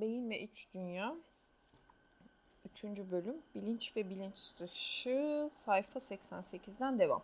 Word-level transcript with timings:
Beyin 0.00 0.30
ve 0.30 0.40
İç 0.40 0.74
Dünya 0.74 1.16
3. 2.64 2.84
bölüm 2.84 3.42
Bilinç 3.54 3.96
ve 3.96 4.10
Bilinç 4.10 4.56
Dışı 4.58 5.48
sayfa 5.50 5.98
88'den 5.98 6.98
devam. 6.98 7.22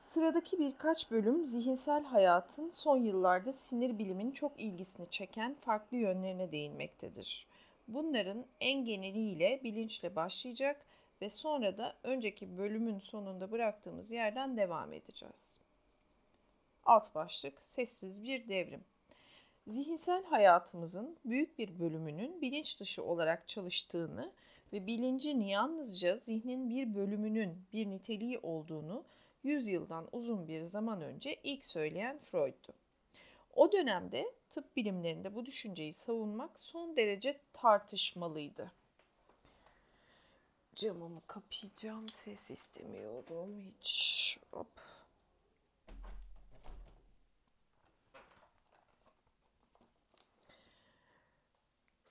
Sıradaki 0.00 0.58
birkaç 0.58 1.10
bölüm 1.10 1.44
zihinsel 1.44 2.04
hayatın 2.04 2.70
son 2.70 2.96
yıllarda 2.96 3.52
sinir 3.52 3.98
bilimin 3.98 4.30
çok 4.30 4.60
ilgisini 4.60 5.10
çeken 5.10 5.54
farklı 5.54 5.96
yönlerine 5.96 6.52
değinmektedir. 6.52 7.46
Bunların 7.88 8.44
en 8.60 8.84
geneliyle 8.84 9.60
bilinçle 9.64 10.16
başlayacak 10.16 10.86
ve 11.20 11.28
sonra 11.28 11.78
da 11.78 11.96
önceki 12.02 12.58
bölümün 12.58 12.98
sonunda 12.98 13.50
bıraktığımız 13.50 14.10
yerden 14.10 14.56
devam 14.56 14.92
edeceğiz. 14.92 15.60
Alt 16.84 17.14
başlık 17.14 17.62
Sessiz 17.62 18.24
bir 18.24 18.48
devrim. 18.48 18.84
Zihinsel 19.66 20.24
hayatımızın 20.24 21.18
büyük 21.24 21.58
bir 21.58 21.78
bölümünün 21.78 22.40
bilinç 22.40 22.80
dışı 22.80 23.04
olarak 23.04 23.48
çalıştığını 23.48 24.32
ve 24.72 24.86
bilincin 24.86 25.40
yalnızca 25.40 26.16
zihnin 26.16 26.70
bir 26.70 26.94
bölümünün 26.94 27.64
bir 27.72 27.90
niteliği 27.90 28.38
olduğunu 28.38 29.04
100 29.42 29.68
yıldan 29.68 30.08
uzun 30.12 30.48
bir 30.48 30.62
zaman 30.64 31.02
önce 31.02 31.40
ilk 31.42 31.66
söyleyen 31.66 32.18
Freud'du. 32.18 32.72
O 33.54 33.72
dönemde 33.72 34.34
tıp 34.50 34.76
bilimlerinde 34.76 35.34
bu 35.34 35.46
düşünceyi 35.46 35.94
savunmak 35.94 36.60
son 36.60 36.96
derece 36.96 37.40
tartışmalıydı. 37.52 38.72
Camımı 40.74 41.20
kapayacağım, 41.26 42.08
ses 42.08 42.50
istemiyorum 42.50 43.60
hiç. 43.60 44.38
Hop. 44.52 45.01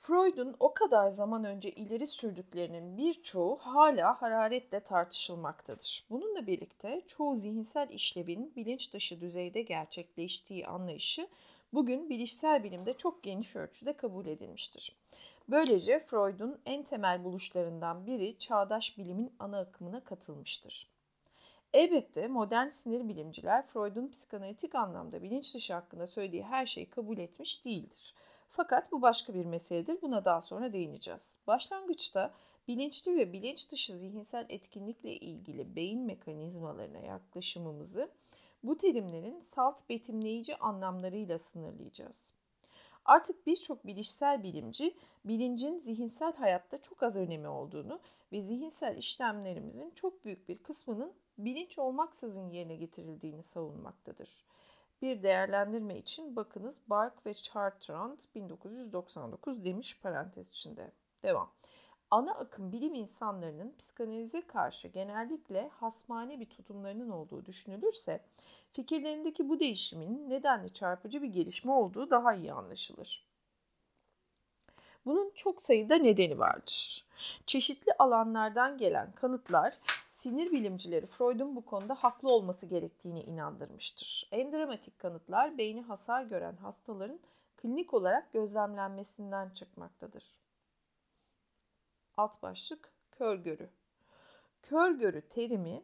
Freud'un 0.01 0.55
o 0.59 0.73
kadar 0.73 1.09
zaman 1.09 1.43
önce 1.43 1.71
ileri 1.71 2.07
sürdüklerinin 2.07 2.97
birçoğu 2.97 3.57
hala 3.57 4.21
hararetle 4.21 4.79
tartışılmaktadır. 4.79 6.05
Bununla 6.09 6.47
birlikte 6.47 7.01
çoğu 7.07 7.35
zihinsel 7.35 7.89
işlevin 7.89 8.53
bilinç 8.55 8.93
dışı 8.93 9.21
düzeyde 9.21 9.61
gerçekleştiği 9.61 10.67
anlayışı 10.67 11.27
bugün 11.73 12.09
bilişsel 12.09 12.63
bilimde 12.63 12.93
çok 12.93 13.23
geniş 13.23 13.55
ölçüde 13.55 13.93
kabul 13.93 14.25
edilmiştir. 14.25 14.95
Böylece 15.49 15.99
Freud'un 15.99 16.59
en 16.65 16.83
temel 16.83 17.23
buluşlarından 17.23 18.07
biri 18.07 18.37
çağdaş 18.39 18.97
bilimin 18.97 19.33
ana 19.39 19.59
akımına 19.59 20.03
katılmıştır. 20.03 20.87
Elbette 21.73 22.27
modern 22.27 22.67
sinir 22.67 23.09
bilimciler 23.09 23.65
Freud'un 23.65 24.07
psikanalitik 24.07 24.75
anlamda 24.75 25.23
bilinç 25.23 25.55
dışı 25.55 25.73
hakkında 25.73 26.07
söylediği 26.07 26.43
her 26.43 26.65
şeyi 26.65 26.89
kabul 26.89 27.17
etmiş 27.17 27.65
değildir. 27.65 28.13
Fakat 28.51 28.91
bu 28.91 29.01
başka 29.01 29.33
bir 29.33 29.45
meseledir. 29.45 30.01
Buna 30.01 30.25
daha 30.25 30.41
sonra 30.41 30.73
değineceğiz. 30.73 31.37
Başlangıçta 31.47 32.33
bilinçli 32.67 33.15
ve 33.15 33.33
bilinç 33.33 33.71
dışı 33.71 33.97
zihinsel 33.97 34.45
etkinlikle 34.49 35.15
ilgili 35.15 35.75
beyin 35.75 36.01
mekanizmalarına 36.01 36.99
yaklaşımımızı 36.99 38.09
bu 38.63 38.77
terimlerin 38.77 39.39
salt 39.39 39.89
betimleyici 39.89 40.57
anlamlarıyla 40.57 41.37
sınırlayacağız. 41.37 42.33
Artık 43.05 43.47
birçok 43.47 43.87
bilişsel 43.87 44.43
bilimci 44.43 44.95
bilincin 45.25 45.79
zihinsel 45.79 46.35
hayatta 46.35 46.81
çok 46.81 47.03
az 47.03 47.17
önemi 47.17 47.47
olduğunu 47.47 47.99
ve 48.31 48.41
zihinsel 48.41 48.97
işlemlerimizin 48.97 49.91
çok 49.95 50.25
büyük 50.25 50.49
bir 50.49 50.57
kısmının 50.57 51.13
bilinç 51.37 51.79
olmaksızın 51.79 52.49
yerine 52.49 52.75
getirildiğini 52.75 53.43
savunmaktadır. 53.43 54.50
Bir 55.01 55.23
değerlendirme 55.23 55.97
için 55.97 56.35
bakınız 56.35 56.81
Bark 56.87 57.25
ve 57.25 57.33
Chartrand 57.33 58.19
1999 58.35 59.65
demiş 59.65 59.99
parantez 60.03 60.49
içinde. 60.49 60.91
Devam. 61.23 61.51
Ana 62.11 62.33
akım 62.33 62.71
bilim 62.71 62.93
insanlarının 62.93 63.75
psikanalize 63.77 64.47
karşı 64.47 64.87
genellikle 64.87 65.69
hasmane 65.69 66.39
bir 66.39 66.49
tutumlarının 66.49 67.09
olduğu 67.09 67.45
düşünülürse 67.45 68.19
fikirlerindeki 68.73 69.49
bu 69.49 69.59
değişimin 69.59 70.29
nedenli 70.29 70.73
çarpıcı 70.73 71.21
bir 71.21 71.27
gelişme 71.27 71.71
olduğu 71.71 72.09
daha 72.09 72.33
iyi 72.33 72.53
anlaşılır. 72.53 73.25
Bunun 75.05 75.31
çok 75.35 75.61
sayıda 75.61 75.95
nedeni 75.95 76.39
vardır. 76.39 77.05
Çeşitli 77.45 77.91
alanlardan 77.99 78.77
gelen 78.77 79.11
kanıtlar 79.11 79.77
sinir 80.21 80.51
bilimcileri 80.51 81.05
Freud'un 81.05 81.55
bu 81.55 81.65
konuda 81.65 81.95
haklı 81.95 82.29
olması 82.29 82.65
gerektiğini 82.65 83.23
inandırmıştır. 83.23 84.29
En 84.31 84.51
dramatik 84.51 84.99
kanıtlar 84.99 85.57
beyni 85.57 85.81
hasar 85.81 86.23
gören 86.23 86.55
hastaların 86.55 87.19
klinik 87.57 87.93
olarak 87.93 88.33
gözlemlenmesinden 88.33 89.49
çıkmaktadır. 89.49 90.25
Alt 92.17 92.41
başlık 92.41 92.91
kör 93.11 93.35
görü. 93.35 93.69
Kör 94.61 94.91
görü 94.91 95.21
terimi 95.21 95.83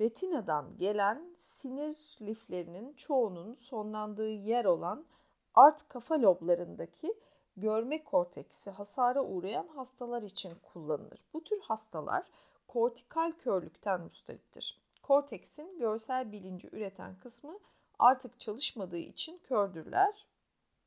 retinadan 0.00 0.78
gelen 0.78 1.32
sinir 1.36 2.16
liflerinin 2.20 2.92
çoğunun 2.92 3.54
sonlandığı 3.54 4.30
yer 4.30 4.64
olan 4.64 5.06
art 5.54 5.88
kafa 5.88 6.22
loblarındaki 6.22 7.14
görme 7.56 8.04
korteksi 8.04 8.70
hasara 8.70 9.24
uğrayan 9.24 9.68
hastalar 9.68 10.22
için 10.22 10.54
kullanılır. 10.62 11.20
Bu 11.32 11.44
tür 11.44 11.60
hastalar 11.60 12.26
kortikal 12.68 13.32
körlükten 13.32 14.00
müstariptir. 14.00 14.78
Korteksin 15.02 15.78
görsel 15.78 16.32
bilinci 16.32 16.68
üreten 16.72 17.18
kısmı 17.18 17.58
artık 17.98 18.40
çalışmadığı 18.40 18.98
için 18.98 19.38
kördürler. 19.38 20.26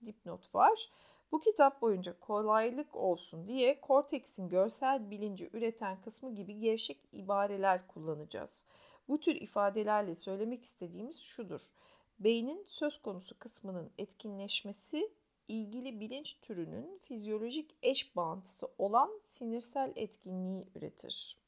Dipnot 0.05 0.55
var. 0.55 0.89
Bu 1.31 1.39
kitap 1.39 1.81
boyunca 1.81 2.19
kolaylık 2.19 2.95
olsun 2.95 3.47
diye 3.47 3.81
korteksin 3.81 4.49
görsel 4.49 5.11
bilinci 5.11 5.49
üreten 5.53 6.01
kısmı 6.01 6.35
gibi 6.35 6.59
gevşek 6.59 6.99
ibareler 7.11 7.87
kullanacağız. 7.87 8.67
Bu 9.07 9.19
tür 9.19 9.35
ifadelerle 9.35 10.15
söylemek 10.15 10.63
istediğimiz 10.63 11.21
şudur. 11.21 11.73
Beynin 12.19 12.63
söz 12.67 13.01
konusu 13.01 13.39
kısmının 13.39 13.91
etkinleşmesi 13.97 15.11
ilgili 15.47 15.99
bilinç 15.99 16.39
türünün 16.41 16.99
fizyolojik 17.03 17.75
eş 17.83 18.15
bağıntısı 18.15 18.67
olan 18.77 19.19
sinirsel 19.21 19.93
etkinliği 19.95 20.67
üretir 20.75 21.40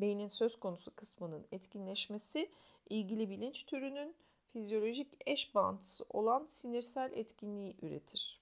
beynin 0.00 0.26
söz 0.26 0.60
konusu 0.60 0.94
kısmının 0.94 1.46
etkinleşmesi 1.52 2.50
ilgili 2.88 3.30
bilinç 3.30 3.66
türünün 3.66 4.14
fizyolojik 4.52 5.08
eş 5.26 5.54
bağıntısı 5.54 6.04
olan 6.10 6.46
sinirsel 6.46 7.12
etkinliği 7.14 7.76
üretir. 7.82 8.40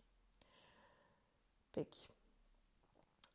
Peki. 1.73 1.99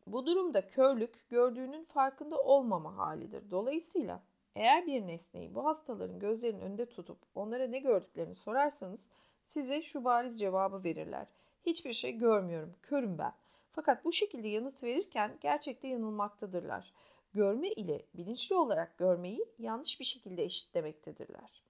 Bu 0.07 0.25
durumda 0.25 0.67
körlük 0.67 1.29
gördüğünün 1.29 1.83
farkında 1.83 2.41
olmama 2.41 2.97
halidir. 2.97 3.51
Dolayısıyla 3.51 4.23
eğer 4.55 4.87
bir 4.87 5.07
nesneyi 5.07 5.55
bu 5.55 5.65
hastaların 5.65 6.19
gözlerinin 6.19 6.61
önünde 6.61 6.85
tutup 6.85 7.17
onlara 7.35 7.67
ne 7.67 7.79
gördüklerini 7.79 8.35
sorarsanız 8.35 9.09
size 9.43 9.81
şu 9.81 10.03
bariz 10.03 10.39
cevabı 10.39 10.83
verirler. 10.83 11.27
Hiçbir 11.65 11.93
şey 11.93 12.17
görmüyorum, 12.17 12.73
körüm 12.81 13.17
ben. 13.17 13.33
Fakat 13.71 14.05
bu 14.05 14.11
şekilde 14.11 14.47
yanıt 14.47 14.83
verirken 14.83 15.37
gerçekte 15.41 15.87
yanılmaktadırlar 15.87 16.93
görme 17.33 17.69
ile 17.69 18.05
bilinçli 18.13 18.55
olarak 18.55 18.97
görmeyi 18.97 19.45
yanlış 19.59 19.99
bir 19.99 20.05
şekilde 20.05 20.43
eşitlemektedirler. 20.43 21.63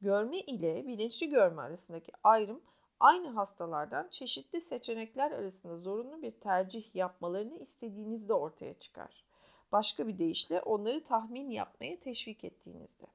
Görme 0.00 0.40
ile 0.40 0.86
bilinçli 0.86 1.28
görme 1.28 1.62
arasındaki 1.62 2.12
ayrım 2.24 2.62
aynı 3.00 3.28
hastalardan 3.28 4.08
çeşitli 4.10 4.60
seçenekler 4.60 5.30
arasında 5.30 5.76
zorunlu 5.76 6.22
bir 6.22 6.30
tercih 6.30 6.94
yapmalarını 6.94 7.58
istediğinizde 7.58 8.34
ortaya 8.34 8.74
çıkar. 8.74 9.24
Başka 9.72 10.08
bir 10.08 10.18
deyişle 10.18 10.60
onları 10.60 11.04
tahmin 11.04 11.50
yapmaya 11.50 12.00
teşvik 12.00 12.44
ettiğinizde. 12.44 13.06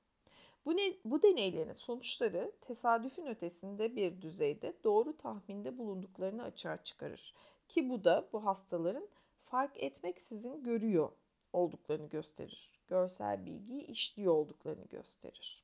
Bu, 0.66 0.78
ne, 0.78 0.94
bu 1.06 1.22
deneylerin 1.22 1.74
sonuçları 1.74 2.52
tesadüfün 2.62 3.26
ötesinde 3.26 3.96
bir 3.96 4.22
düzeyde 4.22 4.74
doğru 4.84 5.18
tahminde 5.18 5.78
bulunduklarını 5.78 6.44
açığa 6.44 6.84
çıkarır. 6.84 7.34
Ki 7.68 7.90
bu 7.90 8.04
da 8.04 8.28
bu 8.34 8.46
hastaların 8.46 9.08
fark 9.46 9.84
etmeksizin 9.84 10.64
görüyor 10.64 11.10
olduklarını 11.54 12.10
gösterir. 12.10 12.72
Görsel 12.88 13.46
bilgiyi 13.46 13.86
işliyor 13.86 14.34
olduklarını 14.34 14.86
gösterir. 14.86 15.64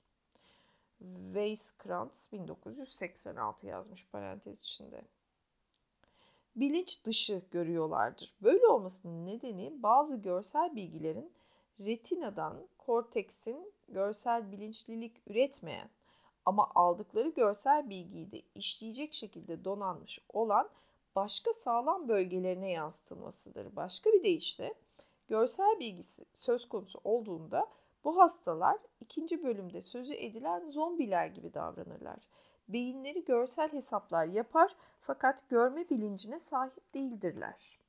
Weisskranz 1.33 2.29
1986 2.31 3.67
yazmış 3.67 4.05
parantez 4.11 4.59
içinde. 4.59 5.01
Bilinç 6.55 7.05
dışı 7.05 7.41
görüyorlardır. 7.51 8.33
Böyle 8.41 8.67
olmasının 8.67 9.25
nedeni 9.27 9.83
bazı 9.83 10.15
görsel 10.15 10.75
bilgilerin 10.75 11.31
retinadan 11.79 12.67
korteksin 12.77 13.73
görsel 13.89 14.51
bilinçlilik 14.51 15.13
üretmeyen 15.27 15.89
ama 16.45 16.71
aldıkları 16.75 17.29
görsel 17.29 17.89
bilgiyi 17.89 18.31
de 18.31 18.41
işleyecek 18.55 19.13
şekilde 19.13 19.65
donanmış 19.65 20.19
olan 20.33 20.69
başka 21.15 21.53
sağlam 21.53 22.07
bölgelerine 22.07 22.71
yansıtılmasıdır. 22.71 23.75
Başka 23.75 24.09
bir 24.13 24.23
deyişle 24.23 24.73
görsel 25.27 25.80
bilgisi 25.80 26.25
söz 26.33 26.69
konusu 26.69 27.01
olduğunda 27.04 27.68
bu 28.04 28.18
hastalar 28.18 28.77
ikinci 29.00 29.44
bölümde 29.44 29.81
sözü 29.81 30.13
edilen 30.13 30.66
zombiler 30.66 31.27
gibi 31.27 31.54
davranırlar. 31.54 32.19
beyinleri 32.68 33.25
görsel 33.25 33.72
hesaplar 33.74 34.25
yapar 34.25 34.75
fakat 35.01 35.50
görme 35.50 35.89
bilincine 35.89 36.39
sahip 36.39 36.94
değildirler. 36.94 37.80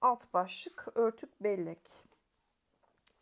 Alt 0.00 0.34
başlık 0.34 0.88
örtük 0.94 1.42
bellek. 1.42 1.88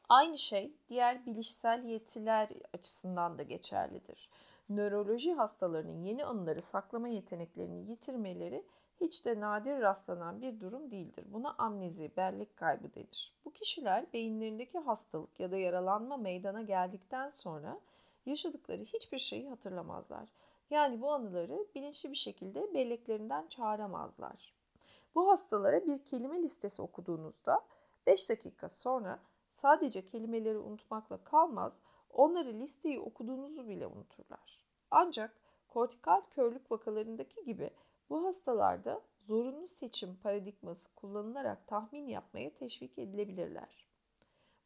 Aynı 0.08 0.38
şey 0.38 0.72
diğer 0.88 1.26
bilişsel 1.26 1.84
yetiler 1.84 2.48
açısından 2.72 3.38
da 3.38 3.42
geçerlidir. 3.42 4.28
Nöroloji 4.68 5.34
hastalarının 5.34 6.02
yeni 6.02 6.24
anıları 6.24 6.62
saklama 6.62 7.08
yeteneklerini 7.08 7.90
yitirmeleri 7.90 8.64
hiç 9.00 9.26
de 9.26 9.40
nadir 9.40 9.80
rastlanan 9.80 10.42
bir 10.42 10.60
durum 10.60 10.90
değildir. 10.90 11.24
Buna 11.32 11.54
amnezi, 11.58 12.10
bellek 12.16 12.56
kaybı 12.56 12.94
denir. 12.94 13.34
Bu 13.44 13.52
kişiler 13.52 14.12
beyinlerindeki 14.12 14.78
hastalık 14.78 15.40
ya 15.40 15.50
da 15.50 15.56
yaralanma 15.56 16.16
meydana 16.16 16.62
geldikten 16.62 17.28
sonra 17.28 17.80
yaşadıkları 18.26 18.84
hiçbir 18.84 19.18
şeyi 19.18 19.48
hatırlamazlar. 19.48 20.28
Yani 20.70 21.00
bu 21.00 21.12
anıları 21.12 21.66
bilinçli 21.74 22.10
bir 22.10 22.16
şekilde 22.16 22.74
belleklerinden 22.74 23.46
çağıramazlar. 23.46 24.54
Bu 25.14 25.30
hastalara 25.30 25.86
bir 25.86 26.04
kelime 26.04 26.42
listesi 26.42 26.82
okuduğunuzda 26.82 27.64
5 28.06 28.30
dakika 28.30 28.68
sonra 28.68 29.18
sadece 29.48 30.06
kelimeleri 30.06 30.58
unutmakla 30.58 31.24
kalmaz, 31.24 31.80
onları 32.10 32.52
listeyi 32.52 33.00
okuduğunuzu 33.00 33.68
bile 33.68 33.86
unuturlar. 33.86 34.64
Ancak 34.90 35.36
kortikal 35.68 36.20
körlük 36.30 36.70
vakalarındaki 36.70 37.44
gibi 37.44 37.70
bu 38.10 38.24
hastalarda 38.24 39.02
zorunlu 39.20 39.68
seçim 39.68 40.16
paradigması 40.22 40.94
kullanılarak 40.94 41.66
tahmin 41.66 42.08
yapmaya 42.08 42.54
teşvik 42.54 42.98
edilebilirler. 42.98 43.86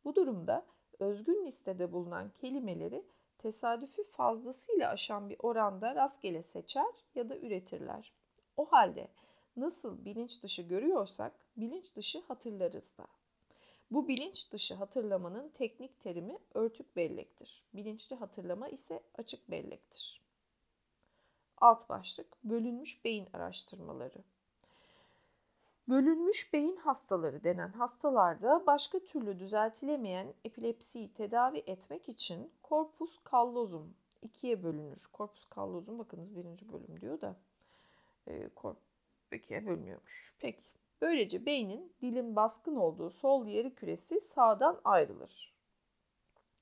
Bu 0.05 0.15
durumda 0.15 0.67
özgün 0.99 1.47
listede 1.47 1.93
bulunan 1.93 2.31
kelimeleri 2.31 3.05
tesadüfi 3.39 4.05
fazlasıyla 4.05 4.91
aşan 4.91 5.31
bir 5.31 5.37
oranda 5.39 5.95
rastgele 5.95 6.43
seçer 6.43 6.93
ya 7.15 7.29
da 7.29 7.39
üretirler. 7.39 8.13
O 8.57 8.65
halde 8.65 9.09
nasıl 9.57 10.05
bilinç 10.05 10.43
dışı 10.43 10.63
görüyorsak 10.63 11.33
bilinç 11.57 11.97
dışı 11.97 12.21
hatırlarız 12.29 12.99
da. 12.99 13.07
Bu 13.91 14.09
bilinç 14.09 14.53
dışı 14.53 14.75
hatırlamanın 14.75 15.49
teknik 15.49 16.01
terimi 16.01 16.39
örtük 16.55 16.97
bellektir. 16.97 17.65
Bilinçli 17.75 18.17
hatırlama 18.17 18.69
ise 18.69 19.01
açık 19.19 19.51
bellektir. 19.51 20.22
Alt 21.63 21.89
başlık 21.89 22.45
bölünmüş 22.45 23.05
beyin 23.05 23.29
araştırmaları. 23.33 24.25
Bölünmüş 25.89 26.53
beyin 26.53 26.77
hastaları 26.77 27.45
denen 27.45 27.69
hastalarda 27.69 28.67
başka 28.67 28.99
türlü 28.99 29.39
düzeltilemeyen 29.39 30.35
epilepsiyi 30.45 31.13
tedavi 31.13 31.59
etmek 31.59 32.09
için 32.09 32.53
korpus 32.63 33.19
callosum 33.33 33.95
ikiye 34.23 34.63
bölünür. 34.63 35.07
Korpus 35.13 35.49
callosum 35.57 35.99
bakınız 35.99 36.37
birinci 36.37 36.73
bölüm 36.73 37.01
diyor 37.01 37.21
da 37.21 37.37
e, 38.27 38.49
korp 38.49 38.79
ikiye 39.33 39.67
bölünüyormuş. 39.67 40.37
Peki. 40.41 40.63
Böylece 41.01 41.47
beynin 41.47 41.93
dilin 42.01 42.37
baskın 42.37 42.77
olduğu 42.77 43.11
sol 43.11 43.47
yarı 43.47 43.75
küresi 43.75 44.21
sağdan 44.21 44.81
ayrılır. 44.85 45.53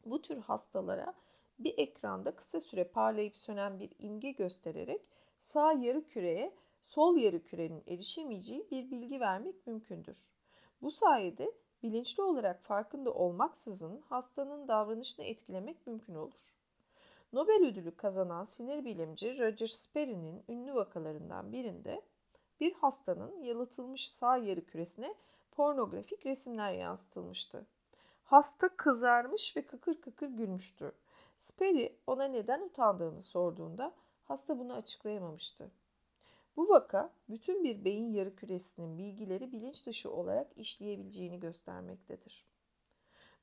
Bu 0.05 0.23
tür 0.23 0.39
hastalara 0.39 1.15
bir 1.61 1.79
ekranda 1.79 2.37
kısa 2.37 2.61
süre 2.61 2.85
parlayıp 2.85 3.37
sönen 3.37 3.81
bir 3.81 3.91
imge 3.99 4.31
göstererek 4.31 5.03
sağ 5.39 5.73
yarı 5.73 6.05
küreye 6.09 6.55
sol 6.83 7.17
yarı 7.17 7.43
kürenin 7.43 7.83
erişemeyeceği 7.87 8.67
bir 8.71 8.91
bilgi 8.91 9.21
vermek 9.21 9.67
mümkündür. 9.67 10.33
Bu 10.83 10.91
sayede 10.91 11.53
bilinçli 11.83 12.23
olarak 12.23 12.63
farkında 12.63 13.15
olmaksızın 13.15 14.01
hastanın 14.09 14.69
davranışını 14.69 15.25
etkilemek 15.25 15.87
mümkün 15.87 16.15
olur. 16.15 16.57
Nobel 17.33 17.67
ödülü 17.67 17.97
kazanan 17.97 18.45
sinir 18.45 18.85
bilimci 18.85 19.39
Roger 19.39 19.67
Sperry'nin 19.67 20.43
ünlü 20.49 20.75
vakalarından 20.75 21.53
birinde 21.53 22.03
bir 22.61 22.73
hastanın 22.73 23.43
yalıtılmış 23.43 24.11
sağ 24.11 24.37
yarı 24.37 24.65
küresine 24.65 25.15
pornografik 25.51 26.27
resimler 26.27 26.73
yansıtılmıştı. 26.73 27.67
Hasta 28.25 28.69
kızarmış 28.69 29.57
ve 29.57 29.67
kıkır 29.67 30.01
kıkır 30.01 30.29
gülmüştü. 30.29 30.93
Sperry 31.41 31.97
ona 32.07 32.25
neden 32.25 32.61
utandığını 32.61 33.21
sorduğunda 33.21 33.95
hasta 34.25 34.59
bunu 34.59 34.73
açıklayamamıştı. 34.73 35.71
Bu 36.57 36.69
vaka 36.69 37.13
bütün 37.29 37.65
bir 37.65 37.85
beyin 37.85 38.13
yarı 38.13 38.37
küresinin 38.37 38.99
bilgileri 38.99 39.53
bilinç 39.53 39.87
dışı 39.87 40.11
olarak 40.11 40.47
işleyebileceğini 40.57 41.41
göstermektedir. 41.41 42.47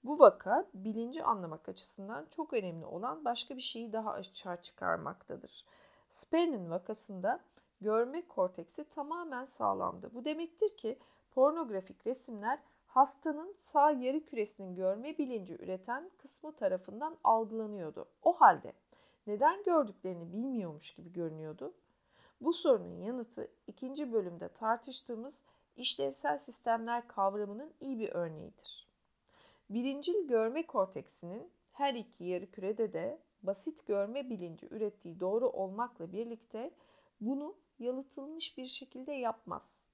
Bu 0.04 0.20
vaka 0.20 0.68
bilinci 0.74 1.24
anlamak 1.24 1.70
açısından 1.70 2.28
çok 2.30 2.54
önemli 2.54 2.86
olan 2.86 3.26
başka 3.26 3.58
bir 3.58 3.62
şeyi 3.62 3.94
daha 3.94 4.12
açığa 4.12 4.62
çıkarmaktadır. 4.62 5.66
Sperry'nin 6.10 6.70
vakasında 6.70 7.40
görme 7.82 8.28
korteksi 8.28 8.90
tamamen 8.90 9.46
sağlamdı. 9.46 10.14
Bu 10.14 10.26
demektir 10.26 10.78
ki 10.78 11.00
pornografik 11.32 12.08
resimler 12.08 12.60
hastanın 12.98 13.56
sağ 13.58 13.92
yarı 13.92 14.26
küresinin 14.26 14.76
görme 14.76 15.18
bilinci 15.18 15.56
üreten 15.56 16.12
kısmı 16.18 16.56
tarafından 16.56 17.18
algılanıyordu. 17.24 18.06
O 18.24 18.34
halde 18.34 18.74
neden 19.28 19.64
gördüklerini 19.64 20.34
bilmiyormuş 20.34 20.96
gibi 20.96 21.14
görünüyordu? 21.14 21.74
Bu 22.42 22.54
sorunun 22.54 23.02
yanıtı 23.02 23.52
ikinci 23.68 24.14
bölümde 24.14 24.50
tartıştığımız 24.50 25.42
işlevsel 25.76 26.38
sistemler 26.38 27.08
kavramının 27.08 27.74
iyi 27.80 28.00
bir 28.00 28.10
örneğidir. 28.10 28.88
Birincil 29.70 30.28
görme 30.28 30.66
korteksinin 30.66 31.52
her 31.74 31.94
iki 31.94 32.24
yarı 32.24 32.52
kürede 32.52 32.94
de 32.94 33.20
basit 33.44 33.88
görme 33.88 34.30
bilinci 34.30 34.68
ürettiği 34.72 35.20
doğru 35.20 35.50
olmakla 35.50 36.12
birlikte 36.12 36.72
bunu 37.22 37.56
yalıtılmış 37.80 38.58
bir 38.58 38.66
şekilde 38.66 39.12
yapmaz. 39.12 39.90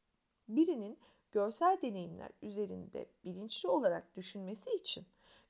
Birinin 0.47 0.97
görsel 1.33 1.77
deneyimler 1.81 2.29
üzerinde 2.41 3.05
bilinçli 3.25 3.69
olarak 3.69 4.15
düşünmesi 4.15 4.71
için 4.71 5.05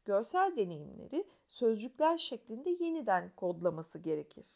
görsel 0.05 0.55
deneyimleri 0.55 1.25
sözcükler 1.47 2.17
şeklinde 2.17 2.69
yeniden 2.69 3.31
kodlaması 3.35 3.99
gerekir. 3.99 4.47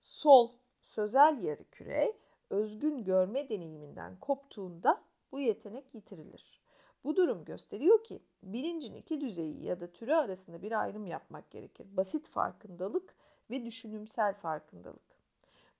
Sol 0.00 0.50
sözel 0.82 1.42
yarı 1.42 1.64
küre 1.64 2.16
özgün 2.50 3.04
görme 3.04 3.48
deneyiminden 3.48 4.16
koptuğunda 4.20 5.02
bu 5.32 5.40
yetenek 5.40 5.94
yitirilir. 5.94 6.60
Bu 7.04 7.16
durum 7.16 7.44
gösteriyor 7.44 8.04
ki 8.04 8.22
bilincin 8.42 8.94
iki 8.94 9.20
düzeyi 9.20 9.64
ya 9.64 9.80
da 9.80 9.92
türü 9.92 10.14
arasında 10.14 10.62
bir 10.62 10.80
ayrım 10.80 11.06
yapmak 11.06 11.50
gerekir. 11.50 11.86
Basit 11.96 12.28
farkındalık 12.28 13.14
ve 13.50 13.64
düşünümsel 13.64 14.34
farkındalık. 14.34 15.14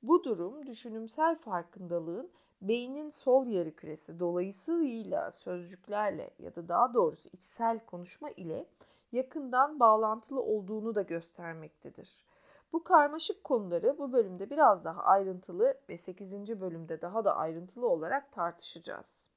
Bu 0.02 0.24
durum 0.24 0.66
düşünümsel 0.66 1.36
farkındalığın 1.36 2.30
beynin 2.68 3.08
sol 3.08 3.46
yarı 3.46 3.76
küresi 3.76 4.20
dolayısıyla 4.20 5.30
sözcüklerle 5.30 6.30
ya 6.38 6.56
da 6.56 6.68
daha 6.68 6.94
doğrusu 6.94 7.28
içsel 7.32 7.78
konuşma 7.86 8.30
ile 8.30 8.66
yakından 9.12 9.80
bağlantılı 9.80 10.40
olduğunu 10.40 10.94
da 10.94 11.02
göstermektedir. 11.02 12.24
Bu 12.72 12.84
karmaşık 12.84 13.44
konuları 13.44 13.98
bu 13.98 14.12
bölümde 14.12 14.50
biraz 14.50 14.84
daha 14.84 15.02
ayrıntılı 15.02 15.78
ve 15.88 15.98
8. 15.98 16.60
bölümde 16.60 17.00
daha 17.00 17.24
da 17.24 17.36
ayrıntılı 17.36 17.88
olarak 17.88 18.32
tartışacağız. 18.32 19.30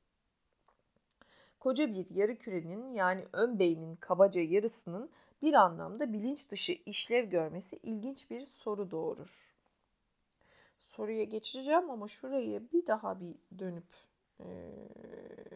Koca 1.60 1.94
bir 1.94 2.10
yarı 2.10 2.36
kürenin 2.36 2.94
yani 2.94 3.24
ön 3.34 3.60
beynin 3.60 3.96
kabaca 3.96 4.42
yarısının 4.42 5.10
bir 5.42 5.54
anlamda 5.54 6.14
bilinç 6.14 6.52
dışı 6.52 6.72
işlev 6.86 7.30
görmesi 7.30 7.78
ilginç 7.84 8.30
bir 8.30 8.46
soru 8.46 8.92
doğurur 8.92 9.57
soruya 10.98 11.24
geçeceğim 11.24 11.90
ama 11.90 12.08
şurayı 12.08 12.72
bir 12.74 12.88
daha 12.88 13.20
bir 13.20 13.36
dönüp 13.60 13.86
e, 14.40 14.46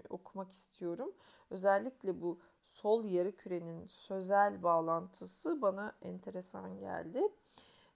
okumak 0.10 0.52
istiyorum. 0.52 1.12
Özellikle 1.50 2.22
bu 2.22 2.40
sol 2.64 3.06
yarı 3.06 3.36
kürenin 3.36 3.86
sözel 3.86 4.64
bağlantısı 4.64 5.62
bana 5.62 5.96
enteresan 6.02 6.80
geldi. 6.80 7.28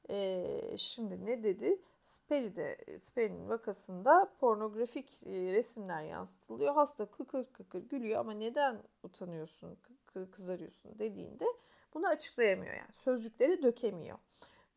E, 0.09 0.77
şimdi 0.77 1.25
ne 1.25 1.43
dedi? 1.43 1.81
Sperry'de, 2.01 2.97
Sperry'nin 2.99 3.49
vakasında 3.49 4.31
pornografik 4.39 5.23
resimler 5.25 6.03
yansıtılıyor. 6.03 6.73
Hasta 6.73 7.05
kıkır 7.05 7.45
kıkır 7.45 7.89
gülüyor 7.89 8.19
ama 8.19 8.31
neden 8.33 8.83
utanıyorsun, 9.03 9.77
kızarıyorsun 10.31 10.99
dediğinde 10.99 11.45
bunu 11.93 12.07
açıklayamıyor 12.07 12.73
yani. 12.73 12.93
Sözcükleri 12.93 13.63
dökemiyor. 13.63 14.17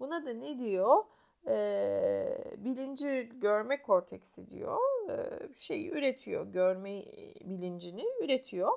Buna 0.00 0.26
da 0.26 0.32
ne 0.32 0.58
diyor? 0.58 1.04
E, 1.46 2.54
bilinci 2.58 3.30
görme 3.34 3.82
korteksi 3.82 4.48
diyor. 4.48 4.78
E, 5.10 5.48
şeyi 5.54 5.90
üretiyor, 5.90 6.46
görme 6.46 7.04
bilincini 7.40 8.04
üretiyor. 8.22 8.72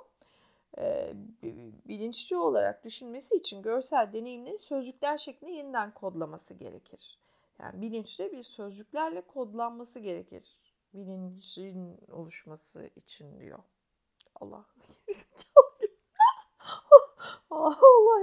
E, 0.78 1.14
bilinçli 1.86 2.38
olarak 2.38 2.84
düşünmesi 2.84 3.36
için 3.36 3.62
görsel 3.62 4.14
deneyimleri 4.14 4.60
sözcükler 4.60 5.18
şeklinde 5.18 5.52
yeniden 5.52 5.94
kodlaması 5.94 6.54
gerekir. 6.54 7.18
Yani 7.60 7.82
bilinçli 7.82 8.32
bir 8.32 8.42
sözcüklerle 8.42 9.22
kodlanması 9.22 10.00
gerekir. 10.00 10.56
Bilincin 10.94 11.98
oluşması 12.12 12.90
için 12.96 13.40
diyor. 13.40 13.60
Allah. 14.36 14.66
Allah 17.50 18.22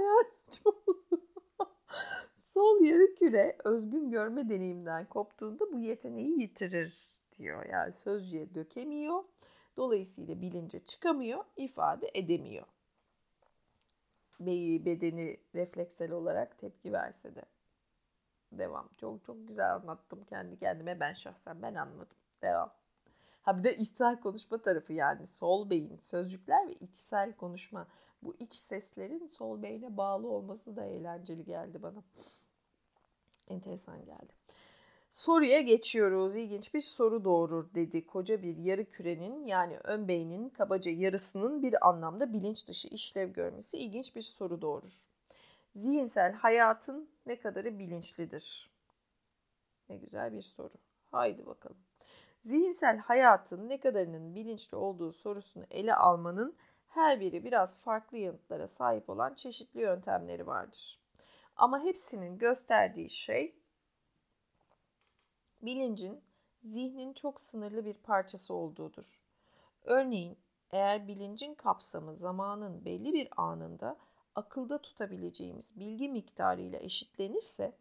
yani 2.63 3.15
küre 3.15 3.57
özgün 3.63 4.11
görme 4.11 4.49
deneyimden 4.49 5.05
koptuğunda 5.05 5.71
bu 5.71 5.79
yeteneği 5.79 6.41
yitirir 6.41 7.09
diyor. 7.37 7.65
Yani 7.65 7.93
sözcüğe 7.93 8.55
dökemiyor. 8.55 9.23
Dolayısıyla 9.77 10.41
bilince 10.41 10.79
çıkamıyor, 10.85 11.43
ifade 11.57 12.11
edemiyor. 12.13 12.65
Beyi 14.39 14.85
bedeni 14.85 15.37
refleksel 15.55 16.11
olarak 16.11 16.57
tepki 16.57 16.93
verse 16.93 17.35
de. 17.35 17.41
Devam. 18.51 18.89
Çok 18.97 19.25
çok 19.25 19.47
güzel 19.47 19.75
anlattım 19.75 20.23
kendi 20.23 20.59
kendime 20.59 20.99
ben 20.99 21.13
şahsen 21.13 21.61
ben 21.61 21.75
anladım. 21.75 22.17
Devam. 22.41 22.71
Ha 23.41 23.57
bir 23.57 23.63
de 23.63 23.75
içsel 23.75 24.19
konuşma 24.19 24.57
tarafı 24.57 24.93
yani 24.93 25.27
sol 25.27 25.69
beyin, 25.69 25.97
sözcükler 25.97 26.67
ve 26.67 26.73
içsel 26.73 27.33
konuşma. 27.33 27.87
Bu 28.21 28.35
iç 28.39 28.53
seslerin 28.53 29.27
sol 29.27 29.61
beyne 29.61 29.97
bağlı 29.97 30.27
olması 30.27 30.75
da 30.75 30.85
eğlenceli 30.85 31.45
geldi 31.45 31.81
bana. 31.81 32.03
Enteresan 33.49 34.05
geldi. 34.05 34.33
Soruya 35.09 35.59
geçiyoruz. 35.61 36.35
İlginç 36.35 36.73
bir 36.73 36.81
soru 36.81 37.23
doğurur 37.23 37.73
dedi. 37.73 38.05
Koca 38.05 38.43
bir 38.43 38.57
yarı 38.57 38.85
kürenin 38.85 39.45
yani 39.45 39.77
ön 39.83 40.07
beynin 40.07 40.49
kabaca 40.49 40.91
yarısının 40.91 41.63
bir 41.63 41.87
anlamda 41.87 42.33
bilinç 42.33 42.67
dışı 42.67 42.87
işlev 42.87 43.29
görmesi 43.29 43.77
ilginç 43.77 44.15
bir 44.15 44.21
soru 44.21 44.61
doğurur. 44.61 45.05
Zihinsel 45.75 46.33
hayatın 46.33 47.09
ne 47.25 47.39
kadarı 47.39 47.79
bilinçlidir? 47.79 48.69
Ne 49.89 49.97
güzel 49.97 50.33
bir 50.33 50.41
soru. 50.41 50.73
Haydi 51.11 51.45
bakalım. 51.45 51.77
Zihinsel 52.41 52.97
hayatın 52.97 53.69
ne 53.69 53.79
kadarının 53.79 54.35
bilinçli 54.35 54.77
olduğu 54.77 55.11
sorusunu 55.11 55.65
ele 55.71 55.95
almanın 55.95 56.55
her 56.87 57.19
biri 57.19 57.43
biraz 57.43 57.81
farklı 57.81 58.17
yanıtlara 58.17 58.67
sahip 58.67 59.09
olan 59.09 59.33
çeşitli 59.33 59.81
yöntemleri 59.81 60.47
vardır. 60.47 60.99
Ama 61.59 61.83
hepsinin 61.83 62.37
gösterdiği 62.37 63.09
şey 63.09 63.55
bilincin 65.61 66.21
zihnin 66.61 67.13
çok 67.13 67.41
sınırlı 67.41 67.85
bir 67.85 67.93
parçası 67.93 68.53
olduğudur. 68.53 69.21
Örneğin 69.83 70.37
eğer 70.71 71.07
bilincin 71.07 71.55
kapsamı 71.55 72.15
zamanın 72.15 72.85
belli 72.85 73.13
bir 73.13 73.29
anında 73.37 73.97
akılda 74.35 74.77
tutabileceğimiz 74.77 75.79
bilgi 75.79 76.09
miktarıyla 76.09 76.79
eşitlenirse 76.79 77.75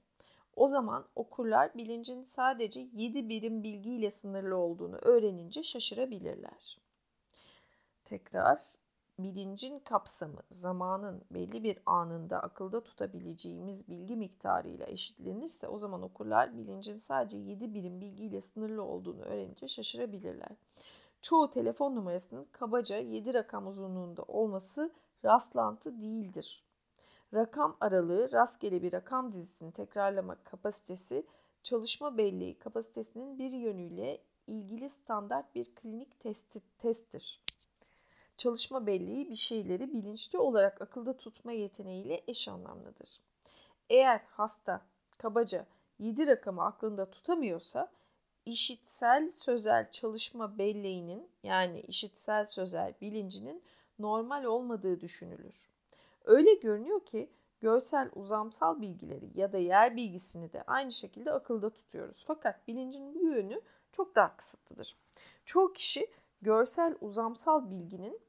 o 0.56 0.68
zaman 0.68 1.08
okurlar 1.16 1.75
bilincin 1.75 2.23
sadece 2.23 2.88
7 2.92 3.28
birim 3.28 3.62
bilgiyle 3.62 4.11
sınırlı 4.11 4.56
olduğunu 4.56 4.97
öğrenince 4.97 5.62
şaşırabilirler. 5.62 6.78
Tekrar 8.04 8.62
bilincin 9.19 9.79
kapsamı 9.79 10.43
zamanın 10.51 11.23
belli 11.31 11.63
bir 11.63 11.79
anında 11.87 12.43
akılda 12.43 12.85
tutabileceğimiz 12.85 13.89
bilgi 13.89 14.17
miktarıyla 14.17 14.87
eşitlenirse 14.87 15.69
o 15.69 15.79
zaman 15.79 16.03
okurlar 16.03 16.57
bilincin 16.59 16.97
sadece 16.97 17.37
7 17.37 17.75
birim 17.75 18.01
bilgiyle 18.01 18.41
sınırlı 18.41 18.83
olduğunu 18.83 19.23
öğrenince 19.23 19.69
şaşırabilirler. 19.69 20.49
Çoğu 21.21 21.51
telefon 21.51 21.97
numarasının 21.97 22.47
kabaca 22.53 22.97
7 22.97 23.35
rakam 23.35 23.67
uzunluğunda 23.67 24.23
olması 24.23 24.93
rastlantı 25.25 26.01
değildir. 26.01 26.65
Rakam 27.35 27.77
aralığı 27.81 28.33
rastgele 28.33 28.83
bir 28.83 28.93
rakam 28.93 29.33
dizisini 29.33 29.73
tekrarlama 29.73 30.37
kapasitesi 30.45 31.27
çalışma 31.63 32.19
belleği 32.19 32.59
kapasitesinin 32.59 33.39
bir 33.39 33.51
yönüyle 33.53 34.23
ilgili 34.47 34.89
standart 34.89 35.55
bir 35.55 35.75
klinik 35.75 36.21
testi, 36.21 36.61
testtir 36.79 37.41
çalışma 38.38 38.87
belleği 38.87 39.30
bir 39.30 39.35
şeyleri 39.35 39.92
bilinçli 39.92 40.38
olarak 40.38 40.83
akılda 40.83 41.16
tutma 41.16 41.52
yeteneğiyle 41.52 42.25
eş 42.28 42.49
anlamlıdır. 42.49 43.21
Eğer 43.90 44.21
hasta 44.30 44.80
kabaca 45.18 45.66
7 45.99 46.26
rakamı 46.26 46.64
aklında 46.64 47.11
tutamıyorsa 47.11 47.92
işitsel 48.47 49.30
sözel 49.30 49.90
çalışma 49.90 50.59
belleğinin 50.59 51.28
yani 51.42 51.80
işitsel 51.80 52.45
sözel 52.45 52.95
bilincinin 53.00 53.62
normal 53.99 54.45
olmadığı 54.45 55.00
düşünülür. 55.00 55.68
Öyle 56.25 56.54
görünüyor 56.54 57.04
ki 57.04 57.30
görsel 57.61 58.11
uzamsal 58.14 58.80
bilgileri 58.80 59.30
ya 59.35 59.52
da 59.52 59.59
yer 59.59 59.97
bilgisini 59.97 60.52
de 60.52 60.62
aynı 60.62 60.92
şekilde 60.92 61.33
akılda 61.33 61.71
tutuyoruz. 61.71 62.25
Fakat 62.26 62.68
bilincin 62.68 63.14
bu 63.14 63.26
yönü 63.26 63.61
çok 63.92 64.16
daha 64.16 64.37
kısıtlıdır. 64.37 64.97
Çoğu 65.45 65.73
kişi 65.73 66.11
görsel 66.42 66.95
uzamsal 67.00 67.71
bilginin 67.71 68.21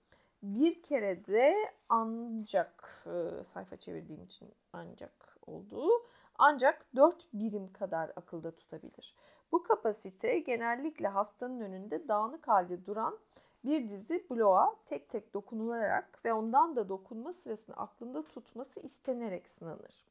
bir 0.43 0.81
kere 0.81 1.25
de 1.25 1.55
ancak 1.89 3.05
e, 3.05 3.43
sayfa 3.43 3.77
çevirdiğim 3.77 4.23
için 4.23 4.53
ancak 4.73 5.37
olduğu 5.47 5.89
ancak 6.37 6.85
4 6.95 7.27
birim 7.33 7.73
kadar 7.73 8.11
akılda 8.15 8.55
tutabilir. 8.55 9.15
Bu 9.51 9.63
kapasite 9.63 10.39
genellikle 10.39 11.07
hastanın 11.07 11.59
önünde 11.59 12.07
dağınık 12.07 12.47
halde 12.47 12.85
duran 12.85 13.19
bir 13.65 13.89
dizi 13.89 14.27
bloğa 14.29 14.75
tek 14.85 15.09
tek 15.09 15.33
dokunularak 15.33 16.25
ve 16.25 16.33
ondan 16.33 16.75
da 16.75 16.89
dokunma 16.89 17.33
sırasını 17.33 17.75
aklında 17.75 18.27
tutması 18.27 18.79
istenerek 18.79 19.49
sınanır. 19.49 20.05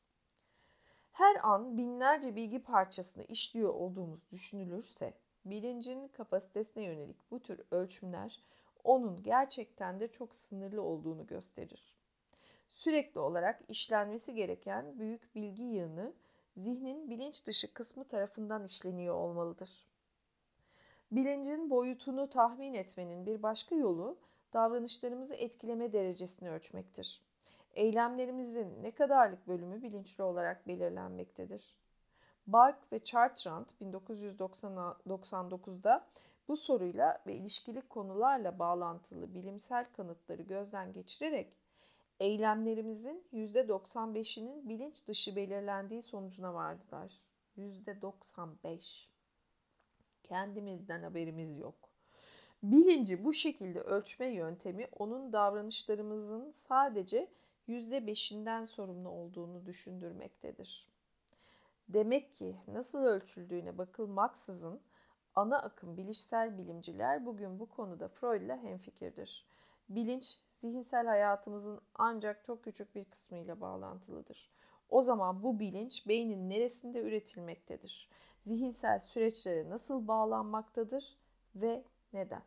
Her 1.12 1.36
an 1.42 1.76
binlerce 1.76 2.36
bilgi 2.36 2.62
parçasını 2.62 3.24
işliyor 3.24 3.74
olduğumuz 3.74 4.30
düşünülürse 4.30 5.14
bilincin 5.44 6.08
kapasitesine 6.08 6.84
yönelik 6.84 7.30
bu 7.30 7.40
tür 7.40 7.60
ölçümler 7.70 8.42
onun 8.84 9.22
gerçekten 9.22 10.00
de 10.00 10.08
çok 10.08 10.34
sınırlı 10.34 10.82
olduğunu 10.82 11.26
gösterir. 11.26 11.94
Sürekli 12.68 13.20
olarak 13.20 13.62
işlenmesi 13.68 14.34
gereken 14.34 14.98
büyük 14.98 15.34
bilgi 15.34 15.62
yığını 15.62 16.12
zihnin 16.56 17.10
bilinç 17.10 17.46
dışı 17.46 17.74
kısmı 17.74 18.04
tarafından 18.04 18.64
işleniyor 18.64 19.14
olmalıdır. 19.14 19.84
Bilincin 21.12 21.70
boyutunu 21.70 22.30
tahmin 22.30 22.74
etmenin 22.74 23.26
bir 23.26 23.42
başka 23.42 23.74
yolu 23.74 24.18
davranışlarımızı 24.52 25.34
etkileme 25.34 25.92
derecesini 25.92 26.50
ölçmektir. 26.50 27.22
Eylemlerimizin 27.74 28.82
ne 28.82 28.90
kadarlık 28.90 29.48
bölümü 29.48 29.82
bilinçli 29.82 30.24
olarak 30.24 30.68
belirlenmektedir. 30.68 31.74
Bark 32.46 32.92
ve 32.92 33.04
Chartrand 33.04 33.66
1999'da 33.82 36.06
bu 36.48 36.56
soruyla 36.56 37.22
ve 37.26 37.34
ilişkili 37.36 37.80
konularla 37.80 38.58
bağlantılı 38.58 39.34
bilimsel 39.34 39.86
kanıtları 39.92 40.42
gözden 40.42 40.92
geçirerek 40.92 41.52
eylemlerimizin 42.20 43.24
%95'inin 43.32 44.68
bilinç 44.68 45.06
dışı 45.06 45.36
belirlendiği 45.36 46.02
sonucuna 46.02 46.54
vardılar. 46.54 47.12
%95. 47.58 49.08
Kendimizden 50.24 51.02
haberimiz 51.02 51.58
yok. 51.58 51.74
Bilinci 52.62 53.24
bu 53.24 53.32
şekilde 53.32 53.80
ölçme 53.80 54.26
yöntemi 54.26 54.88
onun 54.98 55.32
davranışlarımızın 55.32 56.50
sadece 56.50 57.28
%5'inden 57.68 58.66
sorumlu 58.66 59.08
olduğunu 59.08 59.66
düşündürmektedir. 59.66 60.86
Demek 61.88 62.32
ki 62.32 62.56
nasıl 62.68 62.98
ölçüldüğüne 62.98 63.78
bakılmaksızın 63.78 64.80
ana 65.38 65.58
akım 65.62 65.96
bilişsel 65.96 66.58
bilimciler 66.58 67.26
bugün 67.26 67.58
bu 67.58 67.66
konuda 67.66 68.08
Freud 68.08 68.42
ile 68.42 68.56
hemfikirdir. 68.56 69.46
Bilinç, 69.88 70.38
zihinsel 70.52 71.06
hayatımızın 71.06 71.80
ancak 71.94 72.44
çok 72.44 72.64
küçük 72.64 72.94
bir 72.94 73.04
kısmıyla 73.04 73.60
bağlantılıdır. 73.60 74.50
O 74.90 75.00
zaman 75.00 75.42
bu 75.42 75.60
bilinç 75.60 76.06
beynin 76.08 76.50
neresinde 76.50 77.00
üretilmektedir? 77.00 78.08
Zihinsel 78.42 78.98
süreçlere 78.98 79.70
nasıl 79.70 80.08
bağlanmaktadır 80.08 81.16
ve 81.56 81.84
neden? 82.12 82.42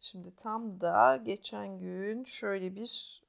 Şimdi 0.00 0.36
tam 0.36 0.80
da 0.80 1.16
geçen 1.16 1.78
gün 1.78 2.24
şöyle 2.24 2.76
bir 2.76 3.22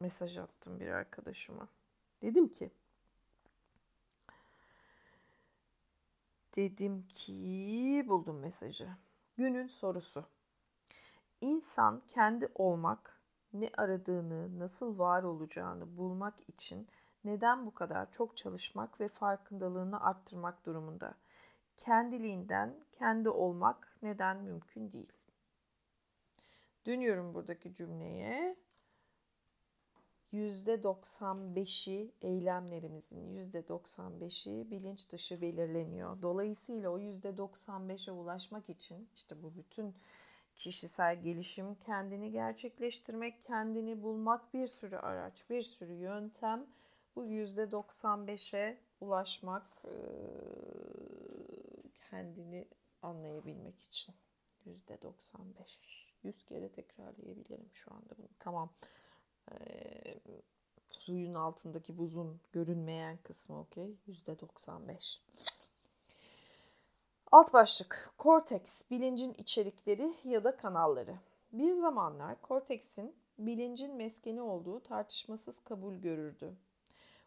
mesaj 0.00 0.38
attım 0.38 0.80
bir 0.80 0.88
arkadaşıma. 0.88 1.68
Dedim 2.22 2.48
ki 2.48 2.70
Dedim 6.56 7.08
ki 7.08 8.04
buldum 8.08 8.38
mesajı. 8.38 8.88
Günün 9.36 9.66
sorusu. 9.66 10.24
İnsan 11.40 12.02
kendi 12.08 12.48
olmak, 12.54 13.20
ne 13.52 13.70
aradığını, 13.76 14.58
nasıl 14.58 14.98
var 14.98 15.22
olacağını 15.22 15.96
bulmak 15.96 16.34
için 16.48 16.88
neden 17.24 17.66
bu 17.66 17.74
kadar 17.74 18.10
çok 18.10 18.36
çalışmak 18.36 19.00
ve 19.00 19.08
farkındalığını 19.08 20.04
arttırmak 20.04 20.66
durumunda? 20.66 21.14
Kendiliğinden 21.76 22.74
kendi 22.92 23.28
olmak 23.28 23.96
neden 24.02 24.36
mümkün 24.36 24.92
değil? 24.92 25.12
Dönüyorum 26.86 27.34
buradaki 27.34 27.74
cümleye. 27.74 28.56
%95'i 30.32 32.12
eylemlerimizin 32.22 33.36
%95'i 33.52 34.70
bilinç 34.70 35.10
dışı 35.10 35.40
belirleniyor. 35.40 36.22
Dolayısıyla 36.22 36.90
o 36.90 36.98
%95'e 36.98 38.12
ulaşmak 38.12 38.70
için 38.70 39.08
işte 39.14 39.42
bu 39.42 39.54
bütün 39.56 39.94
kişisel 40.56 41.22
gelişim, 41.22 41.74
kendini 41.74 42.30
gerçekleştirmek, 42.30 43.42
kendini 43.42 44.02
bulmak 44.02 44.54
bir 44.54 44.66
sürü 44.66 44.96
araç, 44.96 45.50
bir 45.50 45.62
sürü 45.62 45.92
yöntem. 45.92 46.66
Bu 47.16 47.20
bu 47.20 47.24
%95'e 47.24 48.78
ulaşmak 49.00 49.82
kendini 52.10 52.68
anlayabilmek 53.02 53.80
için. 53.80 54.14
%95. 54.66 56.10
100 56.22 56.44
kere 56.44 56.68
tekrarlayabilirim 56.68 57.68
şu 57.72 57.94
anda 57.94 58.18
bunu. 58.18 58.28
Tamam. 58.38 58.70
Ee, 59.52 60.14
suyun 60.90 61.34
altındaki 61.34 61.98
buzun 61.98 62.40
görünmeyen 62.52 63.18
kısmı 63.22 63.60
okey. 63.60 63.96
%95. 64.08 65.20
Alt 67.32 67.52
başlık. 67.52 68.12
Korteks, 68.18 68.90
bilincin 68.90 69.34
içerikleri 69.38 70.14
ya 70.24 70.44
da 70.44 70.56
kanalları. 70.56 71.14
Bir 71.52 71.74
zamanlar 71.74 72.42
korteksin 72.42 73.14
bilincin 73.38 73.94
meskeni 73.94 74.42
olduğu 74.42 74.80
tartışmasız 74.80 75.58
kabul 75.58 75.94
görürdü. 75.94 76.56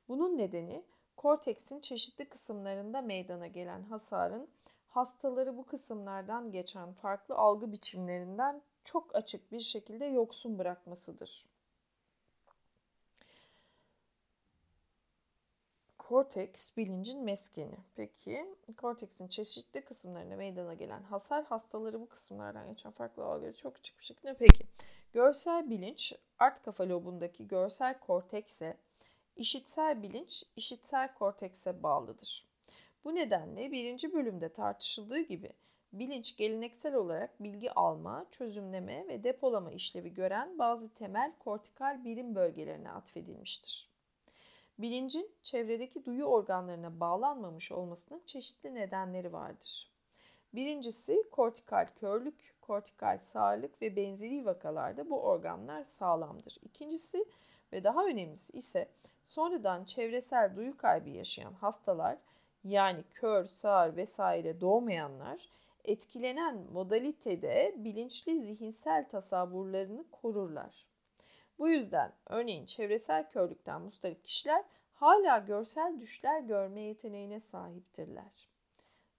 Bunun 0.08 0.38
nedeni 0.38 0.84
korteksin 1.18 1.80
çeşitli 1.80 2.30
kısımlarında 2.30 3.02
meydana 3.02 3.48
gelen 3.48 3.84
hasarın 3.84 4.50
hastaları 4.90 5.58
bu 5.58 5.66
kısımlardan 5.66 6.52
geçen 6.52 6.94
farklı 6.94 7.36
algı 7.36 7.72
biçimlerinden 7.72 8.62
çok 8.84 9.16
açık 9.16 9.52
bir 9.52 9.60
şekilde 9.60 10.06
yoksun 10.06 10.60
bırakmasıdır. 10.60 11.46
Korteks 16.10 16.78
bilincin 16.78 17.24
meskeni. 17.24 17.78
Peki 17.96 18.46
korteksin 18.78 19.28
çeşitli 19.28 19.82
kısımlarına 19.82 20.36
meydana 20.36 20.74
gelen 20.74 21.04
hasar 21.04 21.46
hastaları 21.46 22.02
bu 22.02 22.10
kısımlardan 22.10 22.70
geçen 22.70 22.92
farklı 22.92 23.24
algıları 23.24 23.58
çok 23.58 23.78
açık 23.78 24.00
bir 24.00 24.04
şekilde. 24.04 24.34
Peki 24.34 24.66
görsel 25.14 25.70
bilinç 25.70 26.14
art 26.40 26.64
kafa 26.64 26.90
lobundaki 26.90 27.48
görsel 27.48 28.00
kortekse, 28.00 28.78
işitsel 29.36 30.04
bilinç 30.04 30.44
işitsel 30.56 31.14
kortekse 31.14 31.84
bağlıdır. 31.84 32.48
Bu 33.04 33.16
nedenle 33.16 33.72
birinci 33.72 34.14
bölümde 34.14 34.50
tartışıldığı 34.50 35.20
gibi 35.20 35.54
bilinç 35.94 36.38
geleneksel 36.38 36.96
olarak 36.96 37.44
bilgi 37.44 37.72
alma, 37.72 38.26
çözümleme 38.32 39.08
ve 39.08 39.24
depolama 39.24 39.72
işlevi 39.72 40.14
gören 40.14 40.60
bazı 40.60 40.94
temel 40.94 41.34
kortikal 41.40 42.06
birim 42.06 42.36
bölgelerine 42.36 42.92
atfedilmiştir. 42.92 43.93
Bilincin 44.80 45.32
çevredeki 45.44 46.06
duyu 46.06 46.26
organlarına 46.26 47.00
bağlanmamış 47.00 47.72
olmasının 47.72 48.22
çeşitli 48.26 48.76
nedenleri 48.76 49.34
vardır. 49.34 49.90
Birincisi 50.54 51.24
kortikal 51.32 51.88
körlük, 52.00 52.56
kortikal 52.62 53.18
sağırlık 53.18 53.82
ve 53.82 53.96
benzeri 53.96 54.46
vakalarda 54.46 55.10
bu 55.10 55.22
organlar 55.22 55.84
sağlamdır. 55.84 56.58
İkincisi 56.64 57.26
ve 57.72 57.84
daha 57.84 58.06
önemlisi 58.06 58.58
ise 58.58 58.88
sonradan 59.26 59.84
çevresel 59.84 60.56
duyu 60.56 60.78
kaybı 60.78 61.10
yaşayan 61.10 61.54
hastalar 61.54 62.18
yani 62.64 63.04
kör, 63.14 63.46
sağır 63.46 63.96
vesaire 63.96 64.62
doğmayanlar 64.62 65.50
etkilenen 65.84 66.58
modalitede 66.74 67.74
bilinçli 67.78 68.42
zihinsel 68.42 69.10
tasavvurlarını 69.10 70.06
korurlar. 70.12 70.86
Bu 71.60 71.70
yüzden 71.70 72.14
örneğin 72.28 72.66
çevresel 72.66 73.30
körlükten 73.32 73.82
mustarip 73.82 74.24
kişiler 74.24 74.64
hala 74.94 75.38
görsel 75.38 76.00
düşler 76.00 76.42
görme 76.42 76.82
yeteneğine 76.82 77.40
sahiptirler. 77.40 78.50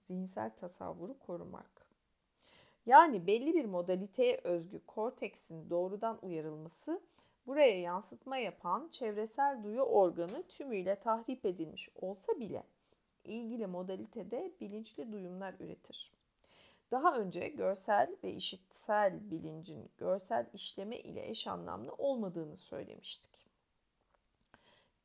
Zihinsel 0.07 0.51
tasavvuru 0.57 1.19
korumak. 1.19 1.87
Yani 2.87 3.27
belli 3.27 3.55
bir 3.55 3.65
modaliteye 3.65 4.41
özgü 4.45 4.81
korteksin 4.87 5.71
doğrudan 5.71 6.19
uyarılması 6.23 7.01
buraya 7.47 7.81
yansıtma 7.81 8.37
yapan 8.37 8.89
çevresel 8.89 9.63
duyu 9.63 9.81
organı 9.81 10.43
tümüyle 10.43 11.01
tahrip 11.01 11.47
edilmiş 11.47 11.89
olsa 11.95 12.41
bile 12.41 12.63
ilgili 13.25 13.67
modalitede 13.67 14.53
bilinçli 14.61 15.13
duyumlar 15.13 15.55
üretir. 15.61 16.13
Daha 16.95 17.19
önce 17.19 17.49
görsel 17.49 18.17
ve 18.25 18.33
işitsel 18.33 19.31
bilincin 19.31 19.91
görsel 19.99 20.47
işleme 20.53 20.99
ile 20.99 21.29
eş 21.29 21.47
anlamlı 21.47 21.93
olmadığını 21.93 22.57
söylemiştik. 22.57 23.31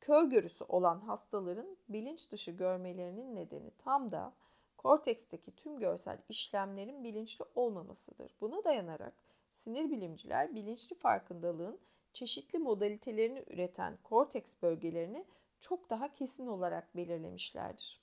Kör 0.00 0.24
görüsü 0.24 0.64
olan 0.64 1.00
hastaların 1.00 1.76
bilinç 1.88 2.32
dışı 2.32 2.50
görmelerinin 2.50 3.34
nedeni 3.34 3.70
tam 3.78 4.10
da 4.10 4.32
korteksteki 4.76 5.56
tüm 5.56 5.78
görsel 5.78 6.18
işlemlerin 6.28 7.04
bilinçli 7.04 7.44
olmamasıdır. 7.54 8.34
Buna 8.40 8.64
dayanarak 8.64 9.12
sinir 9.50 9.90
bilimciler 9.90 10.54
bilinçli 10.54 10.96
farkındalığın 10.96 11.78
çeşitli 12.12 12.58
modalitelerini 12.58 13.44
üreten 13.46 13.98
korteks 14.02 14.56
bölgelerini 14.62 15.24
çok 15.60 15.90
daha 15.90 16.12
kesin 16.12 16.46
olarak 16.46 16.96
belirlemişlerdir. 16.96 18.00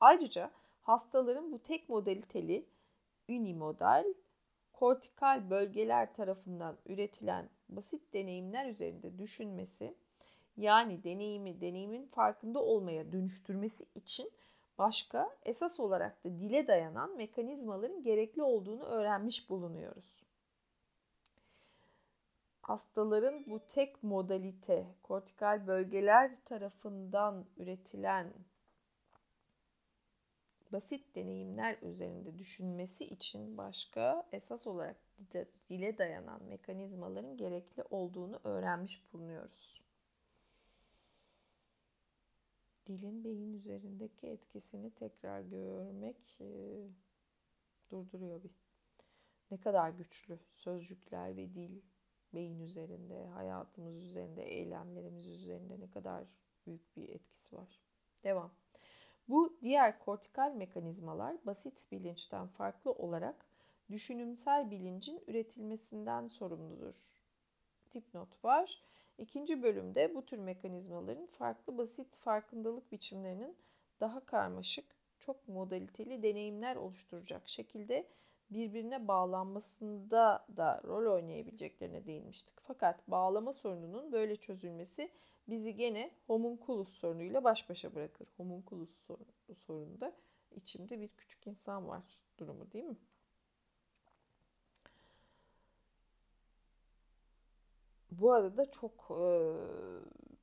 Ayrıca 0.00 0.50
hastaların 0.82 1.52
bu 1.52 1.58
tek 1.58 1.88
modaliteli 1.88 2.66
unimodal 3.28 4.04
kortikal 4.72 5.50
bölgeler 5.50 6.14
tarafından 6.14 6.78
üretilen 6.86 7.48
basit 7.68 8.12
deneyimler 8.12 8.66
üzerinde 8.66 9.18
düşünmesi 9.18 9.94
yani 10.56 11.04
deneyimi 11.04 11.60
deneyimin 11.60 12.06
farkında 12.06 12.62
olmaya 12.62 13.12
dönüştürmesi 13.12 13.84
için 13.94 14.30
başka 14.78 15.36
esas 15.44 15.80
olarak 15.80 16.24
da 16.24 16.40
dile 16.40 16.66
dayanan 16.66 17.16
mekanizmaların 17.16 18.02
gerekli 18.02 18.42
olduğunu 18.42 18.84
öğrenmiş 18.84 19.50
bulunuyoruz. 19.50 20.22
Hastaların 22.62 23.44
bu 23.46 23.66
tek 23.66 24.02
modalite 24.02 24.86
kortikal 25.02 25.66
bölgeler 25.66 26.44
tarafından 26.44 27.46
üretilen 27.56 28.32
basit 30.72 31.14
deneyimler 31.14 31.78
üzerinde 31.82 32.38
düşünmesi 32.38 33.04
için 33.04 33.56
başka 33.56 34.28
esas 34.32 34.66
olarak 34.66 34.96
dile 35.70 35.98
dayanan 35.98 36.44
mekanizmaların 36.44 37.36
gerekli 37.36 37.82
olduğunu 37.82 38.40
öğrenmiş 38.44 39.12
bulunuyoruz. 39.12 39.82
Dilin 42.86 43.24
beyin 43.24 43.52
üzerindeki 43.52 44.26
etkisini 44.26 44.94
tekrar 44.94 45.40
görmek 45.40 46.40
e, 46.40 46.46
durduruyor 47.90 48.42
bir. 48.42 48.50
Ne 49.50 49.60
kadar 49.60 49.90
güçlü 49.90 50.38
sözcükler 50.52 51.36
ve 51.36 51.54
dil 51.54 51.82
beyin 52.34 52.60
üzerinde, 52.60 53.26
hayatımız 53.26 54.04
üzerinde, 54.04 54.42
eylemlerimiz 54.42 55.26
üzerinde 55.26 55.80
ne 55.80 55.90
kadar 55.90 56.24
büyük 56.66 56.96
bir 56.96 57.08
etkisi 57.08 57.56
var. 57.56 57.80
Devam. 58.24 58.52
Bu 59.28 59.56
diğer 59.62 59.98
kortikal 59.98 60.52
mekanizmalar 60.52 61.36
basit 61.46 61.86
bilinçten 61.92 62.46
farklı 62.46 62.92
olarak 62.92 63.46
düşünümsel 63.90 64.70
bilincin 64.70 65.22
üretilmesinden 65.26 66.28
sorumludur. 66.28 67.14
Tipnot 67.90 68.44
var. 68.44 68.82
İkinci 69.18 69.62
bölümde 69.62 70.14
bu 70.14 70.24
tür 70.24 70.38
mekanizmaların 70.38 71.26
farklı 71.26 71.78
basit 71.78 72.18
farkındalık 72.18 72.92
biçimlerinin 72.92 73.56
daha 74.00 74.20
karmaşık, 74.20 74.84
çok 75.18 75.48
modaliteli 75.48 76.22
deneyimler 76.22 76.76
oluşturacak 76.76 77.48
şekilde 77.48 78.06
birbirine 78.50 79.08
bağlanmasında 79.08 80.46
da 80.56 80.80
rol 80.84 81.14
oynayabileceklerine 81.14 82.06
değinmiştik. 82.06 82.60
Fakat 82.60 83.08
bağlama 83.08 83.52
sorununun 83.52 84.12
böyle 84.12 84.36
çözülmesi 84.36 85.10
bizi 85.48 85.74
gene 85.76 86.10
homunculus 86.26 86.88
sorunuyla 86.88 87.44
baş 87.44 87.70
başa 87.70 87.94
bırakır. 87.94 88.28
Homunculus 88.36 89.08
sorununda 89.66 90.12
içimde 90.56 91.00
bir 91.00 91.08
küçük 91.08 91.46
insan 91.46 91.88
var 91.88 92.18
durumu 92.38 92.72
değil 92.72 92.84
mi? 92.84 92.96
Bu 98.10 98.32
arada 98.32 98.70
çok 98.70 99.08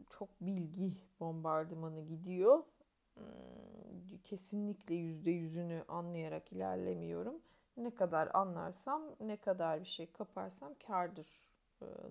çok 0.09 0.29
bilgi 0.41 0.93
bombardımanı 1.19 2.01
gidiyor. 2.01 2.63
Hmm, 3.13 4.17
kesinlikle 4.23 4.95
yüzde 4.95 5.31
yüzünü 5.31 5.83
anlayarak 5.87 6.51
ilerlemiyorum. 6.51 7.41
Ne 7.77 7.95
kadar 7.95 8.29
anlarsam, 8.33 9.15
ne 9.19 9.37
kadar 9.37 9.79
bir 9.79 9.85
şey 9.85 10.11
kaparsam 10.11 10.73
kardır 10.87 11.27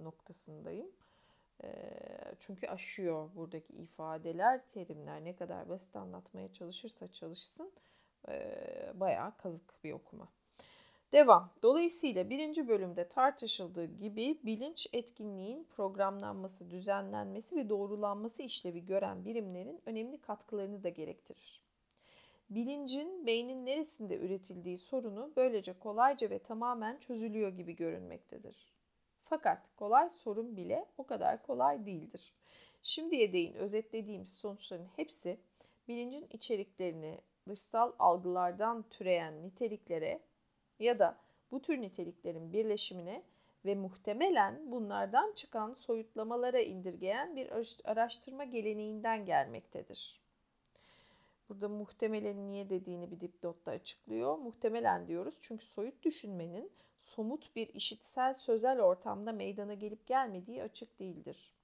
noktasındayım. 0.03 0.87
Çünkü 2.38 2.67
aşıyor 2.67 3.31
buradaki 3.37 3.73
ifadeler, 3.73 4.67
terimler 4.67 5.25
ne 5.25 5.37
kadar 5.37 5.69
basit 5.69 5.97
anlatmaya 5.97 6.53
çalışırsa 6.53 7.12
çalışsın 7.12 7.73
bayağı 8.95 9.37
kazık 9.37 9.85
bir 9.85 9.93
okuma. 9.93 10.29
Devam. 11.12 11.51
Dolayısıyla 11.62 12.31
birinci 12.31 12.69
bölümde 12.69 13.09
tartışıldığı 13.09 13.85
gibi 13.85 14.38
bilinç 14.45 14.87
etkinliğin 14.93 15.64
programlanması, 15.64 16.71
düzenlenmesi 16.71 17.57
ve 17.57 17.69
doğrulanması 17.69 18.43
işlevi 18.43 18.87
gören 18.87 19.25
birimlerin 19.25 19.81
önemli 19.87 20.21
katkılarını 20.21 20.83
da 20.83 20.88
gerektirir. 20.88 21.64
Bilincin 22.51 23.27
beynin 23.27 23.67
neresinde 23.67 24.19
üretildiği 24.19 24.79
sorunu 24.79 25.33
böylece 25.37 25.73
kolayca 25.73 26.31
ve 26.31 26.38
tamamen 26.38 26.99
çözülüyor 26.99 27.49
gibi 27.49 27.77
görünmektedir. 27.77 28.74
Fakat 29.25 29.77
kolay 29.77 30.11
sorun 30.11 30.57
bile 30.57 30.87
o 30.99 31.07
kadar 31.07 31.43
kolay 31.43 31.87
değildir. 31.87 32.33
Şimdiye 32.83 33.33
değin 33.33 33.55
özetlediğimiz 33.55 34.33
sonuçların 34.33 34.89
hepsi 34.97 35.39
bilincin 35.89 36.27
içeriklerini 36.31 37.21
dışsal 37.49 37.93
algılardan 37.99 38.85
türeyen 38.91 39.43
niteliklere 39.43 40.21
ya 40.79 40.99
da 40.99 41.17
bu 41.53 41.63
tür 41.63 41.81
niteliklerin 41.81 42.53
birleşimine 42.53 43.23
ve 43.65 43.75
muhtemelen 43.75 44.73
bunlardan 44.73 45.33
çıkan 45.33 45.73
soyutlamalara 45.73 46.61
indirgeyen 46.61 47.37
bir 47.37 47.51
araştırma 47.85 48.45
geleneğinden 48.45 49.27
gelmektedir. 49.27 50.21
Burada 51.49 51.69
muhtemelen 51.69 52.49
niye 52.49 52.71
dediğini 52.71 53.11
bir 53.11 53.21
dipnotta 53.21 53.71
açıklıyor. 53.71 54.39
Muhtemelen 54.39 55.09
diyoruz 55.09 55.35
çünkü 55.41 55.67
soyut 55.67 56.03
düşünmenin 56.03 56.73
somut 57.05 57.57
bir 57.57 57.69
işitsel 57.69 58.35
sözel 58.35 58.81
ortamda 58.81 59.33
meydana 59.33 59.75
gelip 59.75 60.07
gelmediği 60.07 60.62
açık 60.62 60.99
değildir. 60.99 61.55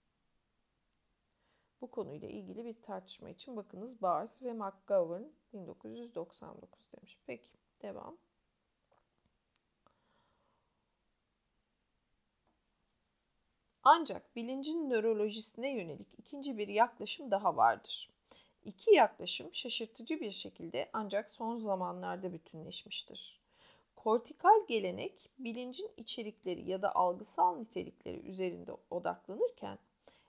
Bu 1.80 1.90
konuyla 1.90 2.28
ilgili 2.28 2.64
bir 2.64 2.82
tartışma 2.82 3.28
için 3.28 3.56
bakınız 3.56 4.02
Bars 4.02 4.42
ve 4.42 4.52
McGovern 4.52 5.24
1999 5.52 6.92
demiş. 6.92 7.18
Peki 7.26 7.48
devam. 7.82 8.16
Ancak 13.84 14.36
bilincin 14.36 14.90
nörolojisine 14.90 15.74
yönelik 15.74 16.08
ikinci 16.18 16.58
bir 16.58 16.68
yaklaşım 16.68 17.30
daha 17.30 17.56
vardır. 17.56 18.10
İki 18.64 18.94
yaklaşım 18.94 19.54
şaşırtıcı 19.54 20.20
bir 20.20 20.30
şekilde 20.30 20.90
ancak 20.92 21.30
son 21.30 21.58
zamanlarda 21.58 22.32
bütünleşmiştir. 22.32 23.39
Kortikal 24.04 24.66
gelenek 24.68 25.30
bilincin 25.38 25.90
içerikleri 25.96 26.70
ya 26.70 26.82
da 26.82 26.94
algısal 26.94 27.56
nitelikleri 27.56 28.20
üzerinde 28.20 28.72
odaklanırken 28.90 29.78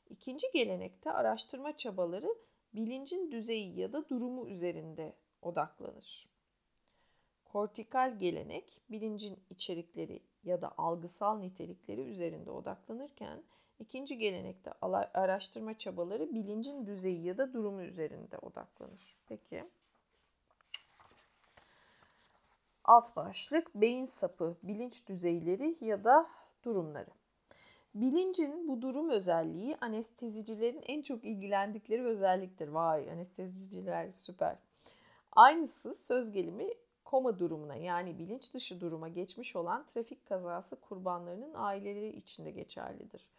ikinci 0.10 0.47
gelenekte 0.53 1.12
araştırma 1.12 1.77
çabaları 1.77 2.36
bilincin 2.73 3.31
düzeyi 3.31 3.79
ya 3.79 3.93
da 3.93 4.10
durumu 4.10 4.47
üzerinde 4.47 5.13
odaklanır. 5.41 6.27
Kortikal 7.45 8.19
gelenek 8.19 8.81
bilincin 8.89 9.39
içerikleri 9.49 10.19
ya 10.43 10.62
da 10.62 10.73
algısal 10.77 11.39
nitelikleri 11.39 12.01
üzerinde 12.01 12.51
odaklanırken 12.51 13.43
ikinci 13.79 14.17
gelenekte 14.17 14.71
araştırma 15.13 15.77
çabaları 15.77 16.36
bilincin 16.36 16.86
düzeyi 16.86 17.23
ya 17.23 17.38
da 17.38 17.53
durumu 17.53 17.81
üzerinde 17.81 18.38
odaklanır. 18.38 19.17
Peki. 19.27 19.63
Alt 22.84 23.15
başlık 23.15 23.76
beyin 23.76 24.06
sapı, 24.06 24.58
bilinç 24.63 25.08
düzeyleri 25.10 25.78
ya 25.82 26.04
da 26.04 26.30
durumları. 26.63 27.10
Bilincin 27.96 28.67
bu 28.67 28.82
durum 28.82 29.10
özelliği 29.10 29.78
anestezicilerin 29.82 30.84
en 30.88 31.02
çok 31.02 31.26
ilgilendikleri 31.26 32.04
özelliktir. 32.06 32.67
Vay 32.67 33.12
anesteziciler 33.12 34.12
süper. 34.12 34.58
Aynısı 35.32 35.96
söz 35.96 36.32
gelimi 36.32 36.70
koma 37.06 37.39
durumuna 37.39 37.76
yani 37.76 38.20
bilinç 38.20 38.54
dışı 38.54 38.82
duruma 38.82 39.08
geçmiş 39.08 39.56
olan 39.56 39.86
trafik 39.86 40.26
kazası 40.26 40.76
kurbanlarının 40.76 41.54
aileleri 41.54 42.10
içinde 42.10 42.52
geçerlidir. 42.52 43.30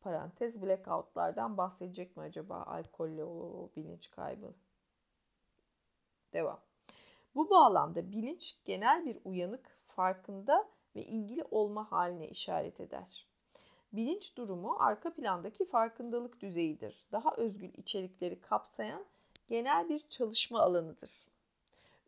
Parantez 0.00 0.62
blackoutlardan 0.62 1.56
bahsedecek 1.56 2.16
mi 2.16 2.22
acaba 2.22 2.62
alkolle 2.62 3.24
o 3.24 3.70
bilinç 3.76 4.10
kaybı? 4.10 4.54
Devam. 6.32 6.69
Bu 7.34 7.50
bağlamda 7.50 8.12
bilinç 8.12 8.58
genel 8.64 9.06
bir 9.06 9.18
uyanık, 9.24 9.80
farkında 9.84 10.68
ve 10.96 11.04
ilgili 11.04 11.44
olma 11.50 11.92
haline 11.92 12.28
işaret 12.28 12.80
eder. 12.80 13.26
Bilinç 13.92 14.36
durumu 14.36 14.76
arka 14.78 15.14
plandaki 15.14 15.64
farkındalık 15.64 16.40
düzeyidir. 16.40 17.06
Daha 17.12 17.36
özgül 17.36 17.74
içerikleri 17.74 18.40
kapsayan 18.40 19.04
genel 19.48 19.88
bir 19.88 20.08
çalışma 20.08 20.60
alanıdır. 20.60 21.26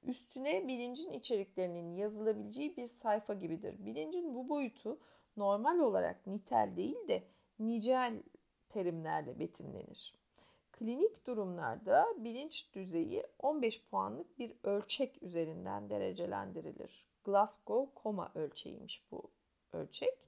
Üstüne 0.02 0.68
bilincin 0.68 1.12
içeriklerinin 1.12 1.96
yazılabileceği 1.96 2.76
bir 2.76 2.86
sayfa 2.86 3.34
gibidir. 3.34 3.86
Bilincin 3.86 4.34
bu 4.34 4.48
boyutu 4.48 4.98
normal 5.36 5.78
olarak 5.78 6.26
nitel 6.26 6.72
değil 6.76 7.08
de 7.08 7.22
nicel 7.58 8.22
terimlerle 8.68 9.38
betimlenir. 9.38 10.21
Klinik 10.82 11.26
durumlarda 11.26 12.06
bilinç 12.16 12.74
düzeyi 12.74 13.26
15 13.38 13.82
puanlık 13.82 14.38
bir 14.38 14.52
ölçek 14.64 15.22
üzerinden 15.22 15.90
derecelendirilir. 15.90 17.06
Glasgow 17.24 17.94
koma 18.02 18.32
ölçeğiymiş 18.34 19.04
bu 19.10 19.22
ölçek. 19.72 20.18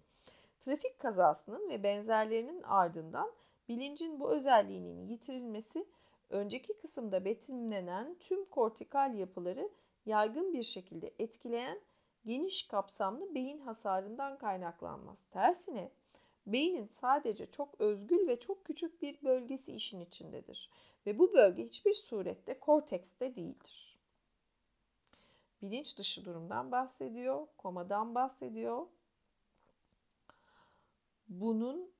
Trafik 0.60 0.98
kazasının 0.98 1.68
ve 1.70 1.82
benzerlerinin 1.82 2.62
ardından 2.62 3.32
bilincin 3.68 4.20
bu 4.20 4.30
özelliğinin 4.30 5.06
yitirilmesi 5.08 5.86
önceki 6.30 6.78
kısımda 6.78 7.24
betimlenen 7.24 8.16
tüm 8.20 8.44
kortikal 8.44 9.14
yapıları 9.14 9.70
yaygın 10.06 10.52
bir 10.52 10.62
şekilde 10.62 11.14
etkileyen 11.18 11.80
geniş 12.26 12.66
kapsamlı 12.66 13.34
beyin 13.34 13.60
hasarından 13.60 14.38
kaynaklanmaz. 14.38 15.24
Tersine 15.30 15.90
beynin 16.46 16.86
sadece 16.86 17.50
çok 17.50 17.80
özgül 17.80 18.28
ve 18.28 18.40
çok 18.40 18.64
küçük 18.64 19.02
bir 19.02 19.22
bölgesi 19.22 19.72
işin 19.72 20.00
içindedir 20.00 20.70
ve 21.06 21.18
bu 21.18 21.32
bölge 21.34 21.64
hiçbir 21.64 21.94
surette 21.94 22.58
kortekste 22.58 23.36
değildir. 23.36 23.98
Bilinç 25.62 25.98
dışı 25.98 26.24
durumdan 26.24 26.72
bahsediyor, 26.72 27.46
komadan 27.58 28.14
bahsediyor. 28.14 28.86
Bunun 31.28 31.94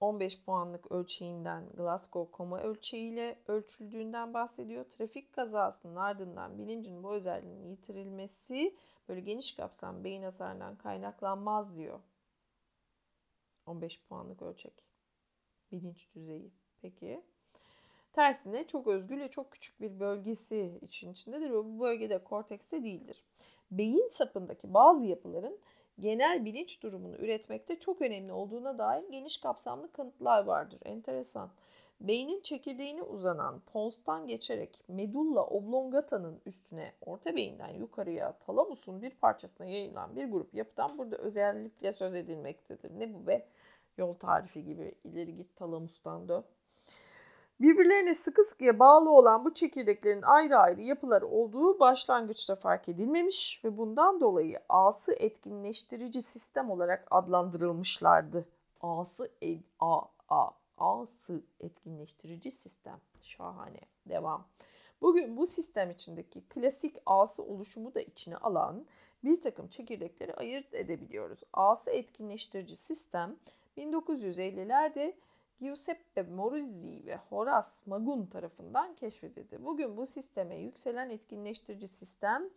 15 0.00 0.42
puanlık 0.44 0.92
ölçeğinden 0.92 1.68
Glasgow 1.76 2.30
koma 2.36 2.60
ölçeğiyle 2.60 3.38
ölçüldüğünden 3.46 4.34
bahsediyor. 4.34 4.84
Trafik 4.84 5.32
kazasının 5.32 5.96
ardından 5.96 6.58
bilincin 6.58 7.02
bu 7.02 7.12
özelliğinin 7.12 7.70
yitirilmesi 7.70 8.76
böyle 9.08 9.20
geniş 9.20 9.52
kapsam 9.52 10.04
beyin 10.04 10.22
hasarından 10.22 10.76
kaynaklanmaz 10.76 11.76
diyor. 11.76 12.00
15 13.66 14.00
puanlık 14.08 14.42
ölçek. 14.42 14.72
Bilinç 15.72 16.14
düzeyi. 16.14 16.50
Peki. 16.82 17.22
Tersine 18.12 18.66
çok 18.66 18.86
özgül 18.86 19.20
ve 19.20 19.28
çok 19.28 19.52
küçük 19.52 19.80
bir 19.80 20.00
bölgesi 20.00 20.78
için 20.82 21.12
içindedir 21.12 21.50
ve 21.50 21.64
bu 21.64 21.80
bölgede 21.80 22.24
kortekste 22.24 22.82
değildir. 22.84 23.24
Beyin 23.70 24.08
sapındaki 24.10 24.74
bazı 24.74 25.06
yapıların 25.06 25.58
genel 26.00 26.44
bilinç 26.44 26.82
durumunu 26.82 27.16
üretmekte 27.16 27.78
çok 27.78 28.02
önemli 28.02 28.32
olduğuna 28.32 28.78
dair 28.78 29.04
geniş 29.10 29.38
kapsamlı 29.38 29.92
kanıtlar 29.92 30.44
vardır. 30.44 30.78
Enteresan. 30.84 31.50
Beynin 32.00 32.40
çekirdeğine 32.40 33.02
uzanan 33.02 33.60
ponstan 33.72 34.26
geçerek 34.26 34.80
medulla 34.88 35.46
oblongata'nın 35.46 36.40
üstüne 36.46 36.92
orta 37.06 37.36
beyinden 37.36 37.68
yukarıya 37.68 38.32
talamusun 38.32 39.02
bir 39.02 39.10
parçasına 39.10 39.66
yayılan 39.66 40.16
bir 40.16 40.24
grup 40.24 40.54
yapıdan 40.54 40.98
burada 40.98 41.16
özellikle 41.16 41.92
söz 41.92 42.14
edilmektedir. 42.14 42.90
Ne 42.98 43.14
bu 43.14 43.26
be? 43.26 43.46
Yol 43.98 44.14
tarifi 44.14 44.64
gibi 44.64 44.94
ileri 45.04 45.36
git 45.36 45.56
talamustan 45.56 46.28
dön. 46.28 46.44
Birbirlerine 47.60 48.14
sıkı 48.14 48.44
sıkıya 48.44 48.78
bağlı 48.78 49.10
olan 49.10 49.44
bu 49.44 49.54
çekirdeklerin 49.54 50.22
ayrı 50.22 50.56
ayrı 50.56 50.80
yapıları 50.80 51.26
olduğu 51.26 51.80
başlangıçta 51.80 52.54
fark 52.54 52.88
edilmemiş 52.88 53.60
ve 53.64 53.76
bundan 53.76 54.20
dolayı 54.20 54.60
ağsı 54.68 55.12
etkinleştirici 55.12 56.22
sistem 56.22 56.70
olarak 56.70 57.06
adlandırılmışlardı. 57.10 58.48
Ağsı 58.80 59.30
ed, 59.42 59.60
a, 59.80 60.00
a, 60.28 60.50
ağsı 60.78 61.42
etkinleştirici 61.60 62.50
sistem. 62.50 63.00
Şahane. 63.22 63.80
Devam. 64.06 64.46
Bugün 65.02 65.36
bu 65.36 65.46
sistem 65.46 65.90
içindeki 65.90 66.40
klasik 66.48 66.96
ağsı 67.06 67.42
oluşumu 67.42 67.94
da 67.94 68.00
içine 68.00 68.36
alan 68.36 68.86
bir 69.24 69.40
takım 69.40 69.68
çekirdekleri 69.68 70.34
ayırt 70.34 70.74
edebiliyoruz. 70.74 71.38
Ağsı 71.52 71.90
etkinleştirici 71.90 72.76
sistem 72.76 73.36
1950'lerde 73.76 75.14
Giuseppe 75.60 76.22
Moruzzi 76.22 77.02
ve 77.06 77.16
Horace 77.16 77.68
Magun 77.86 78.26
tarafından 78.26 78.94
keşfedildi. 78.94 79.64
Bugün 79.64 79.96
bu 79.96 80.06
sisteme 80.06 80.56
yükselen 80.56 81.10
etkinleştirici 81.10 81.88
sistem 81.88 82.50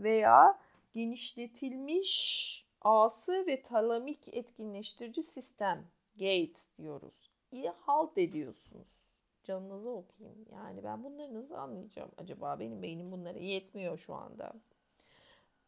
veya 0.00 0.58
genişletilmiş 0.92 2.66
ağsı 2.82 3.46
ve 3.46 3.62
talamik 3.62 4.34
etkinleştirici 4.34 5.22
sistem 5.22 5.86
Gates 6.18 6.70
diyoruz. 6.78 7.30
İyi 7.52 7.70
halt 7.70 8.18
ediyorsunuz. 8.18 9.06
Canınızı 9.44 9.90
okuyayım. 9.90 10.46
Yani 10.52 10.84
ben 10.84 11.04
bunları 11.04 11.34
nasıl 11.34 11.54
anlayacağım 11.54 12.10
acaba? 12.18 12.60
Benim 12.60 12.82
beynim 12.82 13.12
bunlara 13.12 13.38
yetmiyor 13.38 13.98
şu 13.98 14.14
anda. 14.14 14.52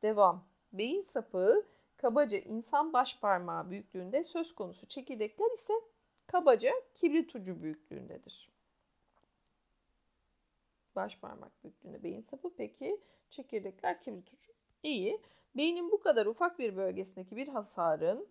Devam. 0.03 0.44
Beyin 0.73 1.03
sapı 1.03 1.66
kabaca 1.99 2.39
insan 2.39 2.93
baş 2.93 3.21
parmağı 3.21 3.71
büyüklüğünde 3.71 4.23
söz 4.23 4.55
konusu 4.55 4.87
çekirdekler 4.87 5.51
ise 5.51 5.73
kabaca 6.27 6.73
kibrit 6.95 7.35
ucu 7.35 7.63
büyüklüğündedir. 7.63 8.51
Baş 10.97 11.19
parmak 11.19 11.65
büyüklüğünde 11.65 12.03
beyin 12.03 12.21
sapı 12.21 12.51
peki 12.57 13.01
çekirdekler 13.31 14.01
kibrit 14.01 14.33
ucu. 14.33 14.53
İyi. 14.83 15.21
Beynin 15.57 15.91
bu 15.91 16.01
kadar 16.01 16.27
ufak 16.27 16.59
bir 16.59 16.77
bölgesindeki 16.77 17.37
bir 17.37 17.49
hasarın 17.49 18.29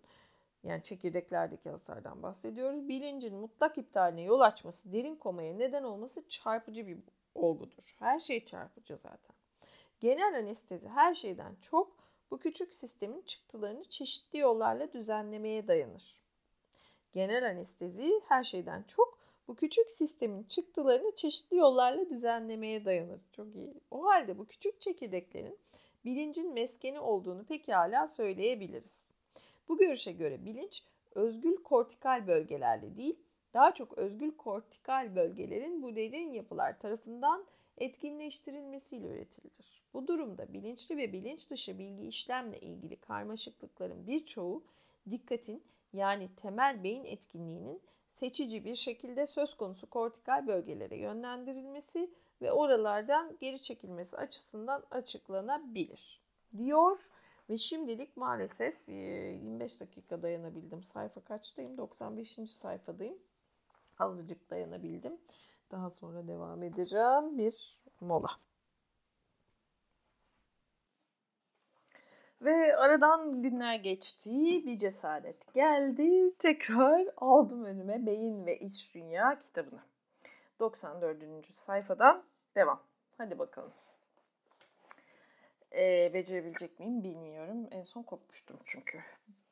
yani 0.64 0.82
çekirdeklerdeki 0.82 1.70
hasardan 1.70 2.22
bahsediyoruz. 2.22 2.88
Bilincin 2.88 3.34
mutlak 3.34 3.78
iptaline 3.78 4.22
yol 4.22 4.40
açması, 4.40 4.92
derin 4.92 5.16
komaya 5.16 5.54
neden 5.54 5.82
olması 5.82 6.28
çarpıcı 6.28 6.86
bir 6.86 6.98
olgudur. 7.34 7.96
Her 7.98 8.20
şey 8.20 8.44
çarpıcı 8.44 8.96
zaten. 8.96 9.36
Genel 10.00 10.38
anestezi 10.38 10.88
her 10.88 11.14
şeyden 11.14 11.54
çok 11.60 11.97
bu 12.30 12.38
küçük 12.38 12.74
sistemin 12.74 13.22
çıktılarını 13.22 13.84
çeşitli 13.84 14.38
yollarla 14.38 14.92
düzenlemeye 14.92 15.68
dayanır. 15.68 16.18
Genel 17.12 17.50
anestezi 17.50 18.20
her 18.28 18.44
şeyden 18.44 18.82
çok 18.82 19.18
bu 19.48 19.54
küçük 19.54 19.90
sistemin 19.90 20.42
çıktılarını 20.42 21.14
çeşitli 21.14 21.56
yollarla 21.56 22.10
düzenlemeye 22.10 22.84
dayanır. 22.84 23.20
Çok 23.32 23.56
iyi. 23.56 23.74
O 23.90 24.04
halde 24.04 24.38
bu 24.38 24.46
küçük 24.46 24.80
çekirdeklerin 24.80 25.58
bilincin 26.04 26.52
meskeni 26.52 27.00
olduğunu 27.00 27.44
pekala 27.44 28.06
söyleyebiliriz. 28.06 29.06
Bu 29.68 29.78
görüşe 29.78 30.12
göre 30.12 30.44
bilinç 30.44 30.82
özgül 31.14 31.56
kortikal 31.56 32.26
bölgelerle 32.26 32.96
değil, 32.96 33.16
daha 33.54 33.74
çok 33.74 33.98
özgül 33.98 34.36
kortikal 34.36 35.16
bölgelerin 35.16 35.82
bu 35.82 35.96
derin 35.96 36.32
yapılar 36.32 36.78
tarafından 36.78 37.44
etkinleştirilmesiyle 37.80 39.06
üretilir. 39.06 39.82
Bu 39.94 40.06
durumda 40.06 40.52
bilinçli 40.52 40.96
ve 40.96 41.12
bilinç 41.12 41.50
dışı 41.50 41.78
bilgi 41.78 42.06
işlemle 42.06 42.60
ilgili 42.60 42.96
karmaşıklıkların 42.96 44.06
birçoğu 44.06 44.64
dikkatin 45.10 45.62
yani 45.92 46.28
temel 46.36 46.84
beyin 46.84 47.04
etkinliğinin 47.04 47.80
seçici 48.10 48.64
bir 48.64 48.74
şekilde 48.74 49.26
söz 49.26 49.54
konusu 49.54 49.90
kortikal 49.90 50.46
bölgelere 50.46 50.96
yönlendirilmesi 50.96 52.10
ve 52.42 52.52
oralardan 52.52 53.36
geri 53.40 53.62
çekilmesi 53.62 54.16
açısından 54.16 54.82
açıklanabilir 54.90 56.20
diyor. 56.56 57.10
Ve 57.50 57.56
şimdilik 57.56 58.16
maalesef 58.16 58.88
25 58.88 59.80
dakika 59.80 60.22
dayanabildim. 60.22 60.82
Sayfa 60.82 61.20
kaçtayım? 61.20 61.78
95. 61.78 62.38
sayfadayım. 62.50 63.18
Azıcık 63.98 64.50
dayanabildim. 64.50 65.18
Daha 65.70 65.90
sonra 65.90 66.28
devam 66.28 66.62
edeceğim. 66.62 67.38
Bir 67.38 67.78
mola. 68.00 68.28
Ve 72.42 72.76
aradan 72.76 73.42
günler 73.42 73.74
geçti, 73.74 74.30
bir 74.66 74.78
cesaret 74.78 75.54
geldi. 75.54 76.34
Tekrar 76.38 77.06
aldım 77.16 77.64
önüme 77.64 78.06
Beyin 78.06 78.46
ve 78.46 78.58
İç 78.58 78.94
Dünya 78.94 79.38
kitabını. 79.38 79.80
94. 80.60 81.46
sayfadan 81.46 82.24
devam. 82.56 82.82
Hadi 83.18 83.38
bakalım. 83.38 83.72
Ee, 85.72 86.10
becerebilecek 86.14 86.80
miyim 86.80 87.04
bilmiyorum. 87.04 87.68
En 87.70 87.82
son 87.82 88.02
kopmuştum 88.02 88.56
çünkü. 88.64 88.98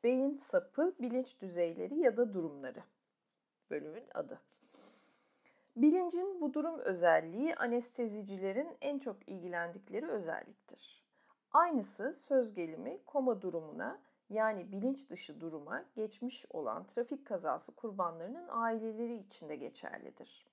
Beyin 0.03 0.37
sapı, 0.37 0.95
bilinç 0.99 1.41
düzeyleri 1.41 1.99
ya 1.99 2.17
da 2.17 2.33
durumları. 2.33 2.83
Bölümün 3.69 4.05
adı. 4.13 4.41
Bilincin 5.77 6.41
bu 6.41 6.53
durum 6.53 6.79
özelliği 6.79 7.55
anestezicilerin 7.55 8.77
en 8.81 8.99
çok 8.99 9.29
ilgilendikleri 9.29 10.07
özelliktir. 10.07 11.03
Aynısı 11.51 12.13
söz 12.13 12.53
gelimi 12.53 12.99
koma 13.05 13.41
durumuna 13.41 13.99
yani 14.29 14.71
bilinç 14.71 15.09
dışı 15.09 15.41
duruma 15.41 15.85
geçmiş 15.95 16.45
olan 16.49 16.85
trafik 16.85 17.27
kazası 17.27 17.75
kurbanlarının 17.75 18.47
aileleri 18.49 19.15
için 19.15 19.49
de 19.49 19.55
geçerlidir. 19.55 20.45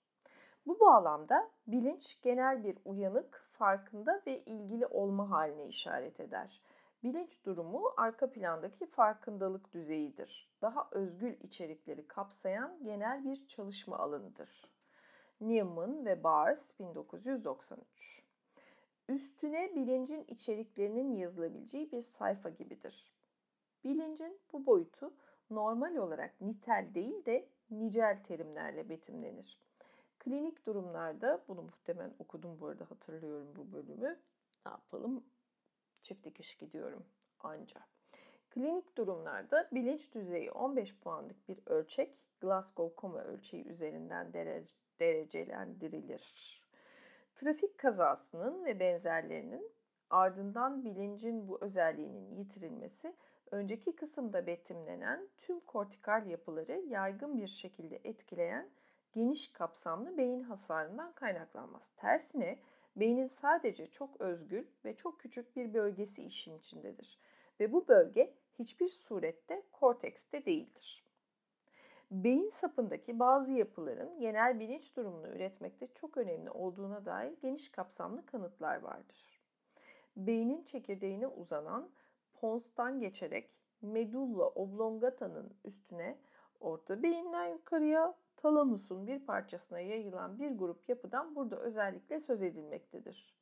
Bu 0.67 0.81
bağlamda 0.81 1.51
bilinç 1.67 2.23
genel 2.23 2.65
bir 2.65 2.79
uyanık, 2.85 3.47
farkında 3.49 4.23
ve 4.27 4.45
ilgili 4.45 4.87
olma 4.87 5.31
haline 5.31 5.67
işaret 5.67 6.21
eder. 6.21 6.63
Bilinç 7.03 7.45
durumu 7.47 7.93
arka 7.97 8.31
plandaki 8.31 8.87
farkındalık 8.87 9.73
düzeyidir. 9.73 10.51
Daha 10.63 10.89
özgül 10.91 11.37
içerikleri 11.41 12.07
kapsayan 12.07 12.85
genel 12.85 13.25
bir 13.25 13.47
çalışma 13.47 13.99
alanıdır. 13.99 14.74
Newman 15.49 16.07
ve 16.07 16.25
Bars 16.25 16.81
1993 16.81 18.23
Üstüne 19.09 19.77
bilincin 19.77 20.25
içeriklerinin 20.29 21.17
yazılabileceği 21.17 21.93
bir 21.93 22.01
sayfa 22.01 22.49
gibidir. 22.49 23.13
Bilincin 23.85 24.41
bu 24.53 24.67
boyutu 24.67 25.15
normal 25.51 25.97
olarak 25.97 26.41
nitel 26.41 26.89
değil 26.95 27.25
de 27.25 27.49
nicel 27.71 28.23
terimlerle 28.25 28.89
betimlenir. 28.89 29.59
Klinik 30.19 30.67
durumlarda, 30.67 31.45
bunu 31.49 31.63
muhtemelen 31.63 32.15
okudum 32.19 32.61
bu 32.61 32.67
arada 32.67 32.91
hatırlıyorum 32.91 33.49
bu 33.57 33.73
bölümü. 33.73 34.19
Ne 34.67 34.73
yapalım? 34.73 35.25
Çift 36.03 36.25
dikiş 36.25 36.57
gidiyorum 36.57 37.05
anca. 37.41 37.81
Klinik 38.51 38.97
durumlarda 38.97 39.69
bilinç 39.73 40.15
düzeyi 40.15 40.51
15 40.51 40.97
puanlık 40.99 41.49
bir 41.49 41.59
ölçek 41.67 42.19
Glasgow 42.41 43.01
Coma 43.01 43.25
ölçeği 43.25 43.65
üzerinden 43.65 44.33
derecelendirilir. 45.01 46.35
Trafik 47.35 47.79
kazasının 47.79 48.65
ve 48.65 48.81
benzerlerinin 48.81 49.71
ardından 50.11 50.85
bilincin 50.85 51.49
bu 51.49 51.59
özelliğinin 51.61 52.37
yitirilmesi 52.37 53.15
önceki 53.51 53.97
kısımda 53.97 54.47
betimlenen 54.47 55.29
tüm 55.39 55.61
kortikal 55.61 56.27
yapıları 56.27 56.81
yaygın 56.89 57.39
bir 57.39 57.47
şekilde 57.47 58.01
etkileyen 58.05 58.71
geniş 59.13 59.53
kapsamlı 59.53 60.19
beyin 60.19 60.43
hasarından 60.43 61.13
kaynaklanmaz. 61.13 61.91
Tersine 61.97 62.59
beynin 62.97 63.27
sadece 63.27 63.87
çok 63.87 64.21
özgül 64.21 64.67
ve 64.85 64.97
çok 64.97 65.21
küçük 65.21 65.57
bir 65.57 65.75
bölgesi 65.75 66.25
işin 66.25 66.59
içindedir 66.59 67.19
ve 67.61 67.73
bu 67.73 67.89
bölge 67.89 68.35
hiçbir 68.59 68.89
surette 68.89 69.63
kortekste 69.73 70.45
değildir. 70.45 71.04
Beyin 72.15 72.51
sapındaki 72.51 73.19
bazı 73.19 73.53
yapıların 73.53 74.21
genel 74.21 74.61
bilinç 74.61 74.97
durumunu 74.97 75.29
üretmekte 75.29 75.87
çok 75.95 76.17
önemli 76.17 76.51
olduğuna 76.51 77.05
dair 77.05 77.33
geniş 77.43 77.73
kapsamlı 77.73 78.27
kanıtlar 78.27 78.83
vardır. 78.83 79.41
Beynin 80.17 80.63
çekirdeğine 80.63 81.27
uzanan 81.27 81.91
ponstan 82.41 83.01
geçerek 83.01 83.51
medulla 83.83 84.49
oblongata'nın 84.49 85.57
üstüne 85.65 86.19
orta 86.61 87.03
beyinden 87.03 87.47
yukarıya 87.47 88.15
talamusun 88.37 89.07
bir 89.07 89.27
parçasına 89.27 89.81
yayılan 89.81 90.39
bir 90.39 90.51
grup 90.51 90.89
yapıdan 90.89 91.37
burada 91.37 91.57
özellikle 91.57 92.21
söz 92.21 92.43
edilmektedir. 92.43 93.35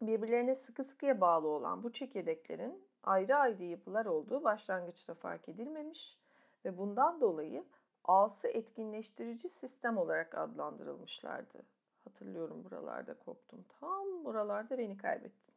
Birbirlerine 0.00 0.54
sıkı 0.54 0.84
sıkıya 0.84 1.20
bağlı 1.20 1.48
olan 1.48 1.82
bu 1.82 1.92
çekirdeklerin 1.92 2.84
ayrı 3.02 3.36
ayrı 3.36 3.64
yapılar 3.64 4.06
olduğu 4.06 4.44
başlangıçta 4.44 5.14
fark 5.14 5.48
edilmemiş 5.48 6.17
ve 6.64 6.78
bundan 6.78 7.20
dolayı 7.20 7.64
ağsı 8.04 8.48
etkinleştirici 8.48 9.48
sistem 9.48 9.98
olarak 9.98 10.38
adlandırılmışlardı. 10.38 11.62
Hatırlıyorum 12.04 12.64
buralarda 12.64 13.14
koptum. 13.14 13.64
Tam 13.80 14.24
buralarda 14.24 14.78
beni 14.78 14.96
kaybettin. 14.96 15.54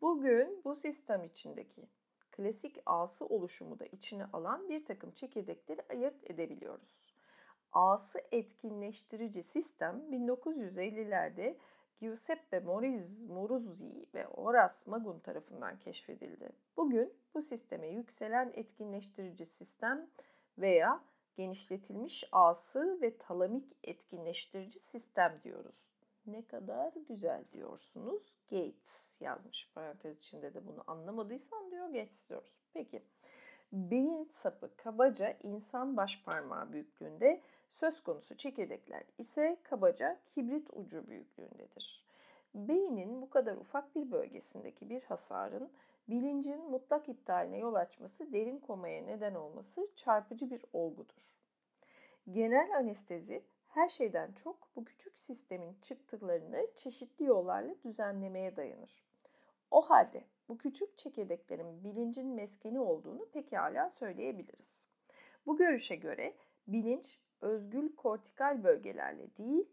Bugün 0.00 0.60
bu 0.64 0.74
sistem 0.74 1.24
içindeki 1.24 1.88
klasik 2.30 2.78
ağsı 2.86 3.26
oluşumu 3.26 3.78
da 3.78 3.86
içine 3.86 4.24
alan 4.32 4.68
bir 4.68 4.84
takım 4.84 5.10
çekirdekleri 5.10 5.82
ayırt 5.90 6.30
edebiliyoruz. 6.30 7.12
Ağsı 7.72 8.20
etkinleştirici 8.32 9.42
sistem 9.42 10.02
1950'lerde 10.10 11.56
Giuseppe 12.00 12.60
Moruzzi 13.28 14.06
ve 14.14 14.24
Horace 14.24 14.74
Magun 14.86 15.18
tarafından 15.18 15.78
keşfedildi. 15.78 16.52
Bugün 16.76 17.14
bu 17.34 17.42
sisteme 17.42 17.86
yükselen 17.88 18.52
etkinleştirici 18.54 19.46
sistem 19.46 20.10
veya 20.58 21.04
genişletilmiş 21.36 22.24
ağsı 22.32 22.98
ve 23.02 23.18
talamik 23.18 23.76
etkinleştirici 23.84 24.80
sistem 24.80 25.40
diyoruz. 25.44 25.94
Ne 26.26 26.46
kadar 26.46 26.92
güzel 27.08 27.44
diyorsunuz. 27.52 28.34
Gates 28.50 29.20
yazmış 29.20 29.70
parantez 29.74 30.18
içinde 30.18 30.54
de 30.54 30.66
bunu 30.66 30.84
anlamadıysan 30.86 31.70
diyor 31.70 31.86
Gates 31.86 32.30
diyoruz. 32.30 32.54
Peki 32.72 33.02
beyin 33.72 34.28
sapı 34.30 34.76
kabaca 34.76 35.36
insan 35.42 35.96
baş 35.96 36.24
parmağı 36.24 36.72
büyüklüğünde 36.72 37.42
söz 37.76 38.02
konusu 38.02 38.36
çekirdekler 38.36 39.02
ise 39.18 39.56
kabaca 39.62 40.18
kibrit 40.34 40.68
ucu 40.72 41.08
büyüklüğündedir. 41.08 42.04
Beynin 42.54 43.22
bu 43.22 43.30
kadar 43.30 43.56
ufak 43.56 43.94
bir 43.94 44.10
bölgesindeki 44.10 44.90
bir 44.90 45.02
hasarın 45.02 45.72
bilincin 46.08 46.70
mutlak 46.70 47.08
iptaline 47.08 47.58
yol 47.58 47.74
açması, 47.74 48.32
derin 48.32 48.58
komaya 48.58 49.02
neden 49.02 49.34
olması 49.34 49.88
çarpıcı 49.94 50.50
bir 50.50 50.62
olgudur. 50.72 51.38
Genel 52.32 52.76
anestezi 52.76 53.42
her 53.68 53.88
şeyden 53.88 54.32
çok 54.32 54.68
bu 54.76 54.84
küçük 54.84 55.20
sistemin 55.20 55.76
çıktılarını 55.82 56.66
çeşitli 56.74 57.24
yollarla 57.24 57.74
düzenlemeye 57.84 58.56
dayanır. 58.56 59.04
O 59.70 59.82
halde 59.82 60.24
bu 60.48 60.58
küçük 60.58 60.98
çekirdeklerin 60.98 61.84
bilincin 61.84 62.26
meskeni 62.26 62.80
olduğunu 62.80 63.26
pekala 63.26 63.90
söyleyebiliriz. 63.90 64.82
Bu 65.46 65.56
görüşe 65.56 65.96
göre 65.96 66.34
bilinç 66.66 67.18
özgül 67.40 67.96
kortikal 67.96 68.64
bölgelerle 68.64 69.36
değil, 69.36 69.68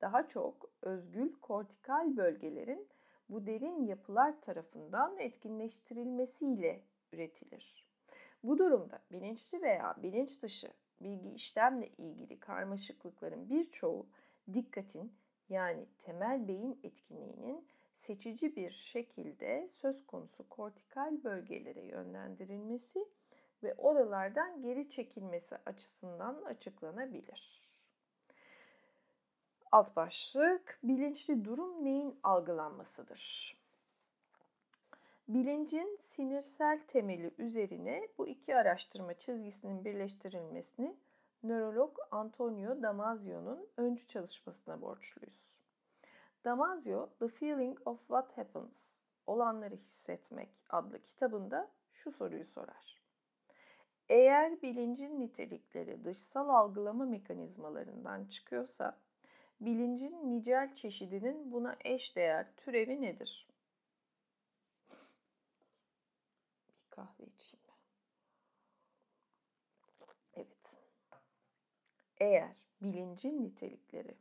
daha 0.00 0.28
çok 0.28 0.70
özgül 0.82 1.32
kortikal 1.32 2.16
bölgelerin 2.16 2.88
bu 3.28 3.46
derin 3.46 3.86
yapılar 3.86 4.40
tarafından 4.40 5.18
etkinleştirilmesiyle 5.18 6.82
üretilir. 7.12 7.88
Bu 8.42 8.58
durumda 8.58 9.02
bilinçli 9.12 9.62
veya 9.62 9.96
bilinç 10.02 10.42
dışı 10.42 10.72
bilgi 11.00 11.30
işlemle 11.30 11.88
ilgili 11.88 12.40
karmaşıklıkların 12.40 13.50
birçoğu 13.50 14.06
dikkatin 14.54 15.12
yani 15.48 15.86
temel 16.02 16.48
beyin 16.48 16.80
etkinliğinin 16.82 17.66
seçici 17.96 18.56
bir 18.56 18.70
şekilde 18.70 19.68
söz 19.68 20.06
konusu 20.06 20.48
kortikal 20.48 21.24
bölgelere 21.24 21.82
yönlendirilmesi 21.86 23.08
ve 23.64 23.74
oralardan 23.74 24.62
geri 24.62 24.88
çekilmesi 24.88 25.56
açısından 25.66 26.42
açıklanabilir. 26.42 27.64
Alt 29.72 29.96
başlık 29.96 30.78
bilinçli 30.82 31.44
durum 31.44 31.84
neyin 31.84 32.18
algılanmasıdır? 32.22 33.56
Bilincin 35.28 35.96
sinirsel 35.96 36.80
temeli 36.88 37.34
üzerine 37.38 38.08
bu 38.18 38.28
iki 38.28 38.56
araştırma 38.56 39.14
çizgisinin 39.14 39.84
birleştirilmesini 39.84 40.96
nörolog 41.42 41.98
Antonio 42.10 42.82
Damasio'nun 42.82 43.68
öncü 43.76 44.06
çalışmasına 44.06 44.80
borçluyuz. 44.80 45.60
Damasio, 46.44 47.10
The 47.18 47.28
Feeling 47.28 47.78
of 47.84 47.98
What 47.98 48.38
Happens, 48.38 48.92
Olanları 49.26 49.74
Hissetmek 49.74 50.48
adlı 50.70 51.02
kitabında 51.02 51.70
şu 51.92 52.10
soruyu 52.10 52.44
sorar. 52.44 53.03
Eğer 54.08 54.62
bilincin 54.62 55.20
nitelikleri 55.20 56.04
dışsal 56.04 56.48
algılama 56.48 57.04
mekanizmalarından 57.04 58.24
çıkıyorsa, 58.24 58.98
bilincin 59.60 60.30
nicel 60.30 60.74
çeşidinin 60.74 61.52
buna 61.52 61.76
eş 61.84 62.16
değer 62.16 62.46
türevi 62.56 63.02
nedir? 63.02 63.48
Bir 66.68 66.90
kahve 66.90 67.24
içeyim 67.24 67.64
ben. 67.68 67.74
Evet. 70.34 70.76
Eğer 72.18 72.52
bilincin 72.82 73.42
nitelikleri 73.42 74.14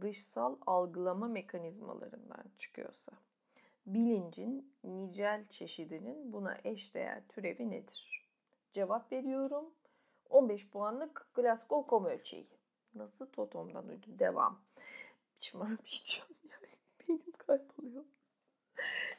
dışsal 0.00 0.56
algılama 0.66 1.28
mekanizmalarından 1.28 2.44
çıkıyorsa, 2.58 3.12
bilincin 3.86 4.74
nicel 4.84 5.48
çeşidinin 5.48 6.32
buna 6.32 6.58
eş 6.64 6.94
değer 6.94 7.28
türevi 7.28 7.70
nedir? 7.70 8.27
Cevap 8.72 9.12
veriyorum. 9.12 9.74
15 10.30 10.68
puanlık 10.68 11.28
Glasgow 11.34 11.90
kom 11.90 12.04
ölçeği. 12.04 12.48
Nasıl 12.94 13.26
totomdan 13.26 13.88
uydum? 13.88 14.18
Devam. 14.18 14.60
Şımarmayacağım 15.40 16.30
yani. 16.50 16.72
Benim 17.08 17.32
kayboluyor. 17.38 18.04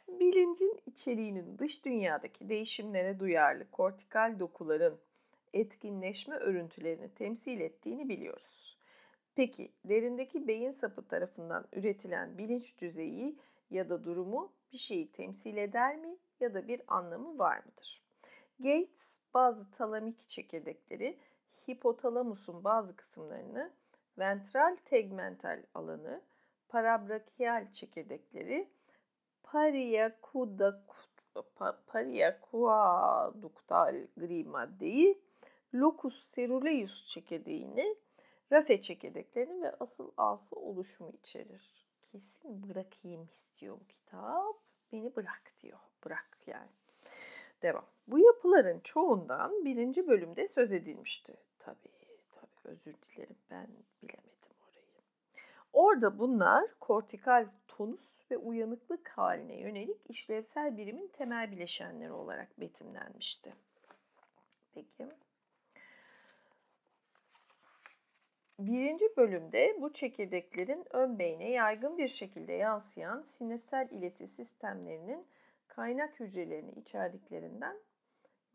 Bilincin 0.07 0.79
içeriğinin 0.85 1.57
dış 1.57 1.85
dünyadaki 1.85 2.49
değişimlere 2.49 3.19
duyarlı 3.19 3.71
kortikal 3.71 4.39
dokuların 4.39 4.99
etkinleşme 5.53 6.35
örüntülerini 6.35 7.13
temsil 7.13 7.59
ettiğini 7.59 8.09
biliyoruz. 8.09 8.77
Peki 9.35 9.71
derindeki 9.85 10.47
beyin 10.47 10.71
sapı 10.71 11.07
tarafından 11.07 11.67
üretilen 11.73 12.37
bilinç 12.37 12.81
düzeyi 12.81 13.39
ya 13.69 13.89
da 13.89 14.03
durumu 14.03 14.53
bir 14.73 14.77
şeyi 14.77 15.11
temsil 15.11 15.57
eder 15.57 15.95
mi 15.95 16.17
ya 16.39 16.53
da 16.53 16.67
bir 16.67 16.81
anlamı 16.87 17.39
var 17.39 17.57
mıdır? 17.57 18.03
Gates 18.59 19.18
bazı 19.33 19.71
talamik 19.71 20.27
çekirdekleri 20.27 21.17
hipotalamusun 21.69 22.63
bazı 22.63 22.95
kısımlarını, 22.95 23.71
ventral 24.17 24.77
tegmental 24.85 25.63
alanı, 25.73 26.21
parabrakial 26.69 27.71
çekirdekleri, 27.73 28.69
pariakuaduktal 31.87 34.07
gri 34.17 34.43
maddeyi, 34.43 35.21
locus 35.75 36.35
ceruleus 36.35 37.07
çekirdeğini, 37.07 37.95
rafe 38.51 38.81
çekirdeklerini 38.81 39.61
ve 39.61 39.75
asıl 39.79 40.11
ası 40.17 40.55
oluşumu 40.55 41.11
içerir. 41.11 41.85
Kesin 42.11 42.69
bırakayım 42.69 43.29
istiyor 43.33 43.79
bu 43.79 43.87
kitap. 43.87 44.55
Beni 44.91 45.15
bırak 45.15 45.53
diyor. 45.61 45.79
Bırak 46.05 46.37
yani. 46.47 46.69
Devam. 47.61 47.85
Bu 48.11 48.19
yapıların 48.19 48.79
çoğundan 48.79 49.65
birinci 49.65 50.07
bölümde 50.07 50.47
söz 50.47 50.73
edilmişti. 50.73 51.33
Tabii, 51.59 51.91
tabii 52.31 52.73
özür 52.73 52.93
dilerim 52.93 53.35
ben 53.51 53.67
bilemedim 54.03 54.55
orayı. 54.67 54.85
Orada 55.73 56.19
bunlar 56.19 56.79
kortikal 56.79 57.47
tonus 57.67 58.31
ve 58.31 58.37
uyanıklık 58.37 59.09
haline 59.09 59.59
yönelik 59.59 59.97
işlevsel 60.09 60.77
birimin 60.77 61.07
temel 61.07 61.51
bileşenleri 61.51 62.11
olarak 62.11 62.59
betimlenmişti. 62.59 63.53
Peki. 64.73 65.07
Birinci 68.59 69.05
bölümde 69.17 69.77
bu 69.81 69.93
çekirdeklerin 69.93 70.85
ön 70.89 71.19
beyne 71.19 71.49
yaygın 71.49 71.97
bir 71.97 72.07
şekilde 72.07 72.53
yansıyan 72.53 73.21
sinirsel 73.21 73.89
ileti 73.91 74.27
sistemlerinin 74.27 75.27
kaynak 75.67 76.19
hücrelerini 76.19 76.71
içerdiklerinden 76.71 77.77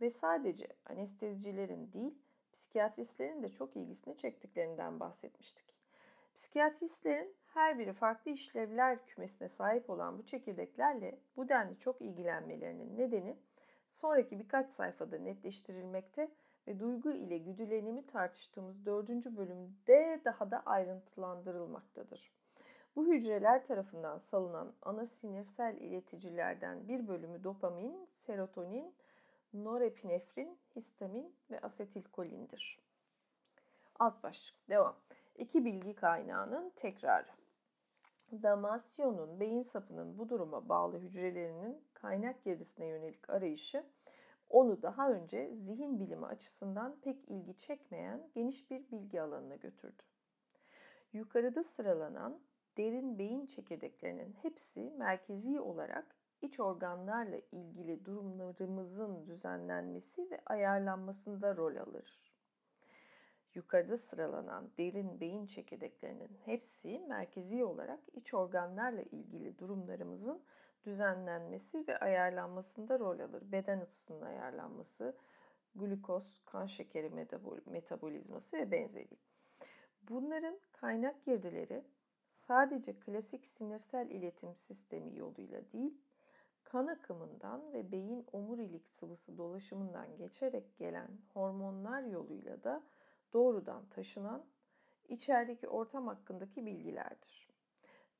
ve 0.01 0.11
sadece 0.11 0.69
anestezicilerin 0.87 1.93
değil, 1.93 2.19
psikiyatristlerin 2.53 3.43
de 3.43 3.53
çok 3.53 3.77
ilgisini 3.77 4.17
çektiklerinden 4.17 5.01
bahsetmiştik. 5.01 5.75
Psikiyatristlerin 6.35 7.35
her 7.47 7.79
biri 7.79 7.93
farklı 7.93 8.31
işlevler 8.31 9.07
kümesine 9.07 9.49
sahip 9.49 9.91
olan 9.91 10.19
bu 10.19 10.27
çekirdeklerle 10.27 11.19
bu 11.37 11.49
denli 11.49 11.79
çok 11.79 12.01
ilgilenmelerinin 12.01 12.99
nedeni 12.99 13.37
sonraki 13.89 14.39
birkaç 14.39 14.71
sayfada 14.71 15.19
netleştirilmekte 15.19 16.31
ve 16.67 16.81
duygu 16.81 17.13
ile 17.13 17.39
güdülenimi 17.39 18.07
tartıştığımız 18.07 18.87
dördüncü 18.87 19.37
bölümde 19.37 20.21
daha 20.25 20.51
da 20.51 20.63
ayrıntılandırılmaktadır. 20.67 22.33
Bu 22.97 23.07
hücreler 23.07 23.65
tarafından 23.65 24.17
salınan 24.17 24.75
ana 24.83 25.07
sinirsel 25.07 25.77
ileticilerden 25.77 26.89
bir 26.89 27.09
bölümü 27.09 27.45
dopamin, 27.45 28.05
serotonin, 28.05 28.95
norepinefrin, 29.55 30.59
histamin 30.77 31.37
ve 31.51 31.61
asetilkolindir. 31.61 32.79
Alt 33.99 34.23
başlık 34.23 34.69
devam. 34.69 34.97
İki 35.37 35.65
bilgi 35.65 35.95
kaynağının 35.95 36.71
tekrarı. 36.77 37.31
Damasyon'un 38.33 39.41
beyin 39.41 39.63
sapının 39.63 40.19
bu 40.19 40.29
duruma 40.29 40.69
bağlı 40.69 40.99
hücrelerinin 40.99 41.85
kaynak 41.95 42.45
gerisine 42.45 42.87
yönelik 42.87 43.31
arayışı 43.31 43.85
onu 44.51 44.83
daha 44.83 45.11
önce 45.11 45.55
zihin 45.55 46.01
bilimi 46.01 46.27
açısından 46.27 46.97
pek 47.01 47.29
ilgi 47.29 47.57
çekmeyen 47.57 48.29
geniş 48.35 48.71
bir 48.71 48.91
bilgi 48.91 49.23
alanına 49.23 49.57
götürdü. 49.57 50.03
Yukarıda 51.13 51.65
sıralanan 51.65 52.41
derin 52.77 53.19
beyin 53.19 53.47
çekirdeklerinin 53.47 54.37
hepsi 54.43 54.81
merkezi 54.81 55.61
olarak 55.61 56.17
iç 56.45 56.61
organlarla 56.61 57.41
ilgili 57.53 58.05
durumlarımızın 58.05 59.27
düzenlenmesi 59.27 60.31
ve 60.31 60.41
ayarlanmasında 60.47 61.57
rol 61.57 61.77
alır. 61.77 62.35
Yukarıda 63.55 63.97
sıralanan 63.97 64.71
derin 64.79 65.21
beyin 65.21 65.47
çekirdeklerinin 65.47 66.39
hepsi 66.45 66.99
merkezi 66.99 67.65
olarak 67.65 68.01
iç 68.13 68.35
organlarla 68.35 69.03
ilgili 69.03 69.59
durumlarımızın 69.59 70.43
düzenlenmesi 70.85 71.89
ve 71.89 71.99
ayarlanmasında 71.99 72.99
rol 72.99 73.21
alır. 73.21 73.53
Beden 73.53 73.81
ısısının 73.81 74.23
ayarlanması, 74.23 75.17
glukoz, 75.75 76.41
kan 76.47 76.67
şekeri 76.67 77.11
metabolizması 77.67 78.57
ve 78.57 78.71
benzeri. 78.71 79.19
Bunların 80.03 80.59
kaynak 80.73 81.25
girdileri 81.25 81.85
sadece 82.29 82.99
klasik 83.01 83.47
sinirsel 83.47 84.11
iletim 84.11 84.57
sistemi 84.57 85.19
yoluyla 85.19 85.73
değil, 85.73 86.01
kan 86.75 86.87
akımından 86.87 87.73
ve 87.73 87.93
beyin 87.93 88.27
omurilik 88.33 88.91
sıvısı 88.91 89.39
dolaşımından 89.39 90.17
geçerek 90.17 90.77
gelen 90.77 91.09
hormonlar 91.35 92.03
yoluyla 92.03 92.65
da 92.65 92.83
doğrudan 93.33 93.87
taşınan 93.87 94.45
içerideki 95.09 95.69
ortam 95.69 96.07
hakkındaki 96.07 96.67
bilgilerdir. 96.67 97.49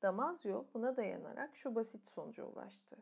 Damasio 0.01 0.65
buna 0.73 0.97
dayanarak 0.97 1.55
şu 1.55 1.75
basit 1.75 2.09
sonuca 2.09 2.43
ulaştı. 2.43 2.97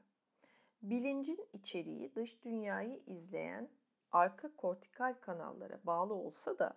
Bilincin 0.81 1.47
içeriği 1.53 2.15
dış 2.15 2.43
dünyayı 2.43 3.03
izleyen 3.07 3.69
arka 4.11 4.55
kortikal 4.55 5.15
kanallara 5.21 5.79
bağlı 5.83 6.13
olsa 6.13 6.59
da 6.59 6.73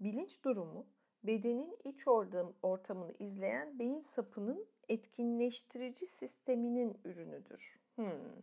bilinç 0.00 0.44
durumu 0.44 0.86
bedenin 1.22 1.78
iç 1.84 2.08
ortamını 2.62 3.12
izleyen 3.18 3.78
beyin 3.78 4.00
sapının 4.00 4.66
etkinleştirici 4.88 6.06
sisteminin 6.06 7.00
ürünüdür. 7.04 7.77
Hmm. 7.98 8.42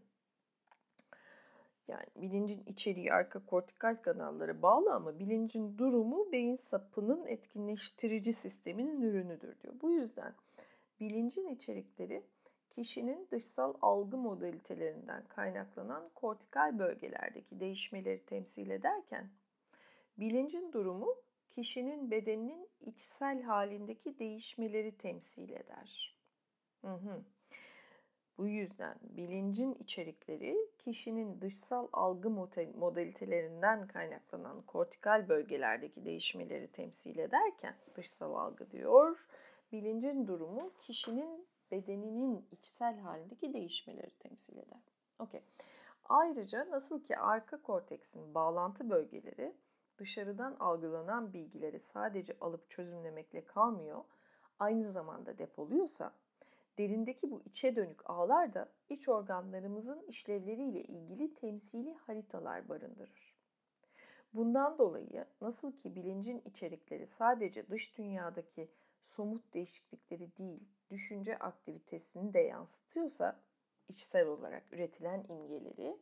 Yani 1.88 2.06
bilincin 2.16 2.64
içeriği 2.66 3.14
arka 3.14 3.45
kortikal 3.45 3.95
kanallara 4.01 4.62
bağlı 4.62 4.93
ama 4.93 5.20
bilincin 5.20 5.78
durumu 5.78 6.32
beyin 6.32 6.56
sapının 6.56 7.26
etkinleştirici 7.26 8.34
sisteminin 8.34 9.01
ürünüdür 9.01 9.60
diyor. 9.60 9.74
Bu 9.82 9.91
yüzden 9.91 10.34
bilincin 10.99 11.47
içerikleri 11.47 12.24
kişinin 12.70 13.28
dışsal 13.32 13.74
algı 13.82 14.18
modalitelerinden 14.18 15.24
kaynaklanan 15.28 16.10
kortikal 16.16 16.80
bölgelerdeki 16.80 17.60
değişmeleri 17.60 18.26
temsil 18.26 18.70
ederken, 18.70 19.30
bilincin 20.18 20.74
durumu 20.74 21.16
kişinin 21.49 22.12
bedeninin 22.12 22.70
içsel 22.82 23.41
halindeki 23.41 24.20
değişmeleri 24.20 24.97
temsil 24.97 25.49
eder. 25.49 26.18
Hı 26.82 26.93
hı. 26.93 27.24
Bu 28.38 28.47
yüzden 28.47 28.95
bilincin 29.01 29.73
içerikleri 29.73 30.57
kişinin 30.77 31.41
dışsal 31.41 31.88
algı 31.93 32.29
modalitelerinden 32.75 33.88
kaynaklanan 33.88 34.61
kortikal 34.61 35.29
bölgelerdeki 35.29 36.05
değişmeleri 36.05 36.71
temsil 36.71 37.17
ederken 37.17 37.75
dışsal 37.95 38.33
algı 38.36 38.71
diyor. 38.71 39.27
Bilincin 39.71 40.27
durumu 40.27 40.73
kişinin 40.81 41.47
bedeninin 41.71 42.47
içsel 42.51 42.99
halindeki 42.99 43.53
değişmeleri 43.53 44.11
temsil 44.19 44.57
eder. 44.57 44.81
Okey. 45.19 45.41
Ayrıca 46.05 46.67
nasıl 46.69 47.03
ki 47.03 47.17
arka 47.17 47.61
korteksin 47.61 48.33
bağlantı 48.33 48.89
bölgeleri 48.89 49.55
dışarıdan 49.97 50.55
algılanan 50.59 51.33
bilgileri 51.33 51.79
sadece 51.79 52.38
alıp 52.41 52.69
çözümlemekle 52.69 53.45
kalmıyor, 53.45 54.03
aynı 54.59 54.91
zamanda 54.91 55.38
depoluyorsa 55.38 56.13
derindeki 56.78 57.32
bu 57.32 57.41
içe 57.45 57.76
dönük 57.76 58.09
ağlar 58.09 58.53
da 58.53 58.69
iç 58.89 59.09
organlarımızın 59.09 60.03
işlevleriyle 60.07 60.84
ilgili 60.84 61.34
temsili 61.34 61.93
haritalar 61.93 62.69
barındırır. 62.69 63.36
Bundan 64.34 64.78
dolayı 64.78 65.26
nasıl 65.41 65.71
ki 65.71 65.95
bilincin 65.95 66.41
içerikleri 66.45 67.05
sadece 67.05 67.69
dış 67.69 67.97
dünyadaki 67.97 68.69
somut 69.05 69.53
değişiklikleri 69.53 70.38
değil, 70.38 70.63
düşünce 70.91 71.38
aktivitesini 71.38 72.34
de 72.34 72.39
yansıtıyorsa 72.39 73.39
içsel 73.89 74.28
olarak 74.28 74.63
üretilen 74.71 75.26
imgeleri, 75.30 75.97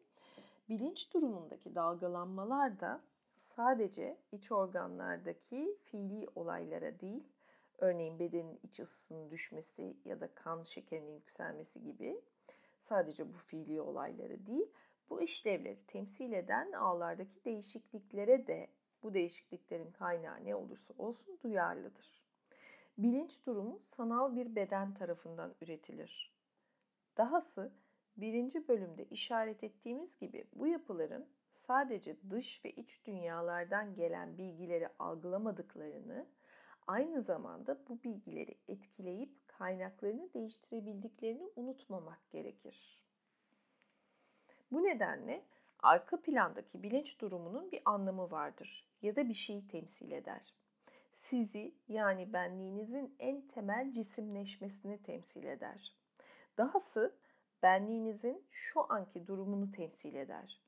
bilinç 0.70 1.14
durumundaki 1.14 1.76
dalgalanmalar 1.76 2.80
da 2.80 3.02
sadece 3.36 4.18
iç 4.32 4.52
organlardaki 4.52 5.78
fiili 5.84 6.28
olaylara 6.36 7.00
değil, 7.00 7.24
örneğin 7.84 8.20
bedenin 8.20 8.60
iç 8.64 8.80
ısısının 8.80 9.32
düşmesi 9.32 9.98
ya 10.06 10.22
da 10.22 10.36
kan 10.36 10.64
şekerinin 10.64 11.14
yükselmesi 11.14 11.84
gibi 11.84 12.22
sadece 12.80 13.34
bu 13.34 13.38
fiili 13.38 13.82
olaylara 13.82 14.46
değil, 14.48 14.72
bu 15.10 15.22
işlevleri 15.22 15.80
temsil 15.88 16.32
eden 16.32 16.72
ağlardaki 16.72 17.46
değişikliklere 17.46 18.48
de 18.48 18.68
bu 19.04 19.14
değişikliklerin 19.14 19.92
kaynağı 19.92 20.46
ne 20.46 20.56
olursa 20.56 20.94
olsun 20.98 21.40
duyarlıdır. 21.44 22.24
Bilinç 22.98 23.46
durumu 23.46 23.80
sanal 23.82 24.36
bir 24.36 24.56
beden 24.56 24.94
tarafından 24.94 25.56
üretilir. 25.62 26.34
Dahası 27.18 27.72
birinci 28.18 28.68
bölümde 28.68 29.06
işaret 29.06 29.64
ettiğimiz 29.64 30.18
gibi 30.18 30.46
bu 30.56 30.68
yapıların 30.68 31.28
sadece 31.52 32.18
dış 32.30 32.66
ve 32.66 32.72
iç 32.72 33.08
dünyalardan 33.08 33.96
gelen 33.96 34.38
bilgileri 34.38 34.90
algılamadıklarını, 35.00 36.28
aynı 36.88 37.22
zamanda 37.22 37.78
bu 37.90 38.04
bilgileri 38.04 38.58
etkileyip 38.68 39.48
kaynaklarını 39.48 40.34
değiştirebildiklerini 40.34 41.50
unutmamak 41.56 42.30
gerekir. 42.32 43.04
Bu 44.72 44.84
nedenle 44.84 45.46
arka 45.80 46.22
plandaki 46.22 46.84
bilinç 46.84 47.22
durumunun 47.22 47.72
bir 47.72 47.82
anlamı 47.86 48.32
vardır 48.32 48.88
ya 49.02 49.16
da 49.16 49.30
bir 49.30 49.34
şeyi 49.34 49.68
temsil 49.68 50.12
eder. 50.12 50.56
Sizi 51.14 51.76
yani 51.88 52.34
benliğinizin 52.34 53.16
en 53.20 53.42
temel 53.42 53.94
cisimleşmesini 53.94 55.04
temsil 55.04 55.44
eder. 55.44 55.96
Dahası 56.58 57.16
benliğinizin 57.64 58.46
şu 58.50 58.94
anki 58.94 59.28
durumunu 59.28 59.72
temsil 59.72 60.16
eder. 60.16 60.62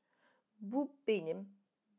Bu 0.60 0.92
benim, 1.06 1.48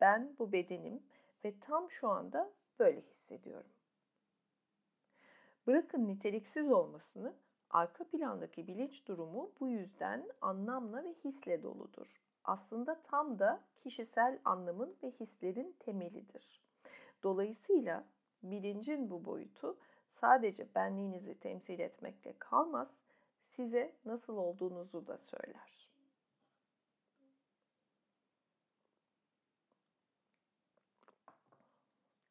ben 0.01 0.35
bu 0.39 0.51
bedenim 0.51 1.03
ve 1.45 1.59
tam 1.59 1.91
şu 1.91 2.09
anda 2.09 2.51
böyle 2.79 3.01
hissediyorum. 3.01 3.71
Bırakın 5.67 6.07
niteliksiz 6.07 6.71
olmasını, 6.71 7.33
arka 7.69 8.03
plandaki 8.03 8.67
bilinç 8.67 9.07
durumu 9.07 9.51
bu 9.59 9.69
yüzden 9.69 10.27
anlamla 10.41 11.03
ve 11.03 11.13
hisle 11.13 11.63
doludur. 11.63 12.21
Aslında 12.43 13.01
tam 13.01 13.39
da 13.39 13.63
kişisel 13.83 14.39
anlamın 14.45 14.97
ve 15.03 15.11
hislerin 15.11 15.75
temelidir. 15.79 16.61
Dolayısıyla 17.23 18.03
bilincin 18.43 19.09
bu 19.09 19.25
boyutu 19.25 19.77
sadece 20.09 20.75
benliğinizi 20.75 21.39
temsil 21.39 21.79
etmekle 21.79 22.35
kalmaz, 22.39 23.03
size 23.43 23.95
nasıl 24.05 24.37
olduğunuzu 24.37 25.07
da 25.07 25.17
söyler. 25.17 25.89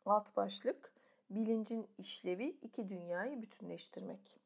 Alt 0.05 0.37
başlık 0.37 0.96
bilincin 1.31 1.89
işlevi 1.99 2.49
iki 2.63 2.89
dünyayı 2.89 3.43
bütünleştirmek. 3.43 4.41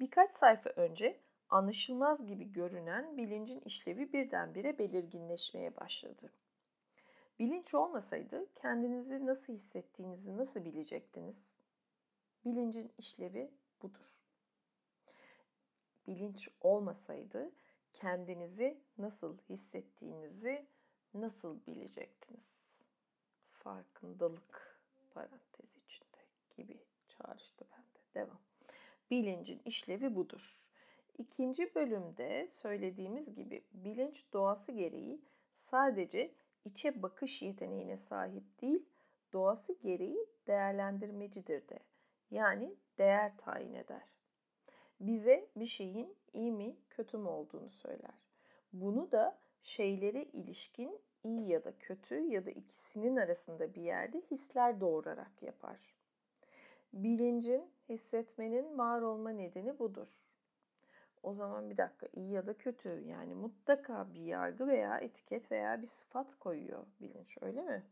Birkaç 0.00 0.34
sayfa 0.34 0.70
önce 0.70 1.20
anlaşılmaz 1.48 2.26
gibi 2.26 2.52
görünen 2.52 3.16
bilincin 3.16 3.60
işlevi 3.60 4.12
birdenbire 4.12 4.78
belirginleşmeye 4.78 5.76
başladı. 5.76 6.32
Bilinç 7.38 7.74
olmasaydı 7.74 8.46
kendinizi 8.54 9.26
nasıl 9.26 9.52
hissettiğinizi 9.52 10.36
nasıl 10.36 10.64
bilecektiniz? 10.64 11.56
Bilincin 12.44 12.92
işlevi 12.98 13.50
budur. 13.82 14.22
Bilinç 16.06 16.48
olmasaydı 16.60 17.52
kendinizi 17.92 18.80
nasıl 18.98 19.38
hissettiğinizi 19.38 20.66
nasıl 21.14 21.66
bilecektiniz? 21.66 22.78
Farkındalık 23.50 24.67
parantez 25.14 25.74
içinde 25.84 26.18
gibi 26.56 26.80
çağrıştı 27.08 27.64
bende. 27.72 27.98
Devam. 28.14 28.40
Bilincin 29.10 29.62
işlevi 29.64 30.16
budur. 30.16 30.68
İkinci 31.18 31.74
bölümde 31.74 32.48
söylediğimiz 32.48 33.34
gibi 33.34 33.64
bilinç 33.72 34.32
doğası 34.32 34.72
gereği 34.72 35.20
sadece 35.52 36.34
içe 36.64 37.02
bakış 37.02 37.42
yeteneğine 37.42 37.96
sahip 37.96 38.60
değil, 38.62 38.86
doğası 39.32 39.72
gereği 39.72 40.26
değerlendirmecidir 40.46 41.68
de. 41.68 41.78
Yani 42.30 42.74
değer 42.98 43.38
tayin 43.38 43.74
eder. 43.74 44.02
Bize 45.00 45.48
bir 45.56 45.66
şeyin 45.66 46.16
iyi 46.32 46.52
mi, 46.52 46.76
kötü 46.90 47.18
mü 47.18 47.28
olduğunu 47.28 47.70
söyler. 47.70 48.14
Bunu 48.72 49.12
da 49.12 49.38
şeylere 49.62 50.24
ilişkin 50.24 51.00
iyi 51.24 51.48
ya 51.48 51.64
da 51.64 51.78
kötü 51.78 52.20
ya 52.20 52.46
da 52.46 52.50
ikisinin 52.50 53.16
arasında 53.16 53.74
bir 53.74 53.82
yerde 53.82 54.20
hisler 54.30 54.80
doğurarak 54.80 55.42
yapar. 55.42 55.78
Bilincin, 56.92 57.70
hissetmenin 57.88 58.78
var 58.78 59.00
olma 59.00 59.30
nedeni 59.30 59.78
budur. 59.78 60.24
O 61.22 61.32
zaman 61.32 61.70
bir 61.70 61.76
dakika 61.76 62.06
iyi 62.14 62.32
ya 62.32 62.46
da 62.46 62.58
kötü 62.58 62.88
yani 63.06 63.34
mutlaka 63.34 64.14
bir 64.14 64.20
yargı 64.20 64.66
veya 64.66 64.98
etiket 64.98 65.52
veya 65.52 65.80
bir 65.80 65.86
sıfat 65.86 66.34
koyuyor 66.34 66.86
bilinç 67.00 67.38
öyle 67.40 67.62
mi? 67.62 67.82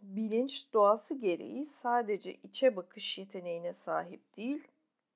Bilinç 0.00 0.72
doğası 0.72 1.14
gereği 1.14 1.66
sadece 1.66 2.34
içe 2.34 2.76
bakış 2.76 3.18
yeteneğine 3.18 3.72
sahip 3.72 4.36
değil, 4.36 4.68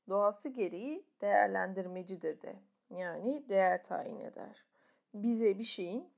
doğası 0.09 0.49
gereği 0.49 1.05
değerlendirmecidir 1.21 2.43
de. 2.43 2.57
Yani 2.91 3.49
değer 3.49 3.85
tayin 3.85 4.21
eder. 4.21 4.65
Bize 5.15 5.59
bir 5.59 5.65
şeyin 5.65 6.11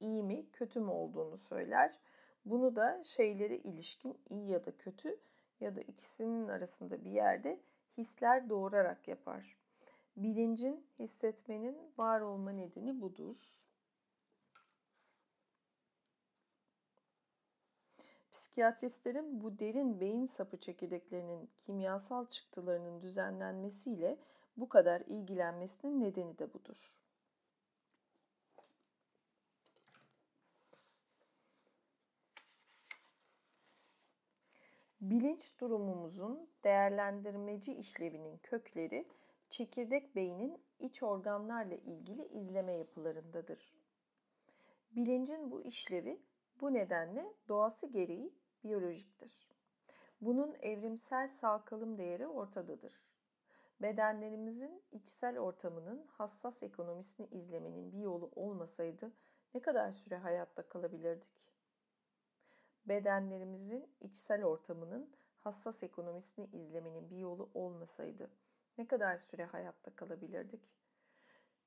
iyi 0.00 0.22
mi, 0.22 0.50
kötü 0.52 0.80
mü 0.80 0.90
olduğunu 0.90 1.38
söyler. 1.38 1.98
Bunu 2.44 2.76
da 2.76 3.04
şeylere 3.04 3.56
ilişkin 3.56 4.18
iyi 4.30 4.50
ya 4.50 4.64
da 4.64 4.76
kötü 4.76 5.20
ya 5.60 5.76
da 5.76 5.80
ikisinin 5.80 6.48
arasında 6.48 7.04
bir 7.04 7.10
yerde 7.10 7.60
hisler 7.98 8.48
doğurarak 8.48 9.08
yapar. 9.08 9.56
Bilincin, 10.16 10.86
hissetmenin 10.98 11.92
var 11.98 12.20
olma 12.20 12.50
nedeni 12.50 13.00
budur. 13.00 13.64
Psikiyatristlerin 18.32 19.40
bu 19.40 19.58
derin 19.58 20.00
beyin 20.00 20.26
sapı 20.26 20.56
çekirdeklerinin 20.56 21.50
kimyasal 21.56 22.26
çıktılarının 22.26 23.02
düzenlenmesiyle 23.02 24.18
bu 24.56 24.68
kadar 24.68 25.00
ilgilenmesinin 25.00 26.00
nedeni 26.00 26.38
de 26.38 26.54
budur. 26.54 27.00
Bilinç 35.00 35.60
durumumuzun 35.60 36.50
değerlendirmeci 36.64 37.74
işlevinin 37.74 38.38
kökleri 38.38 39.08
çekirdek 39.50 40.16
beynin 40.16 40.62
iç 40.78 41.02
organlarla 41.02 41.74
ilgili 41.74 42.24
izleme 42.24 42.72
yapılarındadır. 42.72 43.74
Bilincin 44.96 45.50
bu 45.50 45.62
işlevi 45.62 46.22
bu 46.60 46.74
nedenle 46.74 47.32
doğası 47.48 47.86
gereği 47.86 48.32
biyolojiktir. 48.64 49.48
Bunun 50.20 50.56
evrimsel 50.62 51.28
sağ 51.28 51.64
kalım 51.64 51.98
değeri 51.98 52.26
ortadadır. 52.26 53.13
Bedenlerimizin 53.84 54.82
içsel 54.92 55.38
ortamının 55.38 56.06
hassas 56.06 56.62
ekonomisini 56.62 57.26
izlemenin 57.26 57.92
bir 57.92 57.98
yolu 57.98 58.30
olmasaydı 58.36 59.12
ne 59.54 59.62
kadar 59.62 59.90
süre 59.90 60.16
hayatta 60.16 60.68
kalabilirdik? 60.68 61.52
Bedenlerimizin 62.84 63.90
içsel 64.00 64.44
ortamının 64.44 65.16
hassas 65.38 65.82
ekonomisini 65.82 66.46
izlemenin 66.46 67.10
bir 67.10 67.16
yolu 67.16 67.50
olmasaydı 67.54 68.30
ne 68.78 68.86
kadar 68.86 69.18
süre 69.18 69.44
hayatta 69.44 69.96
kalabilirdik? 69.96 70.70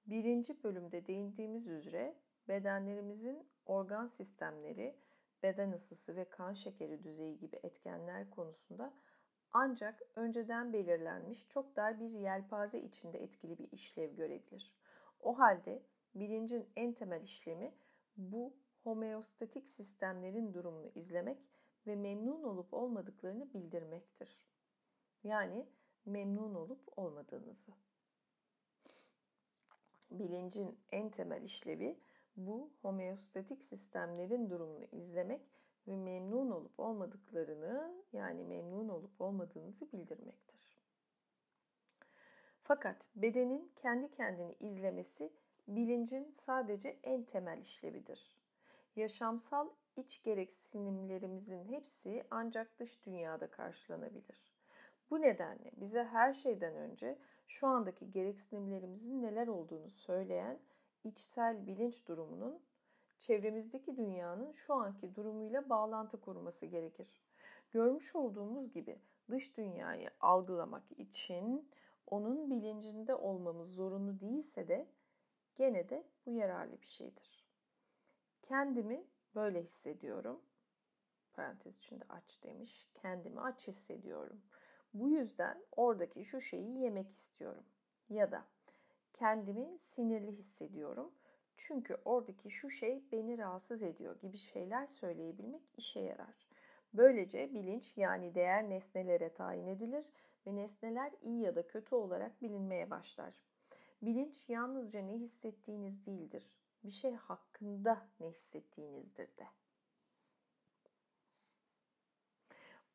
Birinci 0.06 0.64
bölümde 0.64 1.08
değindiğimiz 1.08 1.68
üzere 1.68 2.16
bedenlerimizin 2.48 3.50
organ 3.66 4.08
sistemleri, 4.08 4.96
beden 5.44 5.72
ısısı 5.72 6.16
ve 6.16 6.30
kan 6.30 6.54
şekeri 6.54 7.04
düzeyi 7.04 7.38
gibi 7.38 7.60
etkenler 7.64 8.30
konusunda 8.30 8.94
ancak 9.54 10.02
önceden 10.16 10.74
belirlenmiş 10.74 11.48
çok 11.48 11.76
dar 11.76 12.00
bir 12.00 12.10
yelpaze 12.10 12.80
içinde 12.80 13.24
etkili 13.24 13.58
bir 13.58 13.72
işlev 13.72 14.16
görebilir. 14.16 14.74
O 15.20 15.40
halde 15.40 15.84
bilincin 16.16 16.70
en 16.76 16.94
temel 16.94 17.22
işlemi 17.22 17.74
bu 18.18 18.54
homeostatik 18.84 19.70
sistemlerin 19.70 20.54
durumunu 20.54 20.92
izlemek 20.96 21.38
ve 21.88 21.96
memnun 21.96 22.44
olup 22.44 22.74
olmadıklarını 22.74 23.54
bildirmektir. 23.54 24.40
Yani 25.24 25.68
memnun 26.06 26.56
olup 26.56 26.98
olmadığınızı. 26.98 27.72
Bilincin 30.12 30.80
en 30.92 31.10
temel 31.10 31.44
işlevi 31.44 32.00
bu 32.36 32.74
homeostatik 32.82 33.64
sistemlerin 33.64 34.50
durumunu 34.50 34.86
izlemek 34.92 35.57
ve 35.88 35.96
memnun 35.96 36.52
olup 36.52 36.80
olmadıklarını 36.80 37.94
yani 38.14 38.44
memnun 38.44 38.90
olup 38.90 39.22
olmadığınızı 39.22 39.92
bildirmektir. 39.92 40.78
Fakat 42.64 42.96
bedenin 43.16 43.72
kendi 43.76 44.12
kendini 44.12 44.56
izlemesi 44.60 45.34
bilincin 45.68 46.30
sadece 46.32 46.98
en 47.04 47.24
temel 47.24 47.62
işlevidir. 47.62 48.38
Yaşamsal 48.96 49.70
iç 49.98 50.24
gereksinimlerimizin 50.24 51.66
hepsi 51.66 52.24
ancak 52.32 52.80
dış 52.80 53.06
dünyada 53.06 53.52
karşılanabilir. 53.52 54.54
Bu 55.10 55.22
nedenle 55.22 55.72
bize 55.78 56.04
her 56.04 56.34
şeyden 56.34 56.76
önce 56.76 57.18
şu 57.48 57.68
andaki 57.68 58.12
gereksinimlerimizin 58.12 59.22
neler 59.22 59.48
olduğunu 59.48 59.92
söyleyen 59.92 60.60
içsel 61.04 61.68
bilinç 61.68 62.08
durumunun 62.08 62.60
çevremizdeki 63.20 63.98
dünyanın 63.98 64.52
şu 64.52 64.74
anki 64.74 65.16
durumuyla 65.16 65.70
bağlantı 65.70 66.22
kurması 66.22 66.66
gerekir. 66.66 67.08
Görmüş 67.72 68.16
olduğumuz 68.16 68.74
gibi 68.74 69.02
dış 69.30 69.58
dünyayı 69.58 70.10
algılamak 70.20 70.84
için 70.98 71.72
onun 72.08 72.52
bilincinde 72.52 73.16
olmamız 73.16 73.74
zorunlu 73.74 74.20
değilse 74.20 74.68
de 74.68 74.88
gene 75.56 75.90
de 75.90 76.04
bu 76.26 76.32
yararlı 76.32 76.82
bir 76.82 76.88
şeydir. 76.88 77.48
Kendimi 78.42 79.04
böyle 79.36 79.64
hissediyorum. 79.64 80.42
Parantez 81.34 81.78
içinde 81.78 82.04
aç 82.10 82.44
demiş. 82.44 82.90
Kendimi 82.94 83.42
aç 83.42 83.68
hissediyorum. 83.68 84.42
Bu 84.94 85.10
yüzden 85.10 85.64
oradaki 85.72 86.26
şu 86.26 86.42
şeyi 86.42 86.80
yemek 86.80 87.12
istiyorum. 87.12 87.64
Ya 88.10 88.32
da 88.32 88.46
kendimi 89.14 89.80
sinirli 89.80 90.32
hissediyorum. 90.32 91.12
Çünkü 91.58 91.98
oradaki 92.06 92.52
şu 92.52 92.70
şey 92.70 93.04
beni 93.12 93.38
rahatsız 93.38 93.84
ediyor 93.84 94.20
gibi 94.20 94.38
şeyler 94.38 94.88
söyleyebilmek 94.88 95.62
işe 95.78 96.00
yarar. 96.00 96.48
Böylece 96.94 97.54
bilinç 97.54 97.98
yani 97.98 98.36
değer 98.36 98.70
nesnelere 98.70 99.34
tayin 99.34 99.68
edilir 99.68 100.14
ve 100.48 100.56
nesneler 100.56 101.12
iyi 101.22 101.42
ya 101.42 101.56
da 101.56 101.68
kötü 101.68 101.96
olarak 101.96 102.42
bilinmeye 102.42 102.90
başlar. 102.90 103.34
Bilinç 104.02 104.50
yalnızca 104.50 105.02
ne 105.02 105.14
hissettiğiniz 105.14 106.06
değildir. 106.06 106.52
Bir 106.84 106.92
şey 106.92 107.16
hakkında 107.16 108.08
ne 108.20 108.30
hissettiğinizdir 108.30 109.38
de. 109.38 109.48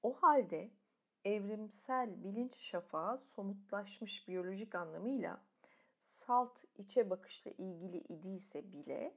O 0.02 0.12
halde 0.12 0.70
evrimsel 1.24 2.24
bilinç 2.24 2.54
şafağı 2.54 3.18
somutlaşmış 3.18 4.28
biyolojik 4.28 4.74
anlamıyla 4.74 5.40
salt 6.26 6.64
içe 6.78 7.10
bakışla 7.10 7.50
ilgili 7.50 7.98
idiyse 7.98 8.72
bile 8.72 9.14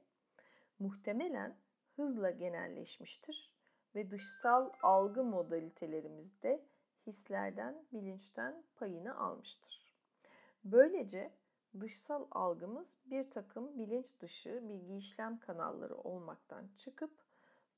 muhtemelen 0.78 1.56
hızla 1.96 2.30
genelleşmiştir 2.30 3.52
ve 3.94 4.10
dışsal 4.10 4.70
algı 4.82 5.24
modalitelerimizde 5.24 6.66
hislerden, 7.06 7.84
bilinçten 7.92 8.64
payını 8.76 9.18
almıştır. 9.18 9.92
Böylece 10.64 11.32
dışsal 11.80 12.26
algımız 12.30 12.96
bir 13.06 13.30
takım 13.30 13.78
bilinç 13.78 14.20
dışı 14.20 14.68
bilgi 14.68 14.96
işlem 14.96 15.38
kanalları 15.38 15.96
olmaktan 15.96 16.68
çıkıp 16.76 17.10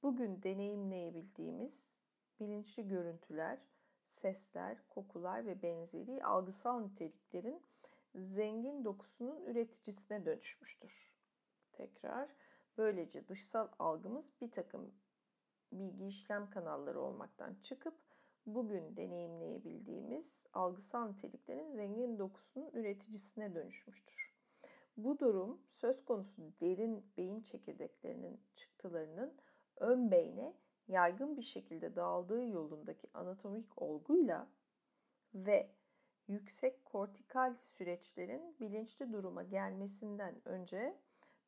bugün 0.03 0.43
deneyimleyebildiğimiz 0.43 2.01
bilinçli 2.41 2.89
görüntüler, 2.89 3.59
sesler, 4.05 4.79
kokular 4.89 5.47
ve 5.47 5.63
benzeri 5.63 6.25
algısal 6.25 6.81
niteliklerin 6.81 7.63
zengin 8.15 8.85
dokusunun 8.85 9.45
üreticisine 9.45 10.27
dönüşmüştür. 10.27 11.17
Tekrar 11.73 12.29
böylece 12.79 13.29
dışsal 13.29 13.69
algımız 13.79 14.33
bir 14.41 14.51
takım 14.51 14.95
bilgi 15.73 16.07
işlem 16.07 16.51
kanalları 16.51 17.01
olmaktan 17.01 17.55
çıkıp 17.55 17.95
bugün 18.47 18.97
deneyimleyebildiğimiz 18.97 20.47
algısal 20.53 21.09
niteliklerin 21.09 21.73
zengin 21.73 22.19
dokusunun 22.19 22.71
üreticisine 22.73 23.55
dönüşmüştür. 23.55 24.35
Bu 24.97 25.19
durum 25.19 25.63
söz 25.71 26.05
konusu 26.05 26.43
derin 26.61 27.07
beyin 27.17 27.41
çekirdeklerinin 27.41 28.41
çıktılarının 28.55 29.35
ön 29.77 30.11
beyne 30.11 30.55
yaygın 30.89 31.37
bir 31.37 31.43
şekilde 31.43 31.97
dağıldığı 31.97 32.47
yolundaki 32.47 33.09
anatomik 33.15 33.83
olguyla 33.83 34.49
ve 35.35 35.71
yüksek 36.29 36.85
kortikal 36.85 37.55
süreçlerin 37.55 38.57
bilinçli 38.61 39.13
duruma 39.13 39.43
gelmesinden 39.43 40.49
önce 40.49 40.99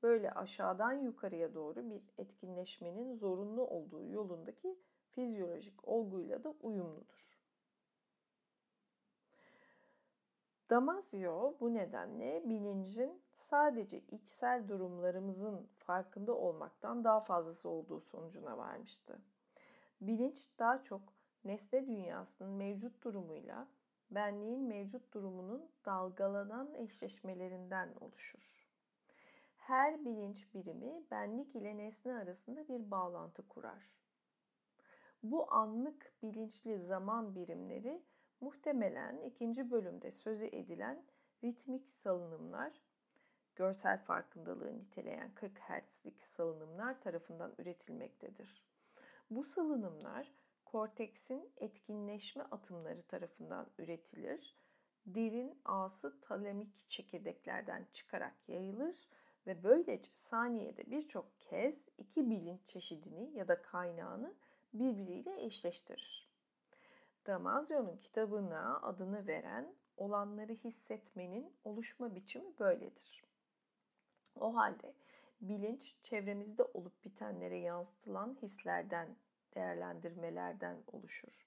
böyle 0.02 0.30
aşağıdan 0.30 0.92
yukarıya 0.92 1.54
doğru 1.54 1.90
bir 1.90 2.02
etkinleşmenin 2.18 3.14
zorunlu 3.14 3.66
olduğu 3.66 4.06
yolundaki 4.06 4.78
fizyolojik 5.10 5.88
olguyla 5.88 6.44
da 6.44 6.54
uyumludur. 6.62 7.40
Damasio 10.70 11.56
bu 11.60 11.74
nedenle 11.74 12.42
bilincin 12.48 13.22
sadece 13.32 14.00
içsel 14.00 14.68
durumlarımızın 14.68 15.68
farkında 15.78 16.34
olmaktan 16.34 17.04
daha 17.04 17.20
fazlası 17.20 17.68
olduğu 17.68 18.00
sonucuna 18.00 18.58
varmıştı. 18.58 19.18
Bilinç 20.00 20.48
daha 20.58 20.82
çok 20.82 21.02
nesne 21.44 21.86
dünyasının 21.86 22.50
mevcut 22.50 23.04
durumuyla 23.04 23.68
benliğin 24.10 24.60
mevcut 24.60 25.14
durumunun 25.14 25.70
dalgalanan 25.84 26.74
eşleşmelerinden 26.74 27.94
oluşur. 28.00 28.66
Her 29.56 30.04
bilinç 30.04 30.54
birimi 30.54 31.02
benlik 31.10 31.56
ile 31.56 31.76
nesne 31.76 32.14
arasında 32.14 32.68
bir 32.68 32.90
bağlantı 32.90 33.48
kurar. 33.48 33.90
Bu 35.22 35.52
anlık 35.52 36.12
bilinçli 36.22 36.78
zaman 36.78 37.34
birimleri 37.34 38.02
muhtemelen 38.40 39.18
ikinci 39.18 39.70
bölümde 39.70 40.12
sözü 40.12 40.46
edilen 40.46 41.04
ritmik 41.44 41.92
salınımlar, 41.92 42.72
görsel 43.54 43.98
farkındalığı 43.98 44.78
niteleyen 44.78 45.34
40 45.34 45.58
Hz'lik 45.58 46.22
salınımlar 46.22 47.00
tarafından 47.00 47.54
üretilmektedir. 47.58 48.64
Bu 49.30 49.44
salınımlar 49.44 50.32
korteksin 50.72 51.52
etkinleşme 51.56 52.42
atımları 52.42 53.02
tarafından 53.02 53.66
üretilir. 53.78 54.56
Derin 55.06 55.60
ağsı 55.64 56.20
talemik 56.20 56.88
çekirdeklerden 56.88 57.86
çıkarak 57.92 58.48
yayılır 58.48 59.08
ve 59.46 59.64
böylece 59.64 60.10
saniyede 60.16 60.90
birçok 60.90 61.40
kez 61.40 61.88
iki 61.98 62.30
bilinç 62.30 62.66
çeşidini 62.66 63.38
ya 63.38 63.48
da 63.48 63.62
kaynağını 63.62 64.34
birbiriyle 64.72 65.44
eşleştirir. 65.44 66.30
Damasio'nun 67.26 67.96
kitabına 67.96 68.80
adını 68.82 69.26
veren 69.26 69.74
olanları 69.96 70.52
hissetmenin 70.52 71.56
oluşma 71.64 72.14
biçimi 72.14 72.58
böyledir. 72.58 73.24
O 74.40 74.56
halde 74.56 74.94
bilinç 75.40 75.96
çevremizde 76.02 76.62
olup 76.62 77.04
bitenlere 77.04 77.58
yansıtılan 77.58 78.38
hislerden 78.42 79.16
değerlendirmelerden 79.54 80.76
oluşur. 80.86 81.46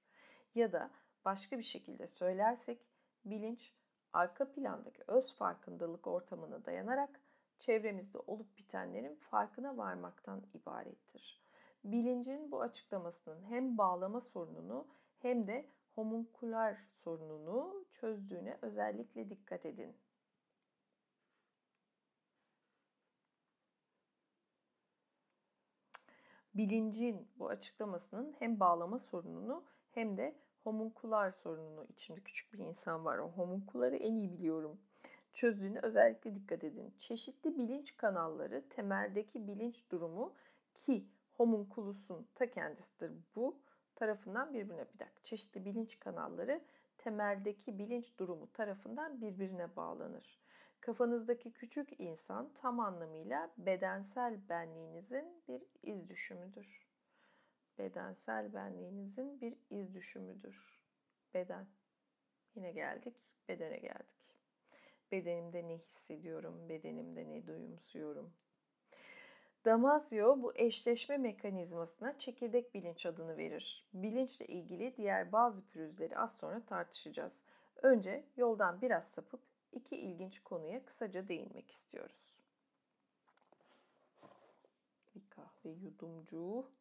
Ya 0.55 0.71
da 0.71 0.91
başka 1.25 1.59
bir 1.59 1.63
şekilde 1.63 2.07
söylersek 2.07 2.87
bilinç 3.25 3.73
arka 4.13 4.51
plandaki 4.51 5.03
öz 5.07 5.35
farkındalık 5.35 6.07
ortamına 6.07 6.65
dayanarak 6.65 7.21
çevremizde 7.59 8.17
olup 8.17 8.57
bitenlerin 8.57 9.15
farkına 9.15 9.77
varmaktan 9.77 10.43
ibarettir. 10.53 11.43
Bilincin 11.83 12.51
bu 12.51 12.61
açıklamasının 12.61 13.43
hem 13.43 13.77
bağlama 13.77 14.21
sorununu 14.21 14.87
hem 15.19 15.47
de 15.47 15.69
homunkular 15.95 16.77
sorununu 16.91 17.85
çözdüğüne 17.91 18.57
özellikle 18.61 19.29
dikkat 19.29 19.65
edin. 19.65 19.95
Bilincin 26.55 27.27
bu 27.39 27.49
açıklamasının 27.49 28.35
hem 28.39 28.59
bağlama 28.59 28.99
sorununu 28.99 29.63
hem 29.91 30.17
de 30.17 30.35
homunkular 30.63 31.31
sorununu 31.31 31.85
içimde 31.85 32.21
küçük 32.21 32.53
bir 32.53 32.59
insan 32.59 33.05
var. 33.05 33.17
O 33.17 33.27
homunkuları 33.27 33.95
en 33.95 34.15
iyi 34.15 34.31
biliyorum. 34.31 34.79
Çözdüğüne 35.33 35.79
özellikle 35.83 36.35
dikkat 36.35 36.63
edin. 36.63 36.93
Çeşitli 36.97 37.57
bilinç 37.57 37.97
kanalları 37.97 38.69
temeldeki 38.69 39.47
bilinç 39.47 39.91
durumu 39.91 40.33
ki 40.75 41.07
homunkulusun 41.31 42.27
ta 42.35 42.51
kendisidir 42.51 43.11
bu 43.35 43.59
tarafından 43.95 44.53
birbirine 44.53 44.85
bir 44.93 44.99
dakika. 44.99 45.23
Çeşitli 45.23 45.65
bilinç 45.65 45.99
kanalları 45.99 46.61
temeldeki 46.97 47.79
bilinç 47.79 48.19
durumu 48.19 48.51
tarafından 48.51 49.21
birbirine 49.21 49.75
bağlanır. 49.75 50.42
Kafanızdaki 50.83 51.53
küçük 51.53 51.99
insan 51.99 52.53
tam 52.53 52.79
anlamıyla 52.79 53.51
bedensel 53.57 54.49
benliğinizin 54.49 55.43
bir 55.47 55.61
iz 55.83 56.09
düşümüdür. 56.09 56.87
Bedensel 57.77 58.53
benliğinizin 58.53 59.41
bir 59.41 59.57
iz 59.69 59.93
düşümüdür. 59.93 60.81
Beden. 61.33 61.67
Yine 62.55 62.71
geldik, 62.71 63.15
bedene 63.49 63.77
geldik. 63.77 64.37
Bedenimde 65.11 65.67
ne 65.67 65.77
hissediyorum, 65.77 66.69
bedenimde 66.69 67.29
ne 67.29 67.47
duyumsuyorum, 67.47 68.33
Damasio 69.65 70.41
bu 70.41 70.51
eşleşme 70.55 71.17
mekanizmasına 71.17 72.17
çekirdek 72.17 72.73
bilinç 72.73 73.05
adını 73.05 73.37
verir. 73.37 73.87
Bilinçle 73.93 74.45
ilgili 74.45 74.97
diğer 74.97 75.31
bazı 75.31 75.67
pürüzleri 75.67 76.17
az 76.17 76.37
sonra 76.37 76.65
tartışacağız. 76.65 77.41
Önce 77.81 78.23
yoldan 78.37 78.81
biraz 78.81 79.07
sapıp 79.07 79.52
iki 79.73 79.95
ilginç 79.97 80.43
konuya 80.43 80.85
kısaca 80.85 81.27
değinmek 81.27 81.71
istiyoruz. 81.71 82.43
Bir 85.15 85.29
kahve 85.29 85.69
yudumcu. 85.69 86.71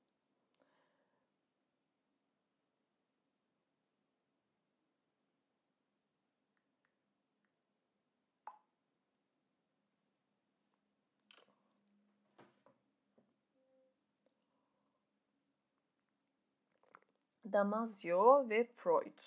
Damasio 17.53 18.49
ve 18.49 18.65
Freud. 18.65 19.19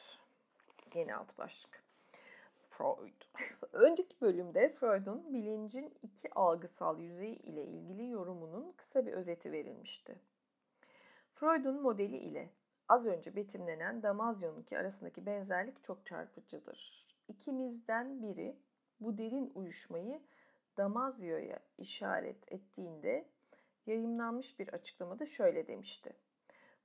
Yeni 0.93 1.15
alt 1.15 1.37
başlık. 1.37 1.84
Freud. 2.77 3.21
Önceki 3.73 4.21
bölümde 4.21 4.73
Freud'un 4.73 5.33
bilincin 5.33 5.93
iki 6.03 6.33
algısal 6.33 6.99
yüzeyi 6.99 7.35
ile 7.35 7.65
ilgili 7.65 8.09
yorumunun 8.09 8.71
kısa 8.77 9.05
bir 9.05 9.13
özeti 9.13 9.51
verilmişti. 9.51 10.19
Freud'un 11.33 11.81
modeli 11.81 12.17
ile 12.17 12.49
az 12.87 13.05
önce 13.05 13.35
betimlenen 13.35 14.03
Damasio'nunki 14.03 14.77
arasındaki 14.77 15.25
benzerlik 15.25 15.83
çok 15.83 16.05
çarpıcıdır. 16.05 17.07
İkimizden 17.27 18.21
biri 18.21 18.59
bu 18.99 19.17
derin 19.17 19.51
uyuşmayı 19.55 20.21
Damasio'ya 20.77 21.59
işaret 21.77 22.51
ettiğinde 22.51 23.27
yayımlanmış 23.85 24.59
bir 24.59 24.67
açıklamada 24.67 25.25
şöyle 25.25 25.67
demişti. 25.67 26.13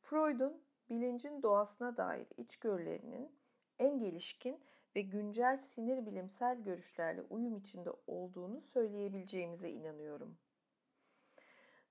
Freud'un 0.03 0.63
bilincin 0.91 1.43
doğasına 1.43 1.97
dair 1.97 2.27
içgörülerinin 2.37 3.33
en 3.79 3.99
gelişkin 3.99 4.61
ve 4.97 5.01
güncel 5.01 5.59
sinir 5.59 6.07
bilimsel 6.07 6.63
görüşlerle 6.63 7.23
uyum 7.23 7.57
içinde 7.57 7.91
olduğunu 8.07 8.61
söyleyebileceğimize 8.61 9.71
inanıyorum. 9.71 10.39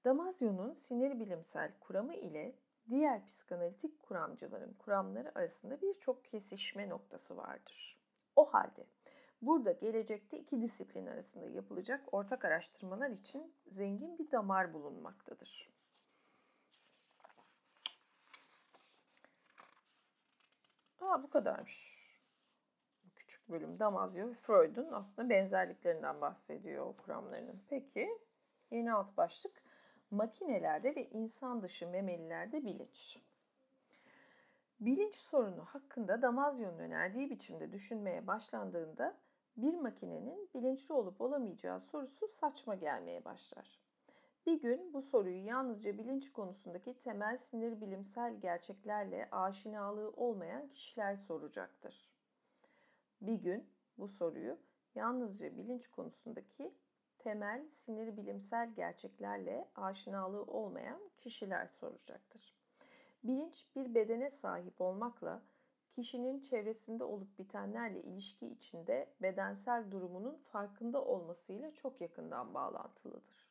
Damasio'nun 0.05 0.73
sinir 0.73 1.19
bilimsel 1.19 1.71
kuramı 1.79 2.15
ile 2.15 2.55
diğer 2.89 3.25
psikanalitik 3.25 4.03
kuramcıların 4.03 4.73
kuramları 4.73 5.31
arasında 5.35 5.81
birçok 5.81 6.25
kesişme 6.25 6.89
noktası 6.89 7.37
vardır. 7.37 7.99
O 8.35 8.53
halde 8.53 8.85
burada 9.41 9.71
gelecekte 9.71 10.39
iki 10.39 10.61
disiplin 10.61 11.05
arasında 11.05 11.45
yapılacak 11.45 12.13
ortak 12.13 12.45
araştırmalar 12.45 13.09
için 13.09 13.53
zengin 13.67 14.17
bir 14.17 14.31
damar 14.31 14.73
bulunmaktadır. 14.73 15.69
Aa 20.99 21.23
bu 21.23 21.29
kadarmış. 21.29 22.18
Bölüm 23.49 23.79
Damasio 23.79 24.27
ve 24.27 24.33
Freud'un 24.33 24.91
aslında 24.91 25.29
benzerliklerinden 25.29 26.21
bahsediyor 26.21 26.85
o 26.85 26.93
kuramlarının. 26.93 27.61
Peki 27.69 28.09
yeni 28.71 28.93
alt 28.93 29.17
başlık 29.17 29.63
makinelerde 30.11 30.95
ve 30.95 31.09
insan 31.09 31.61
dışı 31.61 31.87
memelilerde 31.87 32.65
bilinç. 32.65 33.19
Bilinç 34.79 35.15
sorunu 35.15 35.65
hakkında 35.65 36.21
Damasio'nun 36.21 36.79
önerdiği 36.79 37.29
biçimde 37.29 37.71
düşünmeye 37.71 38.27
başlandığında 38.27 39.17
bir 39.57 39.73
makinenin 39.73 40.49
bilinçli 40.55 40.93
olup 40.93 41.21
olamayacağı 41.21 41.79
sorusu 41.79 42.27
saçma 42.27 42.75
gelmeye 42.75 43.25
başlar. 43.25 43.79
Bir 44.45 44.61
gün 44.61 44.93
bu 44.93 45.01
soruyu 45.01 45.45
yalnızca 45.45 45.97
bilinç 45.97 46.31
konusundaki 46.31 46.97
temel 46.97 47.37
sinir 47.37 47.81
bilimsel 47.81 48.39
gerçeklerle 48.41 49.27
aşinalığı 49.31 50.09
olmayan 50.09 50.67
kişiler 50.67 51.15
soracaktır. 51.15 52.18
Bir 53.21 53.33
gün 53.33 53.69
bu 53.97 54.07
soruyu 54.07 54.57
yalnızca 54.95 55.57
bilinç 55.57 55.87
konusundaki 55.87 56.73
temel 57.19 57.69
sinir 57.69 58.17
bilimsel 58.17 58.73
gerçeklerle 58.75 59.67
aşinalığı 59.75 60.43
olmayan 60.43 61.01
kişiler 61.17 61.67
soracaktır. 61.67 62.55
Bilinç 63.23 63.65
bir 63.75 63.95
bedene 63.95 64.29
sahip 64.29 64.81
olmakla 64.81 65.41
kişinin 65.91 66.41
çevresinde 66.41 67.03
olup 67.03 67.39
bitenlerle 67.39 68.01
ilişki 68.01 68.47
içinde 68.47 69.09
bedensel 69.21 69.91
durumunun 69.91 70.37
farkında 70.37 71.05
olmasıyla 71.05 71.73
çok 71.73 72.01
yakından 72.01 72.53
bağlantılıdır. 72.53 73.49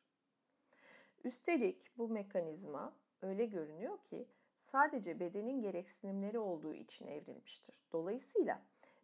Üstelik 1.23 1.97
bu 1.97 2.07
mekanizma 2.07 2.93
öyle 3.21 3.45
görünüyor 3.45 3.97
ki 3.97 4.27
sadece 4.57 5.19
bedenin 5.19 5.61
gereksinimleri 5.61 6.39
olduğu 6.39 6.73
için 6.73 7.07
evrilmiştir. 7.07 7.83
Dolayısıyla 7.91 8.61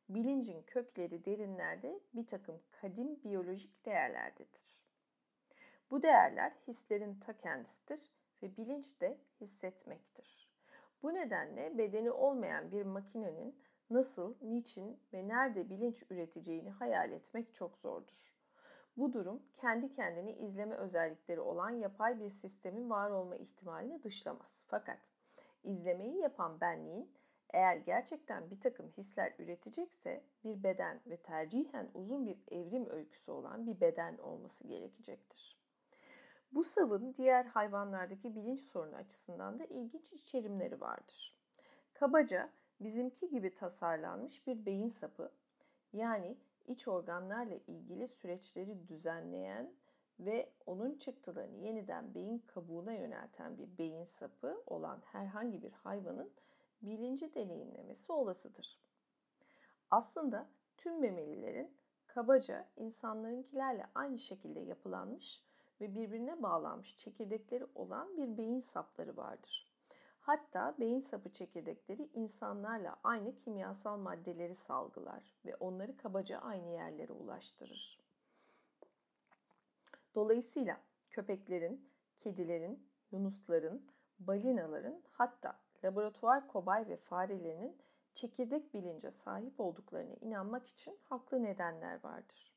bilincin 0.10 0.62
kökleri 0.62 1.26
derinlerde 1.26 2.00
bir 2.14 2.28
takım 2.28 2.62
kadim 2.82 3.24
biyolojik 3.24 3.86
değerlerdedir. 3.86 4.76
Bu 5.92 6.04
değerler 6.04 6.54
hislerin 6.68 7.20
ta 7.20 7.38
kendisidir 7.38 8.12
ve 8.44 8.58
bilinç 8.58 9.02
de 9.02 9.18
hissetmektir. 9.42 10.50
Bu 11.04 11.14
nedenle 11.14 11.78
bedeni 11.78 12.12
olmayan 12.12 12.72
bir 12.72 12.86
makinenin 12.86 13.60
nasıl, 13.90 14.36
niçin 14.42 15.00
ve 15.14 15.28
nerede 15.28 15.70
bilinç 15.70 16.04
üreteceğini 16.10 16.70
hayal 16.70 17.12
etmek 17.12 17.54
çok 17.54 17.78
zordur. 17.78 18.36
Bu 18.98 19.14
durum 19.14 19.44
kendi 19.58 19.94
kendini 19.94 20.32
izleme 20.34 20.76
özellikleri 20.76 21.40
olan 21.40 21.70
yapay 21.70 22.20
bir 22.20 22.30
sistemin 22.30 22.90
var 22.90 23.10
olma 23.10 23.36
ihtimalini 23.36 24.04
dışlamaz. 24.04 24.64
Fakat 24.68 25.00
izlemeyi 25.64 26.18
yapan 26.18 26.62
benliğin 26.62 27.12
eğer 27.54 27.76
gerçekten 27.76 28.52
bir 28.52 28.60
takım 28.60 28.90
hisler 28.98 29.34
üretecekse 29.40 30.24
bir 30.44 30.64
beden 30.64 31.02
ve 31.06 31.18
tercihen 31.18 31.90
uzun 31.94 32.26
bir 32.26 32.38
evrim 32.52 32.90
öyküsü 32.90 33.32
olan 33.32 33.68
bir 33.68 33.82
beden 33.82 34.18
olması 34.18 34.68
gerekecektir. 34.68 35.58
Bu 36.52 36.64
savın 36.64 37.14
diğer 37.18 37.46
hayvanlardaki 37.46 38.36
bilinç 38.36 38.60
sorunu 38.60 38.96
açısından 38.96 39.60
da 39.60 39.66
ilginç 39.66 40.14
içerimleri 40.14 40.82
vardır. 40.82 41.36
Kabaca 41.94 42.50
bizimki 42.80 43.30
gibi 43.30 43.56
tasarlanmış 43.56 44.48
bir 44.48 44.66
beyin 44.66 44.90
sapı 44.90 45.32
yani 45.94 46.38
iç 46.68 46.88
organlarla 46.88 47.56
ilgili 47.56 48.08
süreçleri 48.08 48.88
düzenleyen 48.88 49.74
ve 50.20 50.50
onun 50.66 50.98
çıktılarını 50.98 51.58
yeniden 51.58 52.16
beyin 52.16 52.40
kabuğuna 52.48 52.94
yönelten 52.94 53.58
bir 53.58 53.78
beyin 53.78 54.06
sapı 54.06 54.64
olan 54.68 55.02
herhangi 55.06 55.64
bir 55.64 55.72
hayvanın 55.72 56.32
bilinci 56.86 57.34
deneyimlemesi 57.34 58.12
olasıdır. 58.12 58.80
Aslında 59.92 60.50
tüm 60.78 61.00
memelilerin 61.00 61.78
kabaca 62.08 62.68
insanlarınkilerle 62.76 63.86
aynı 63.96 64.20
şekilde 64.20 64.60
yapılanmış 64.60 65.44
ve 65.82 65.96
birbirine 65.96 66.44
bağlanmış 66.44 66.98
çekirdekleri 66.98 67.66
olan 67.76 68.18
bir 68.18 68.38
beyin 68.38 68.62
sapları 68.62 69.18
vardır. 69.18 69.72
Hatta 70.20 70.76
beyin 70.80 71.00
sapı 71.00 71.32
çekirdekleri 71.32 72.10
insanlarla 72.14 73.00
aynı 73.04 73.36
kimyasal 73.36 73.98
maddeleri 73.98 74.56
salgılar 74.56 75.36
ve 75.46 75.56
onları 75.56 75.98
kabaca 75.98 76.40
aynı 76.40 76.70
yerlere 76.70 77.14
ulaştırır. 77.14 78.00
Dolayısıyla 80.16 80.82
köpeklerin, 81.10 81.90
kedilerin, 82.20 82.90
yunusların, 83.12 83.92
balinaların 84.20 85.04
hatta 85.12 85.65
laboratuvar 85.84 86.48
kobay 86.48 86.90
ve 86.90 86.98
farelerinin 86.98 87.78
çekirdek 88.14 88.74
bilince 88.74 89.12
sahip 89.12 89.60
olduklarına 89.60 90.14
inanmak 90.22 90.68
için 90.68 91.00
haklı 91.04 91.44
nedenler 91.44 92.04
vardır. 92.04 92.56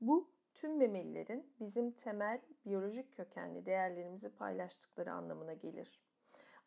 Bu 0.00 0.30
tüm 0.54 0.76
memelilerin 0.76 1.52
bizim 1.60 1.90
temel 1.90 2.40
biyolojik 2.64 3.16
kökenli 3.16 3.66
değerlerimizi 3.66 4.30
paylaştıkları 4.30 5.12
anlamına 5.12 5.52
gelir. 5.52 6.00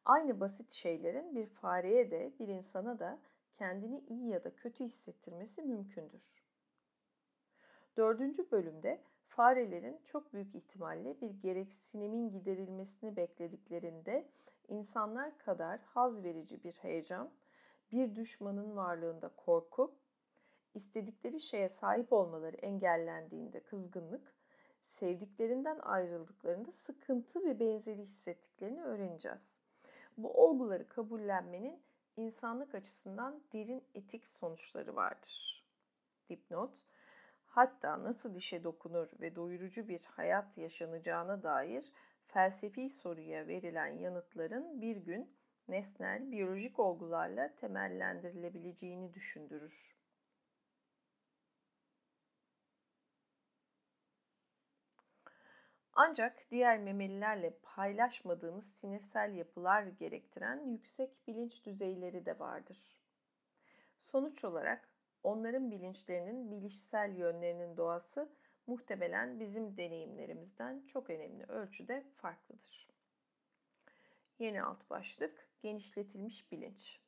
Aynı 0.06 0.40
basit 0.40 0.72
şeylerin 0.72 1.36
bir 1.36 1.46
fareye 1.46 2.12
de 2.12 2.34
bir 2.40 2.48
insana 2.48 3.00
da 3.00 3.20
kendini 3.58 4.00
iyi 4.00 4.30
ya 4.30 4.44
da 4.44 4.56
kötü 4.56 4.84
hissettirmesi 4.84 5.62
mümkündür. 5.62 6.44
Dördüncü 7.98 8.52
bölümde 8.52 9.02
farelerin 9.28 10.02
çok 10.04 10.34
büyük 10.34 10.56
ihtimalle 10.56 11.22
bir 11.22 11.30
gereksinimin 11.30 12.32
giderilmesini 12.32 13.16
beklediklerinde 13.16 14.30
insanlar 14.70 15.38
kadar 15.38 15.80
haz 15.80 16.24
verici 16.24 16.64
bir 16.64 16.74
heyecan, 16.74 17.30
bir 17.92 18.16
düşmanın 18.16 18.76
varlığında 18.76 19.32
korku, 19.38 19.96
istedikleri 20.74 21.40
şeye 21.40 21.70
sahip 21.70 22.14
olmaları 22.14 22.56
engellendiğinde 22.56 23.64
kızgınlık, 23.64 24.36
sevdiklerinden 24.82 25.80
ayrıldıklarında 25.80 26.72
sıkıntı 26.72 27.46
ve 27.46 27.60
benzeri 27.60 28.02
hissettiklerini 28.02 28.84
öğreneceğiz. 28.84 29.60
Bu 30.18 30.44
olguları 30.44 30.88
kabullenmenin 30.88 31.84
insanlık 32.18 32.76
açısından 32.76 33.44
derin 33.54 33.84
etik 33.94 34.28
sonuçları 34.28 34.96
vardır. 34.96 35.66
Dipnot, 36.30 36.86
hatta 37.46 38.04
nasıl 38.04 38.36
dişe 38.36 38.64
dokunur 38.64 39.10
ve 39.20 39.36
doyurucu 39.36 39.88
bir 39.88 40.04
hayat 40.04 40.58
yaşanacağına 40.58 41.44
dair 41.44 41.92
felsefi 42.34 42.90
soruya 42.90 43.48
verilen 43.48 43.98
yanıtların 43.98 44.82
bir 44.82 44.96
gün 44.98 45.36
nesnel 45.68 46.32
biyolojik 46.32 46.80
olgularla 46.80 47.56
temellendirilebileceğini 47.56 49.14
düşündürür. 49.14 49.96
Ancak 55.94 56.52
diğer 56.52 56.80
memelilerle 56.80 57.58
paylaşmadığımız 57.64 58.74
sinirsel 58.74 59.36
yapılar 59.36 59.84
gerektiren 59.84 60.66
yüksek 60.66 61.28
bilinç 61.28 61.66
düzeyleri 61.66 62.26
de 62.26 62.40
vardır. 62.40 63.00
Sonuç 64.12 64.46
olarak 64.46 64.90
onların 65.24 65.72
bilinçlerinin 65.72 66.52
bilişsel 66.52 67.16
yönlerinin 67.16 67.78
doğası 67.78 68.30
muhtemelen 68.70 69.40
bizim 69.40 69.78
deneyimlerimizden 69.78 70.86
çok 70.88 71.10
önemli 71.10 71.44
ölçüde 71.44 72.06
farklıdır. 72.16 72.90
Yeni 74.40 74.64
alt 74.64 74.90
başlık 74.90 75.50
genişletilmiş 75.62 76.52
bilinç. 76.52 77.00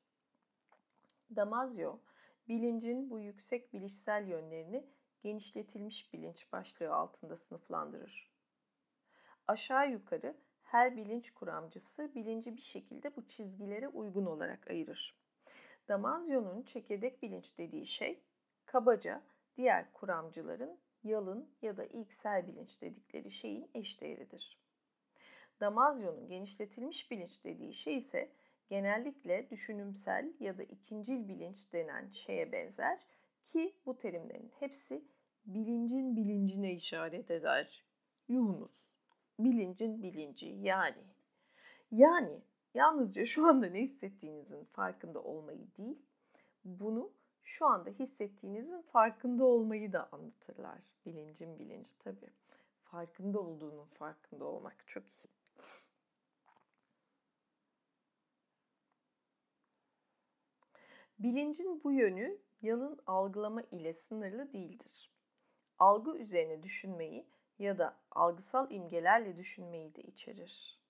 Damasio, 1.35 1.99
bilincin 2.47 3.09
bu 3.09 3.19
yüksek 3.19 3.73
bilişsel 3.73 4.27
yönlerini 4.27 4.85
genişletilmiş 5.21 6.13
bilinç 6.13 6.51
başlığı 6.51 6.93
altında 6.93 7.35
sınıflandırır. 7.35 8.31
Aşağı 9.47 9.91
yukarı 9.91 10.37
her 10.63 10.97
bilinç 10.97 11.33
kuramcısı 11.33 12.15
bilinci 12.15 12.55
bir 12.55 12.61
şekilde 12.61 13.15
bu 13.15 13.27
çizgilere 13.27 13.87
uygun 13.87 14.25
olarak 14.25 14.69
ayırır. 14.69 15.15
Damasio'nun 15.87 16.63
çekirdek 16.63 17.21
bilinç 17.21 17.57
dediği 17.57 17.85
şey, 17.85 18.23
kabaca 18.65 19.21
diğer 19.55 19.93
kuramcıların 19.93 20.79
yalın 21.03 21.49
ya 21.61 21.77
da 21.77 21.85
ilksel 21.85 22.47
bilinç 22.47 22.81
dedikleri 22.81 23.31
şeyin 23.31 23.69
eşdeğeridir. 23.73 24.61
Damasio'nun 25.59 26.27
genişletilmiş 26.27 27.11
bilinç 27.11 27.43
dediği 27.43 27.73
şey 27.73 27.97
ise 27.97 28.31
genellikle 28.69 29.49
düşünümsel 29.49 30.33
ya 30.39 30.57
da 30.57 30.63
ikincil 30.63 31.27
bilinç 31.27 31.73
denen 31.73 32.09
şeye 32.09 32.51
benzer 32.51 32.99
ki 33.49 33.75
bu 33.85 33.97
terimlerin 33.97 34.51
hepsi 34.59 35.05
bilincin 35.45 36.15
bilincine 36.15 36.73
işaret 36.73 37.31
eder. 37.31 37.85
Yunus, 38.27 38.71
bilincin 39.39 40.03
bilinci 40.03 40.47
yani. 40.47 41.03
Yani 41.91 42.41
yalnızca 42.73 43.25
şu 43.25 43.47
anda 43.47 43.67
ne 43.67 43.81
hissettiğinizin 43.81 44.65
farkında 44.65 45.23
olmayı 45.23 45.67
değil, 45.77 45.99
bunu 46.65 47.13
şu 47.43 47.65
anda 47.65 47.89
hissettiğinizin 47.89 48.81
farkında 48.81 49.45
olmayı 49.45 49.93
da 49.93 50.09
anlatırlar. 50.11 50.79
Bilincin 51.05 51.59
bilinci 51.59 51.99
tabii. 51.99 52.29
Farkında 52.83 53.39
olduğunun 53.39 53.85
farkında 53.85 54.45
olmak 54.45 54.87
çok 54.87 55.03
iyi. 55.03 55.31
Bilincin 61.19 61.83
bu 61.83 61.91
yönü 61.91 62.37
yalın 62.61 62.99
algılama 63.07 63.61
ile 63.61 63.93
sınırlı 63.93 64.53
değildir. 64.53 65.11
Algı 65.79 66.17
üzerine 66.17 66.63
düşünmeyi 66.63 67.27
ya 67.59 67.77
da 67.77 67.97
algısal 68.11 68.71
imgelerle 68.71 69.37
düşünmeyi 69.37 69.95
de 69.95 70.01
içerir. 70.01 70.80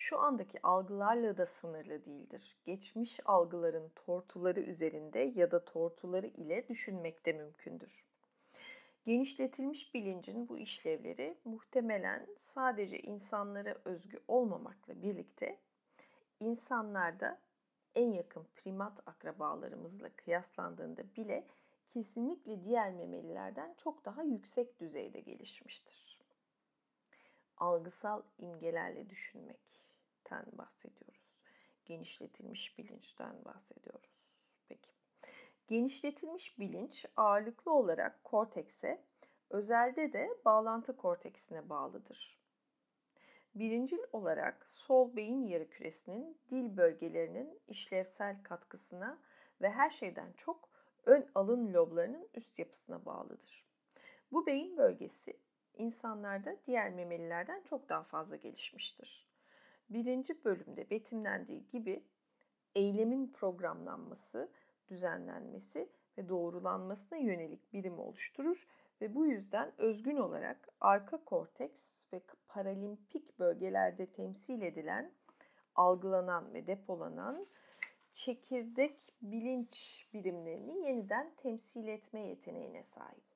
Şu 0.00 0.18
andaki 0.18 0.62
algılarla 0.62 1.36
da 1.36 1.46
sınırlı 1.46 2.04
değildir. 2.04 2.56
Geçmiş 2.64 3.20
algıların 3.24 3.88
tortuları 3.88 4.60
üzerinde 4.60 5.18
ya 5.18 5.50
da 5.50 5.64
tortuları 5.64 6.26
ile 6.26 6.68
düşünmek 6.68 7.26
de 7.26 7.32
mümkündür. 7.32 8.04
Genişletilmiş 9.06 9.94
bilincin 9.94 10.48
bu 10.48 10.58
işlevleri 10.58 11.38
muhtemelen 11.44 12.26
sadece 12.36 12.98
insanlara 12.98 13.78
özgü 13.84 14.20
olmamakla 14.28 15.02
birlikte 15.02 15.58
insanlarda 16.40 17.40
en 17.94 18.12
yakın 18.12 18.46
primat 18.56 19.08
akrabalarımızla 19.08 20.08
kıyaslandığında 20.16 21.14
bile 21.16 21.46
kesinlikle 21.90 22.64
diğer 22.64 22.92
memelilerden 22.92 23.74
çok 23.76 24.04
daha 24.04 24.22
yüksek 24.22 24.80
düzeyde 24.80 25.20
gelişmiştir. 25.20 26.18
Algısal 27.56 28.22
imgelerle 28.38 29.10
düşünmekten 30.28 30.58
bahsediyoruz. 30.58 31.40
Genişletilmiş 31.84 32.78
bilinçten 32.78 33.44
bahsediyoruz. 33.44 34.58
Peki. 34.68 34.90
Genişletilmiş 35.68 36.58
bilinç 36.58 37.06
ağırlıklı 37.16 37.72
olarak 37.72 38.24
kortekse, 38.24 39.04
özelde 39.50 40.12
de 40.12 40.28
bağlantı 40.44 40.96
korteksine 40.96 41.68
bağlıdır. 41.68 42.38
Birincil 43.54 43.98
olarak 44.12 44.68
sol 44.68 45.16
beyin 45.16 45.46
yarı 45.46 45.70
küresinin 45.70 46.38
dil 46.50 46.76
bölgelerinin 46.76 47.60
işlevsel 47.68 48.42
katkısına 48.42 49.18
ve 49.60 49.70
her 49.70 49.90
şeyden 49.90 50.32
çok 50.36 50.68
ön 51.06 51.30
alın 51.34 51.72
loblarının 51.72 52.28
üst 52.34 52.58
yapısına 52.58 53.04
bağlıdır. 53.04 53.64
Bu 54.32 54.46
beyin 54.46 54.76
bölgesi 54.76 55.40
insanlarda 55.74 56.56
diğer 56.66 56.90
memelilerden 56.90 57.62
çok 57.62 57.88
daha 57.88 58.02
fazla 58.02 58.36
gelişmiştir. 58.36 59.27
Birinci 59.90 60.44
bölümde 60.44 60.90
betimlendiği 60.90 61.66
gibi 61.66 62.04
eylemin 62.74 63.32
programlanması, 63.32 64.50
düzenlenmesi 64.88 65.88
ve 66.18 66.28
doğrulanmasına 66.28 67.18
yönelik 67.18 67.72
birimi 67.72 68.00
oluşturur 68.00 68.68
ve 69.00 69.14
bu 69.14 69.26
yüzden 69.26 69.72
özgün 69.78 70.16
olarak 70.16 70.68
arka 70.80 71.24
korteks 71.24 72.04
ve 72.12 72.20
paralimpik 72.48 73.38
bölgelerde 73.38 74.06
temsil 74.06 74.62
edilen, 74.62 75.12
algılanan 75.74 76.54
ve 76.54 76.66
depolanan 76.66 77.46
çekirdek 78.12 78.96
bilinç 79.22 80.06
birimlerini 80.14 80.86
yeniden 80.86 81.32
temsil 81.36 81.88
etme 81.88 82.20
yeteneğine 82.20 82.82
sahiptir. 82.82 83.27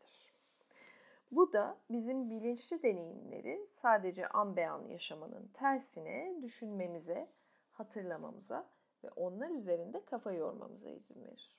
Bu 1.32 1.52
da 1.52 1.78
bizim 1.90 2.30
bilinçli 2.30 2.82
deneyimleri 2.82 3.66
sadece 3.68 4.28
an 4.28 4.56
beyan 4.56 4.88
yaşamanın 4.88 5.50
tersine 5.54 6.38
düşünmemize, 6.42 7.28
hatırlamamıza 7.70 8.68
ve 9.04 9.10
onlar 9.10 9.50
üzerinde 9.50 10.04
kafa 10.04 10.32
yormamıza 10.32 10.90
izin 10.90 11.24
verir. 11.24 11.58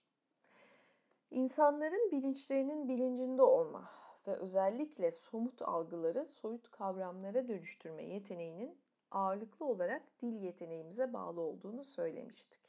İnsanların 1.31 2.11
bilinçlerinin 2.11 2.89
bilincinde 2.89 3.41
olma 3.41 3.89
ve 4.27 4.35
özellikle 4.35 5.11
somut 5.11 5.61
algıları 5.61 6.25
soyut 6.25 6.71
kavramlara 6.71 7.47
dönüştürme 7.47 8.03
yeteneğinin 8.03 8.81
ağırlıklı 9.11 9.65
olarak 9.65 10.21
dil 10.21 10.41
yeteneğimize 10.41 11.13
bağlı 11.13 11.41
olduğunu 11.41 11.83
söylemiştik. 11.83 12.61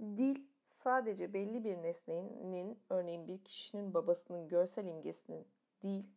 Dil 0.00 0.46
sadece 0.64 1.32
belli 1.32 1.64
bir 1.64 1.82
nesnenin, 1.82 2.78
örneğin 2.90 3.28
bir 3.28 3.44
kişinin 3.44 3.94
babasının 3.94 4.48
görsel 4.48 4.86
imgesinin 4.86 5.46
değil, 5.82 6.10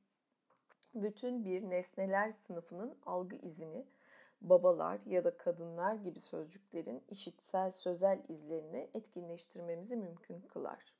bütün 0.96 1.46
bir 1.46 1.70
nesneler 1.70 2.32
sınıfının 2.32 2.98
algı 3.06 3.36
izini, 3.36 3.86
babalar 4.42 5.00
ya 5.06 5.24
da 5.24 5.38
kadınlar 5.38 5.96
gibi 5.96 6.20
sözcüklerin 6.20 7.04
işitsel 7.10 7.72
sözel 7.72 8.24
izlerini 8.30 8.90
etkinleştirmemizi 8.94 9.98
mümkün 9.98 10.42
kılar. 10.42 10.94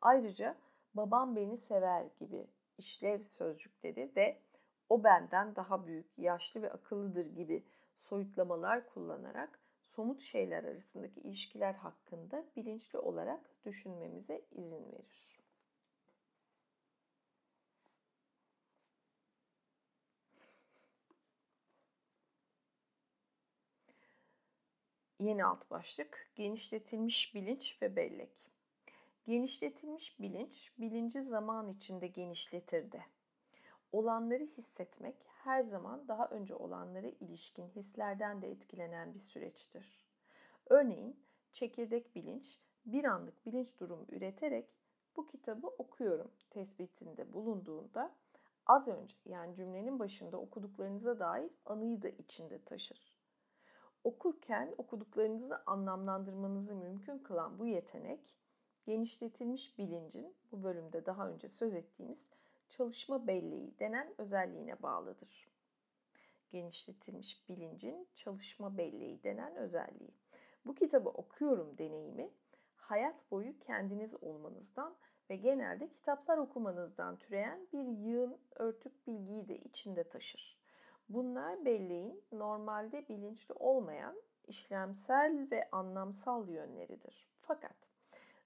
Ayrıca 0.00 0.56
babam 0.94 1.36
beni 1.36 1.56
sever 1.56 2.06
gibi 2.20 2.46
işlev 2.78 3.22
sözcükleri 3.22 4.12
ve 4.16 4.38
o 4.88 5.04
benden 5.04 5.56
daha 5.56 5.86
büyük, 5.86 6.18
yaşlı 6.18 6.62
ve 6.62 6.72
akıllıdır 6.72 7.26
gibi 7.26 7.64
soyutlamalar 7.96 8.86
kullanarak 8.86 9.60
somut 9.86 10.20
şeyler 10.20 10.64
arasındaki 10.64 11.20
ilişkiler 11.20 11.74
hakkında 11.74 12.44
bilinçli 12.56 12.98
olarak 12.98 13.40
düşünmemize 13.64 14.42
izin 14.52 14.92
verir. 14.92 15.39
Yeni 25.20 25.44
alt 25.44 25.70
başlık 25.70 26.30
genişletilmiş 26.36 27.34
bilinç 27.34 27.82
ve 27.82 27.96
bellek. 27.96 28.30
Genişletilmiş 29.26 30.20
bilinç 30.20 30.72
bilinci 30.78 31.22
zaman 31.22 31.68
içinde 31.68 32.06
genişletir 32.06 32.92
de. 32.92 33.02
Olanları 33.92 34.44
hissetmek 34.44 35.16
her 35.26 35.62
zaman 35.62 36.08
daha 36.08 36.28
önce 36.28 36.54
olanlara 36.54 37.06
ilişkin 37.06 37.68
hislerden 37.68 38.42
de 38.42 38.50
etkilenen 38.50 39.14
bir 39.14 39.18
süreçtir. 39.18 40.06
Örneğin 40.66 41.24
çekirdek 41.52 42.14
bilinç 42.14 42.58
bir 42.86 43.04
anlık 43.04 43.46
bilinç 43.46 43.80
durumu 43.80 44.06
üreterek 44.08 44.68
bu 45.16 45.26
kitabı 45.26 45.66
okuyorum 45.66 46.30
tespitinde 46.50 47.32
bulunduğunda 47.32 48.14
az 48.66 48.88
önce 48.88 49.16
yani 49.24 49.54
cümlenin 49.54 49.98
başında 49.98 50.36
okuduklarınıza 50.36 51.18
dair 51.18 51.50
anıyı 51.66 52.02
da 52.02 52.08
içinde 52.08 52.64
taşır. 52.64 53.19
Okurken 54.04 54.74
okuduklarınızı 54.78 55.62
anlamlandırmanızı 55.66 56.74
mümkün 56.74 57.18
kılan 57.18 57.58
bu 57.58 57.66
yetenek 57.66 58.36
genişletilmiş 58.84 59.78
bilincin 59.78 60.36
bu 60.52 60.62
bölümde 60.62 61.06
daha 61.06 61.28
önce 61.28 61.48
söz 61.48 61.74
ettiğimiz 61.74 62.28
çalışma 62.68 63.26
belleği 63.26 63.78
denen 63.78 64.14
özelliğine 64.18 64.82
bağlıdır. 64.82 65.48
Genişletilmiş 66.50 67.48
bilincin 67.48 68.08
çalışma 68.14 68.78
belleği 68.78 69.22
denen 69.22 69.56
özelliği. 69.56 70.14
Bu 70.64 70.74
kitabı 70.74 71.08
okuyorum 71.08 71.78
deneyimi 71.78 72.30
hayat 72.74 73.30
boyu 73.30 73.58
kendiniz 73.58 74.22
olmanızdan 74.22 74.96
ve 75.30 75.36
genelde 75.36 75.92
kitaplar 75.92 76.38
okumanızdan 76.38 77.16
türeyen 77.18 77.68
bir 77.72 77.84
yığın 77.84 78.38
örtük 78.56 79.06
bilgiyi 79.06 79.48
de 79.48 79.58
içinde 79.58 80.08
taşır. 80.08 80.59
Bunlar 81.10 81.64
belleğin 81.64 82.24
normalde 82.32 83.08
bilinçli 83.08 83.54
olmayan 83.54 84.22
işlemsel 84.46 85.48
ve 85.50 85.68
anlamsal 85.72 86.48
yönleridir. 86.48 87.28
Fakat 87.40 87.90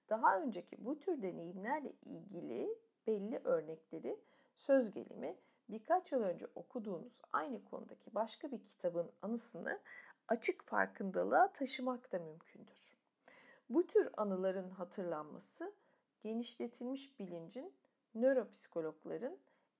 daha 0.08 0.40
önceki 0.40 0.84
bu 0.84 0.98
tür 0.98 1.22
deneyimlerle 1.22 1.92
ilgili 2.02 2.78
belli 3.06 3.40
örnekleri 3.44 4.20
söz 4.56 4.90
gelimi 4.90 5.36
birkaç 5.68 6.12
yıl 6.12 6.22
önce 6.22 6.46
okuduğunuz 6.54 7.20
aynı 7.32 7.64
konudaki 7.64 8.14
başka 8.14 8.50
bir 8.50 8.64
kitabın 8.64 9.10
anısını 9.22 9.80
açık 10.28 10.62
farkındalığa 10.62 11.52
taşımak 11.52 12.12
da 12.12 12.18
mümkündür. 12.18 12.96
Bu 13.70 13.86
tür 13.86 14.08
anıların 14.16 14.70
hatırlanması 14.70 15.72
genişletilmiş 16.22 17.18
bilincin 17.18 17.74
nöropsikologların 18.14 19.38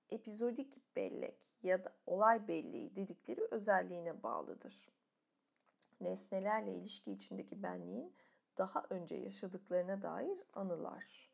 epizodik 0.09 0.95
bellek 0.95 1.35
ya 1.65 1.83
da 1.83 1.93
olay 2.05 2.47
belleği 2.47 2.95
dedikleri 2.95 3.41
özelliğine 3.51 4.23
bağlıdır. 4.23 4.89
Nesnelerle 6.01 6.73
ilişki 6.73 7.11
içindeki 7.11 7.63
benliğin 7.63 8.15
daha 8.57 8.85
önce 8.89 9.15
yaşadıklarına 9.15 10.01
dair 10.01 10.43
anılar. 10.53 11.29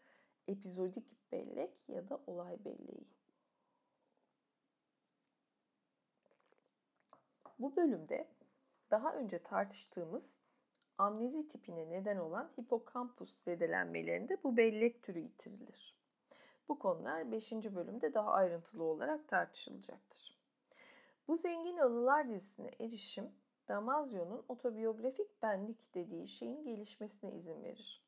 Epizodik 0.47 1.31
bellek 1.31 1.89
ya 1.89 2.09
da 2.09 2.19
olay 2.27 2.65
belleği. 2.65 3.07
Bu 7.59 7.75
bölümde 7.75 8.27
daha 8.91 9.15
önce 9.15 9.43
tartıştığımız 9.43 10.37
amnezi 10.97 11.47
tipine 11.47 11.89
neden 11.89 12.17
olan 12.17 12.51
hipokampus 12.59 13.31
zedelenmelerinde 13.31 14.43
bu 14.43 14.57
bellek 14.57 15.03
türü 15.03 15.19
yitirilir. 15.19 16.00
Bu 16.69 16.79
konular 16.79 17.31
5. 17.31 17.51
bölümde 17.51 18.13
daha 18.13 18.31
ayrıntılı 18.31 18.83
olarak 18.83 19.27
tartışılacaktır. 19.27 20.37
Bu 21.27 21.37
zengin 21.37 21.77
anılar 21.77 22.29
dizisine 22.29 22.71
erişim 22.79 23.31
Damasio'nun 23.67 24.45
otobiyografik 24.47 25.41
benlik 25.41 25.95
dediği 25.95 26.27
şeyin 26.27 26.63
gelişmesine 26.63 27.31
izin 27.31 27.63
verir. 27.63 28.01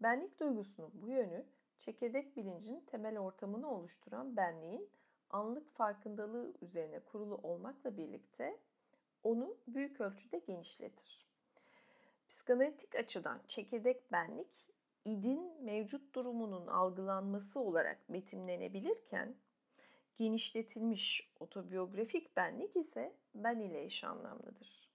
Benlik 0.00 0.40
duygusunun 0.40 0.90
bu 0.94 1.08
yönü 1.08 1.46
çekirdek 1.78 2.36
bilincin 2.36 2.80
temel 2.80 3.18
ortamını 3.18 3.70
oluşturan 3.70 4.36
benliğin 4.36 4.90
anlık 5.30 5.74
farkındalığı 5.74 6.54
üzerine 6.62 7.00
kurulu 7.00 7.34
olmakla 7.34 7.96
birlikte 7.96 8.58
onu 9.22 9.56
büyük 9.66 10.00
ölçüde 10.00 10.38
genişletir. 10.38 11.26
Psikanalitik 12.28 12.94
açıdan 12.94 13.40
çekirdek 13.48 14.12
benlik 14.12 14.73
idin 15.04 15.64
mevcut 15.64 16.14
durumunun 16.14 16.66
algılanması 16.66 17.60
olarak 17.60 18.12
betimlenebilirken 18.12 19.36
genişletilmiş 20.16 21.32
otobiyografik 21.40 22.36
benlik 22.36 22.76
ise 22.76 23.16
ben 23.34 23.58
ile 23.58 23.84
eş 23.84 24.04
anlamlıdır. 24.04 24.90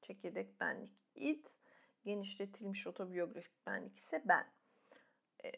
Çekirdek 0.00 0.60
benlik 0.60 0.90
id, 1.14 1.46
genişletilmiş 2.04 2.86
otobiyografik 2.86 3.66
benlik 3.66 3.98
ise 3.98 4.22
ben. 4.24 4.46
Ee, 5.44 5.52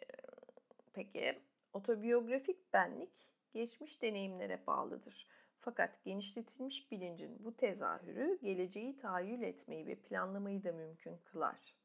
peki 0.93 1.43
otobiyografik 1.73 2.73
benlik 2.73 3.29
geçmiş 3.53 4.03
deneyimlere 4.03 4.67
bağlıdır. 4.67 5.27
Fakat 5.61 6.05
genişletilmiş 6.05 6.91
bilincin 6.91 7.45
bu 7.45 7.57
tezahürü 7.57 8.39
geleceği 8.43 8.97
tahayyül 8.97 9.43
etmeyi 9.43 9.87
ve 9.87 9.95
planlamayı 9.95 10.65
da 10.65 10.73
mümkün 10.73 11.19
kılar. 11.25 11.77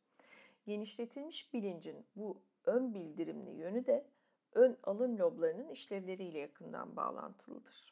Genişletilmiş 0.66 1.53
bilincin 1.53 2.05
bu 2.16 2.41
ön 2.66 2.93
bildirimli 2.93 3.51
yönü 3.51 3.86
de 3.86 4.07
ön 4.53 4.78
alın 4.84 5.18
loblarının 5.18 5.70
işlevleriyle 5.70 6.39
yakından 6.39 6.95
bağlantılıdır. 6.95 7.91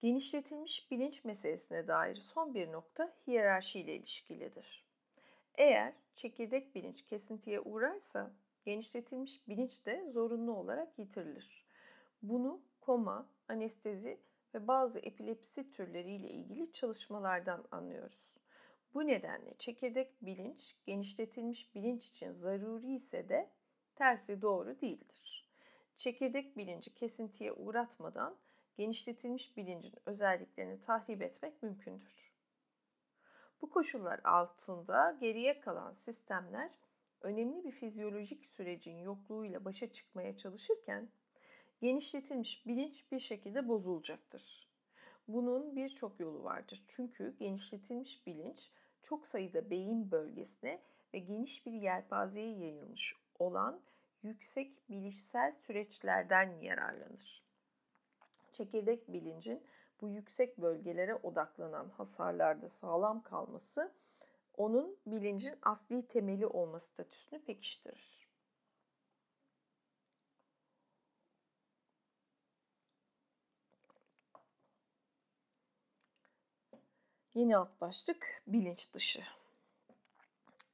Genişletilmiş 0.00 0.90
bilinç 0.90 1.24
meselesine 1.24 1.88
dair 1.88 2.16
son 2.16 2.54
bir 2.54 2.72
nokta 2.72 3.16
hiyerarşi 3.26 3.80
ile 3.80 3.96
ilişkilidir. 3.96 4.84
Eğer 5.54 5.94
çekirdek 6.14 6.74
bilinç 6.74 7.06
kesintiye 7.06 7.60
uğrarsa 7.60 8.30
genişletilmiş 8.64 9.48
bilinç 9.48 9.86
de 9.86 10.10
zorunlu 10.10 10.56
olarak 10.56 10.98
yitirilir. 10.98 11.64
Bunu 12.22 12.60
koma, 12.80 13.28
anestezi 13.48 14.20
ve 14.54 14.68
bazı 14.68 15.00
epilepsi 15.00 15.70
türleriyle 15.70 16.30
ilgili 16.30 16.72
çalışmalardan 16.72 17.64
anlıyoruz. 17.70 18.29
Bu 18.94 19.06
nedenle 19.06 19.54
çekirdek 19.58 20.22
bilinç 20.22 20.76
genişletilmiş 20.86 21.74
bilinç 21.74 22.08
için 22.08 22.32
zaruri 22.32 22.94
ise 22.94 23.28
de 23.28 23.50
tersi 23.94 24.42
doğru 24.42 24.80
değildir. 24.80 25.50
Çekirdek 25.96 26.56
bilinci 26.56 26.94
kesintiye 26.94 27.52
uğratmadan 27.52 28.36
genişletilmiş 28.76 29.56
bilincin 29.56 29.94
özelliklerini 30.06 30.80
tahrip 30.80 31.22
etmek 31.22 31.62
mümkündür. 31.62 32.32
Bu 33.62 33.70
koşullar 33.70 34.20
altında 34.24 35.16
geriye 35.20 35.60
kalan 35.60 35.92
sistemler 35.92 36.70
önemli 37.20 37.64
bir 37.64 37.70
fizyolojik 37.70 38.46
sürecin 38.46 38.98
yokluğuyla 38.98 39.64
başa 39.64 39.92
çıkmaya 39.92 40.36
çalışırken 40.36 41.08
genişletilmiş 41.80 42.66
bilinç 42.66 43.12
bir 43.12 43.18
şekilde 43.18 43.68
bozulacaktır. 43.68 44.69
Bunun 45.32 45.76
birçok 45.76 46.20
yolu 46.20 46.44
vardır. 46.44 46.82
Çünkü 46.86 47.36
genişletilmiş 47.38 48.26
bilinç 48.26 48.70
çok 49.02 49.26
sayıda 49.26 49.70
beyin 49.70 50.10
bölgesine 50.10 50.80
ve 51.14 51.18
geniş 51.18 51.66
bir 51.66 51.72
yelpazeye 51.72 52.58
yayılmış 52.58 53.16
olan 53.38 53.80
yüksek 54.22 54.90
bilişsel 54.90 55.52
süreçlerden 55.52 56.60
yararlanır. 56.60 57.42
Çekirdek 58.52 59.12
bilincin 59.12 59.62
bu 60.00 60.08
yüksek 60.08 60.58
bölgelere 60.58 61.14
odaklanan 61.14 61.88
hasarlarda 61.88 62.68
sağlam 62.68 63.22
kalması 63.22 63.92
onun 64.56 64.96
bilincin 65.06 65.54
asli 65.62 66.06
temeli 66.06 66.46
olma 66.46 66.80
statüsünü 66.80 67.44
pekiştirir. 67.44 68.29
Yeni 77.34 77.56
alt 77.56 77.80
başlık 77.80 78.42
bilinç 78.46 78.94
dışı. 78.94 79.22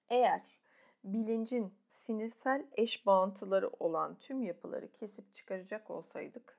Eğer 0.08 0.58
bilincin 1.04 1.74
sinirsel 1.88 2.66
eş 2.72 3.06
bağıntıları 3.06 3.68
olan 3.68 4.18
tüm 4.18 4.42
yapıları 4.42 4.92
kesip 4.92 5.34
çıkaracak 5.34 5.90
olsaydık 5.90 6.58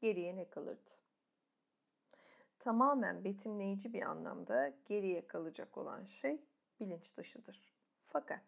geriye 0.00 0.36
ne 0.36 0.50
kalırdı? 0.50 0.90
Tamamen 2.58 3.24
betimleyici 3.24 3.92
bir 3.92 4.02
anlamda 4.02 4.72
geriye 4.84 5.26
kalacak 5.26 5.78
olan 5.78 6.04
şey 6.04 6.40
bilinç 6.80 7.16
dışıdır. 7.16 7.74
Fakat 8.06 8.44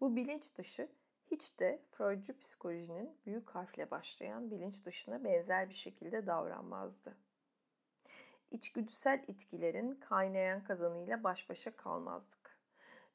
bu 0.00 0.16
bilinç 0.16 0.56
dışı 0.56 0.88
hiç 1.30 1.60
de 1.60 1.82
Freudcu 1.90 2.38
psikolojinin 2.38 3.18
büyük 3.26 3.50
harfle 3.50 3.90
başlayan 3.90 4.50
bilinç 4.50 4.84
dışına 4.84 5.24
benzer 5.24 5.68
bir 5.68 5.74
şekilde 5.74 6.26
davranmazdı. 6.26 7.16
İçgüdüsel 8.56 9.24
itkilerin 9.28 9.94
kaynayan 9.94 10.64
kazanıyla 10.64 11.24
baş 11.24 11.50
başa 11.50 11.76
kalmazdık. 11.76 12.58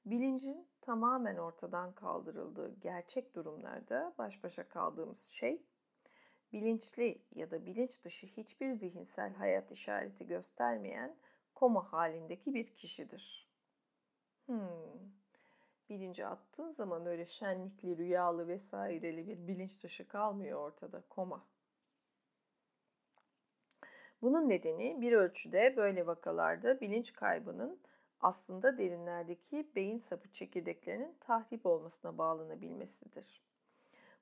Bilincin 0.05 0.67
tamamen 0.81 1.37
ortadan 1.37 1.95
kaldırıldığı 1.95 2.79
gerçek 2.79 3.35
durumlarda 3.35 4.13
baş 4.17 4.43
başa 4.43 4.69
kaldığımız 4.69 5.21
şey 5.21 5.61
bilinçli 6.53 7.21
ya 7.35 7.51
da 7.51 7.65
bilinç 7.65 8.03
dışı 8.03 8.27
hiçbir 8.27 8.73
zihinsel 8.73 9.33
hayat 9.33 9.71
işareti 9.71 10.27
göstermeyen 10.27 11.15
koma 11.55 11.93
halindeki 11.93 12.53
bir 12.53 12.75
kişidir. 12.75 13.47
Hmm. 14.45 14.59
Bilinci 15.89 16.25
attığın 16.25 16.71
zaman 16.71 17.05
öyle 17.05 17.25
şenlikli, 17.25 17.97
rüyalı 17.97 18.47
vesaireli 18.47 19.27
bir 19.27 19.47
bilinç 19.47 19.83
dışı 19.83 20.07
kalmıyor 20.07 20.59
ortada. 20.59 21.01
Koma. 21.09 21.45
Bunun 24.22 24.49
nedeni 24.49 25.01
bir 25.01 25.11
ölçüde 25.11 25.74
böyle 25.78 26.07
vakalarda 26.07 26.82
bilinç 26.82 27.13
kaybının 27.13 27.80
aslında 28.22 28.78
derinlerdeki 28.78 29.69
beyin 29.76 29.97
sapı 29.97 30.32
çekirdeklerinin 30.32 31.15
tahrip 31.19 31.65
olmasına 31.65 32.17
bağlanabilmesidir. 32.17 33.41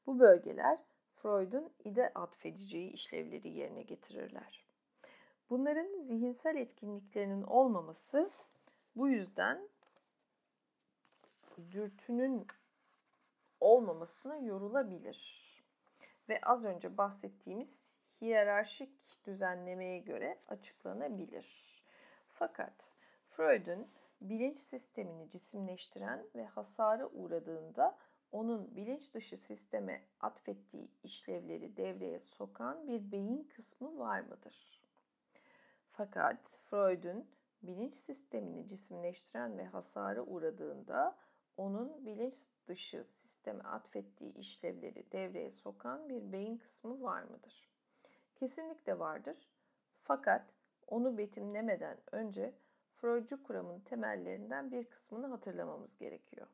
Bu 0.08 0.20
bölgeler 0.20 0.80
Freud'un 1.16 1.70
ide 1.84 2.12
atfedeceği 2.16 2.91
işlevleri 2.91 3.50
yerine 3.50 3.82
getirirler. 3.82 4.66
Bunların 5.50 6.00
zihinsel 6.00 6.56
etkinliklerinin 6.56 7.43
olmaması 7.43 8.32
bu 8.95 9.10
yüzden 9.10 9.70
dürtünün 11.72 12.47
olmamasına 13.60 14.38
yorulabilir. 14.38 15.50
Ve 16.30 16.41
az 16.41 16.66
önce 16.66 16.97
bahsettiğimiz 16.97 17.99
hiyerarşik 18.22 19.26
düzenlemeye 19.26 19.99
göre 19.99 20.39
açıklanabilir. 20.47 21.82
Fakat 22.28 22.93
Freud'un 23.28 23.88
bilinç 24.22 24.57
sistemini 24.57 25.30
cisimleştiren 25.30 26.26
ve 26.36 26.45
hasara 26.45 27.07
uğradığında 27.07 27.97
onun 28.32 28.76
bilinç 28.76 29.13
dışı 29.13 29.38
sisteme 29.38 30.03
atfettiği 30.20 30.91
işlevleri 31.03 31.78
devreye 31.78 32.20
sokan 32.20 32.88
bir 32.88 33.11
beyin 33.11 33.43
kısmı 33.43 33.99
var 33.99 34.20
mıdır? 34.20 34.82
Fakat 35.91 36.38
Freud'un 36.70 37.30
bilinç 37.63 37.95
sistemini 37.95 38.67
cisimleştiren 38.67 39.57
ve 39.57 39.65
hasara 39.65 40.22
uğradığında 40.22 41.17
onun 41.57 42.05
bilinç 42.05 42.36
dışı 42.67 43.05
sisteme 43.09 43.63
atfettiği 43.63 44.34
işlevleri 44.34 45.11
devreye 45.11 45.51
sokan 45.51 46.09
bir 46.09 46.32
beyin 46.32 46.57
kısmı 46.57 47.01
var 47.01 47.24
mıdır? 47.24 47.68
Kesinlikle 48.40 49.00
vardır. 49.00 49.50
Fakat 50.02 50.54
onu 50.88 51.18
betimlemeden 51.18 51.98
önce 52.12 52.54
Freudcu 52.96 53.44
kuramın 53.44 53.80
temellerinden 53.80 54.72
bir 54.72 54.90
kısmını 54.90 55.28
hatırlamamız 55.28 55.98
gerekiyor. 55.98 56.48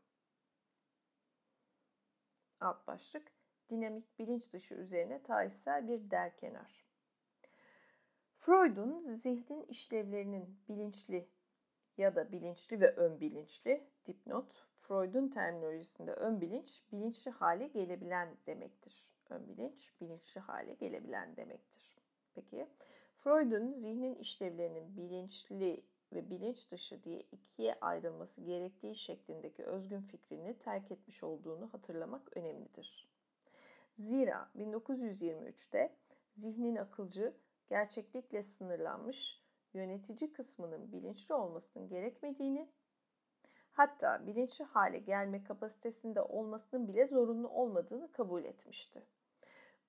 Alt 2.59 2.87
başlık 2.87 3.31
dinamik 3.69 4.19
bilinç 4.19 4.53
dışı 4.53 4.75
üzerine 4.75 5.23
tarihsel 5.23 5.87
bir 5.87 6.11
derkenar. 6.11 6.85
Freud'un 8.37 8.99
zihnin 8.99 9.63
işlevlerinin 9.63 10.59
bilinçli 10.69 11.29
ya 11.97 12.15
da 12.15 12.31
bilinçli 12.31 12.81
ve 12.81 12.91
ön 12.95 13.19
bilinçli 13.19 13.89
dipnot 14.05 14.65
Freud'un 14.75 15.29
terminolojisinde 15.29 16.13
ön 16.13 16.41
bilinç 16.41 16.81
bilinçli 16.91 17.31
hale 17.31 17.67
gelebilen 17.67 18.37
demektir. 18.47 19.14
Ön 19.29 19.47
bilinç 19.47 19.91
bilinçli 20.01 20.41
hale 20.41 20.73
gelebilen 20.73 21.35
demektir. 21.35 21.95
Peki 22.35 22.67
Freud'un 23.17 23.73
zihnin 23.73 24.15
işlevlerinin 24.15 24.97
bilinçli 24.97 25.83
ve 26.13 26.29
bilinç 26.29 26.71
dışı 26.71 27.03
diye 27.03 27.21
ikiye 27.31 27.75
ayrılması 27.81 28.41
gerektiği 28.41 28.95
şeklindeki 28.95 29.63
özgün 29.63 30.01
fikrini 30.01 30.59
terk 30.59 30.91
etmiş 30.91 31.23
olduğunu 31.23 31.73
hatırlamak 31.73 32.37
önemlidir. 32.37 33.09
Zira 33.97 34.49
1923'te 34.57 35.95
zihnin 36.33 36.75
akılcı, 36.75 37.33
gerçeklikle 37.67 38.41
sınırlanmış, 38.41 39.41
yönetici 39.73 40.33
kısmının 40.33 40.91
bilinçli 40.91 41.33
olmasının 41.35 41.87
gerekmediğini, 41.87 42.69
hatta 43.71 44.27
bilinçli 44.27 44.65
hale 44.65 44.99
gelme 44.99 45.43
kapasitesinde 45.43 46.21
olmasının 46.21 46.87
bile 46.87 47.07
zorunlu 47.07 47.49
olmadığını 47.49 48.11
kabul 48.11 48.43
etmişti. 48.43 49.03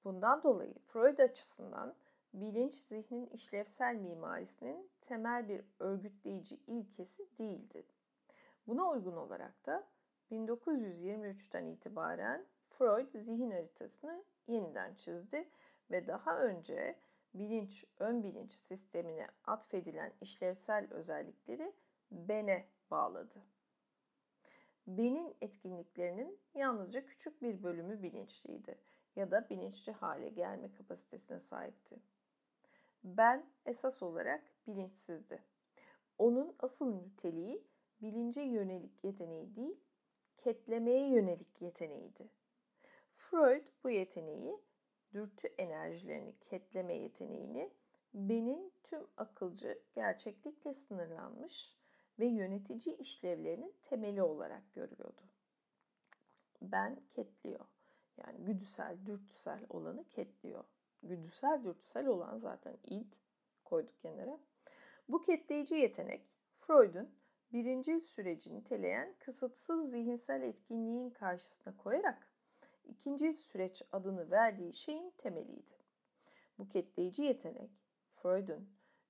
Bundan 0.06 0.42
dolayı 0.42 0.74
Freud 0.86 1.18
açısından 1.18 1.94
bilinç 2.34 2.74
zihnin 2.74 3.26
işlevsel 3.26 3.94
mimarisinin 3.94 4.90
temel 5.00 5.48
bir 5.48 5.64
örgütleyici 5.78 6.60
ilkesi 6.66 7.38
değildi. 7.38 7.86
Buna 8.66 8.90
uygun 8.90 9.16
olarak 9.16 9.66
da 9.66 9.86
1923'ten 10.30 11.64
itibaren 11.64 12.46
Freud 12.70 13.18
zihin 13.18 13.50
haritasını 13.50 14.24
yeniden 14.46 14.94
çizdi 14.94 15.48
ve 15.90 16.06
daha 16.06 16.38
önce 16.38 16.98
bilinç, 17.34 17.84
ön 17.98 18.22
bilinç 18.22 18.52
sistemine 18.52 19.26
atfedilen 19.44 20.12
işlevsel 20.20 20.86
özellikleri 20.90 21.72
bene 22.10 22.66
bağladı. 22.90 23.42
Benin 24.86 25.36
etkinliklerinin 25.40 26.38
yalnızca 26.54 27.06
küçük 27.06 27.42
bir 27.42 27.62
bölümü 27.62 28.02
bilinçliydi 28.02 28.78
ya 29.16 29.30
da 29.30 29.48
bilinçli 29.50 29.92
hale 29.92 30.28
gelme 30.28 30.72
kapasitesine 30.72 31.40
sahipti. 31.40 31.96
Ben 33.04 33.46
esas 33.66 34.02
olarak 34.02 34.44
bilinçsizdi. 34.66 35.42
Onun 36.18 36.56
asıl 36.58 36.94
niteliği 36.94 37.64
bilince 38.02 38.40
yönelik 38.40 39.04
yeteneği 39.04 39.56
değil, 39.56 39.80
ketlemeye 40.38 41.08
yönelik 41.08 41.62
yeteneğiydi. 41.62 42.28
Freud 43.16 43.64
bu 43.84 43.90
yeteneği, 43.90 44.60
dürtü 45.14 45.48
enerjilerini 45.58 46.38
ketleme 46.40 46.94
yeteneğini 46.94 47.70
benin 48.14 48.72
tüm 48.82 49.06
akılcı 49.16 49.78
gerçeklikle 49.94 50.74
sınırlanmış 50.74 51.76
ve 52.18 52.26
yönetici 52.26 52.96
işlevlerinin 52.96 53.74
temeli 53.82 54.22
olarak 54.22 54.74
görüyordu. 54.74 55.22
Ben 56.62 57.00
ketliyor. 57.08 57.75
Yani 58.16 58.44
güdüsel, 58.44 59.06
dürtüsel 59.06 59.60
olanı 59.68 60.04
ketliyor 60.08 60.64
güdüsel 61.02 61.64
dürtüsel 61.64 62.06
olan 62.06 62.36
zaten 62.36 62.76
id 62.86 63.12
koyduk 63.64 64.00
kenara. 64.00 64.38
Bu 65.08 65.22
ketleyici 65.22 65.74
yetenek 65.74 66.22
Freud'un 66.60 67.10
birinci 67.52 68.00
süreci 68.00 68.54
niteleyen 68.54 69.14
kısıtsız 69.18 69.90
zihinsel 69.90 70.42
etkinliğin 70.42 71.10
karşısına 71.10 71.76
koyarak 71.76 72.28
ikinci 72.88 73.32
süreç 73.32 73.82
adını 73.92 74.30
verdiği 74.30 74.74
şeyin 74.74 75.10
temeliydi. 75.10 75.72
Bu 76.58 76.68
ketleyici 76.68 77.22
yetenek 77.22 77.70
Freud'un 78.14 78.68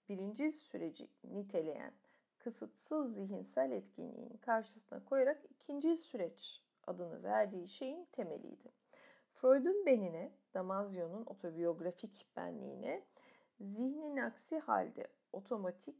birinci 0.09 0.53
süreci 0.53 1.09
niteleyen 1.25 1.93
kısıtsız 2.39 3.15
zihinsel 3.15 3.71
etkinliğin 3.71 4.37
karşısına 4.37 5.05
koyarak 5.05 5.45
ikinci 5.51 5.97
süreç 5.97 6.63
adını 6.87 7.23
verdiği 7.23 7.69
şeyin 7.69 8.05
temeliydi. 8.13 8.73
Freud'un 9.41 9.87
benine, 9.87 10.33
Damasio'nun 10.55 11.27
otobiyografik 11.27 12.27
benliğine, 12.37 13.05
zihnin 13.61 14.17
aksi 14.17 14.59
halde 14.59 15.07
otomatik, 15.33 15.97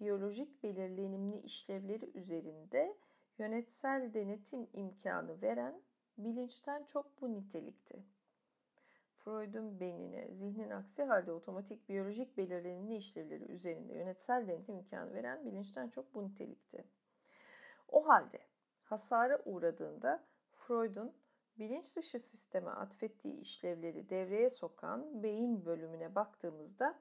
biyolojik 0.00 0.62
belirlenimli 0.62 1.38
işlevleri 1.38 2.10
üzerinde 2.18 2.96
yönetsel 3.38 4.14
denetim 4.14 4.68
imkanı 4.72 5.42
veren 5.42 5.82
bilinçten 6.18 6.84
çok 6.84 7.20
bu 7.20 7.34
nitelikti. 7.34 8.04
Freud'un 9.18 9.80
benine, 9.80 10.34
zihnin 10.34 10.70
aksi 10.70 11.04
halde 11.04 11.32
otomatik 11.32 11.88
biyolojik 11.88 12.36
belirlenimli 12.36 12.96
işlevleri 12.96 13.44
üzerinde 13.44 13.94
yönetsel 13.94 14.48
denetim 14.48 14.74
imkanı 14.74 15.14
veren 15.14 15.44
bilinçten 15.44 15.88
çok 15.88 16.14
bu 16.14 16.24
nitelikti. 16.24 16.84
O 17.88 18.08
halde 18.08 18.40
hasara 18.82 19.42
uğradığında 19.44 20.24
Freud'un 20.52 21.12
bilinç 21.58 21.96
dışı 21.96 22.18
sisteme 22.18 22.70
atfettiği 22.70 23.40
işlevleri 23.40 24.10
devreye 24.10 24.48
sokan 24.48 25.22
beyin 25.22 25.64
bölümüne 25.66 26.14
baktığımızda 26.14 26.98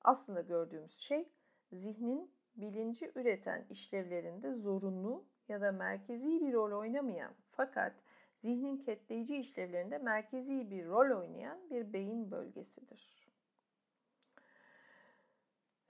aslında 0.00 0.40
gördüğümüz 0.40 0.98
şey 0.98 1.28
zihnin 1.72 2.34
bilinci 2.56 3.12
üreten 3.14 3.66
işlevlerinde 3.70 4.54
zorunlu 4.54 5.24
ya 5.48 5.60
da 5.60 5.72
merkezi 5.72 6.40
bir 6.40 6.52
rol 6.52 6.78
oynamayan 6.78 7.34
fakat 7.50 7.92
zihnin 8.36 8.78
ketleyici 8.78 9.36
işlevlerinde 9.36 9.98
merkezi 9.98 10.70
bir 10.70 10.86
rol 10.86 11.18
oynayan 11.20 11.70
bir 11.70 11.92
beyin 11.92 12.30
bölgesidir. 12.30 13.22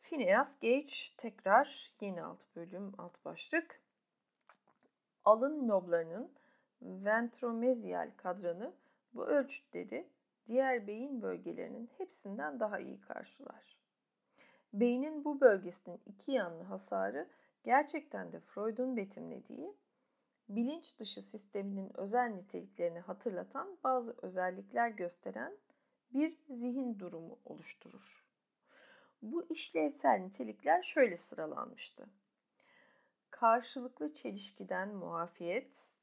Phineas 0.02 0.60
Gage 0.60 1.16
tekrar 1.16 1.92
yeni 2.00 2.22
alt 2.22 2.56
bölüm 2.56 2.92
alt 2.98 3.24
başlık. 3.24 3.82
Alın 5.24 5.68
loblarının 5.68 6.32
ventromezyal 6.82 8.10
kadranı 8.16 8.72
bu 9.14 9.26
ölçütleri 9.26 10.08
diğer 10.46 10.86
beyin 10.86 11.22
bölgelerinin 11.22 11.90
hepsinden 11.98 12.60
daha 12.60 12.78
iyi 12.78 13.00
karşılar. 13.00 13.78
Beynin 14.72 15.24
bu 15.24 15.40
bölgesinin 15.40 16.00
iki 16.06 16.32
yanlı 16.32 16.62
hasarı 16.62 17.28
gerçekten 17.64 18.32
de 18.32 18.40
Freud'un 18.40 18.96
betimlediği 18.96 19.76
bilinç 20.48 20.98
dışı 20.98 21.20
sisteminin 21.22 21.90
özel 21.94 22.28
niteliklerini 22.28 23.00
hatırlatan 23.00 23.78
bazı 23.84 24.16
özellikler 24.22 24.88
gösteren 24.88 25.56
bir 26.14 26.38
zihin 26.48 26.98
durumu 26.98 27.38
oluşturur. 27.44 28.24
Bu 29.22 29.46
işlevsel 29.50 30.18
nitelikler 30.18 30.82
şöyle 30.82 31.16
sıralanmıştı. 31.16 32.06
Karşılıklı 33.30 34.12
çelişkiden 34.12 34.94
muafiyet, 34.94 36.01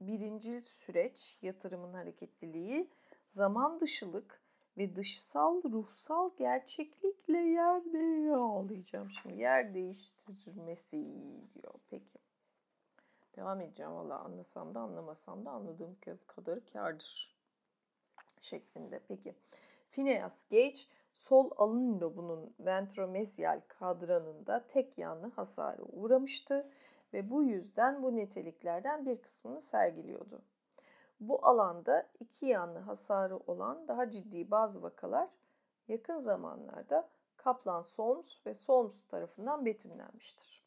birincil 0.00 0.62
süreç, 0.62 1.38
yatırımın 1.42 1.92
hareketliliği, 1.92 2.90
zaman 3.30 3.80
dışılık 3.80 4.40
ve 4.78 4.96
dışsal 4.96 5.62
ruhsal 5.62 6.30
gerçeklikle 6.38 7.38
yer 7.38 7.92
değiştirmesi 7.92 8.34
ağlayacağım 8.36 9.10
şimdi 9.10 9.40
yer 9.40 9.74
değiştirmesi 9.74 10.96
diyor. 11.54 11.74
Peki. 11.90 12.18
Devam 13.36 13.60
edeceğim 13.60 13.92
valla 13.92 14.18
anlasam 14.18 14.74
da 14.74 14.80
anlamasam 14.80 15.44
da 15.44 15.50
anladığım 15.50 15.96
kadar 16.26 16.60
kardır 16.72 17.36
şeklinde. 18.40 19.00
Peki. 19.08 19.34
Phineas 19.90 20.44
Gage 20.44 20.80
sol 21.14 21.50
alın 21.56 22.00
lobunun 22.00 22.54
ventromesyal 22.60 23.60
kadranında 23.68 24.66
tek 24.66 24.98
yanlı 24.98 25.30
hasarı 25.30 25.82
uğramıştı 25.82 26.70
ve 27.14 27.30
bu 27.30 27.42
yüzden 27.42 28.02
bu 28.02 28.16
niteliklerden 28.16 29.06
bir 29.06 29.22
kısmını 29.22 29.60
sergiliyordu. 29.60 30.42
Bu 31.20 31.46
alanda 31.46 32.06
iki 32.20 32.46
yanlı 32.46 32.78
hasarı 32.78 33.36
olan 33.36 33.88
daha 33.88 34.10
ciddi 34.10 34.50
bazı 34.50 34.82
vakalar 34.82 35.28
yakın 35.88 36.18
zamanlarda 36.18 37.08
Kaplan 37.36 37.82
Solms 37.82 38.46
ve 38.46 38.54
Solms 38.54 38.94
tarafından 39.08 39.64
betimlenmiştir. 39.66 40.62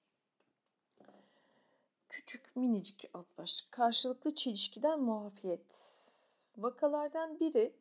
Küçük 2.10 2.56
minicik 2.56 3.10
alt 3.14 3.38
başlık. 3.38 3.72
Karşılıklı 3.72 4.36
çelişkiden 4.36 5.00
muafiyet. 5.00 6.04
Vakalardan 6.58 7.40
biri 7.40 7.74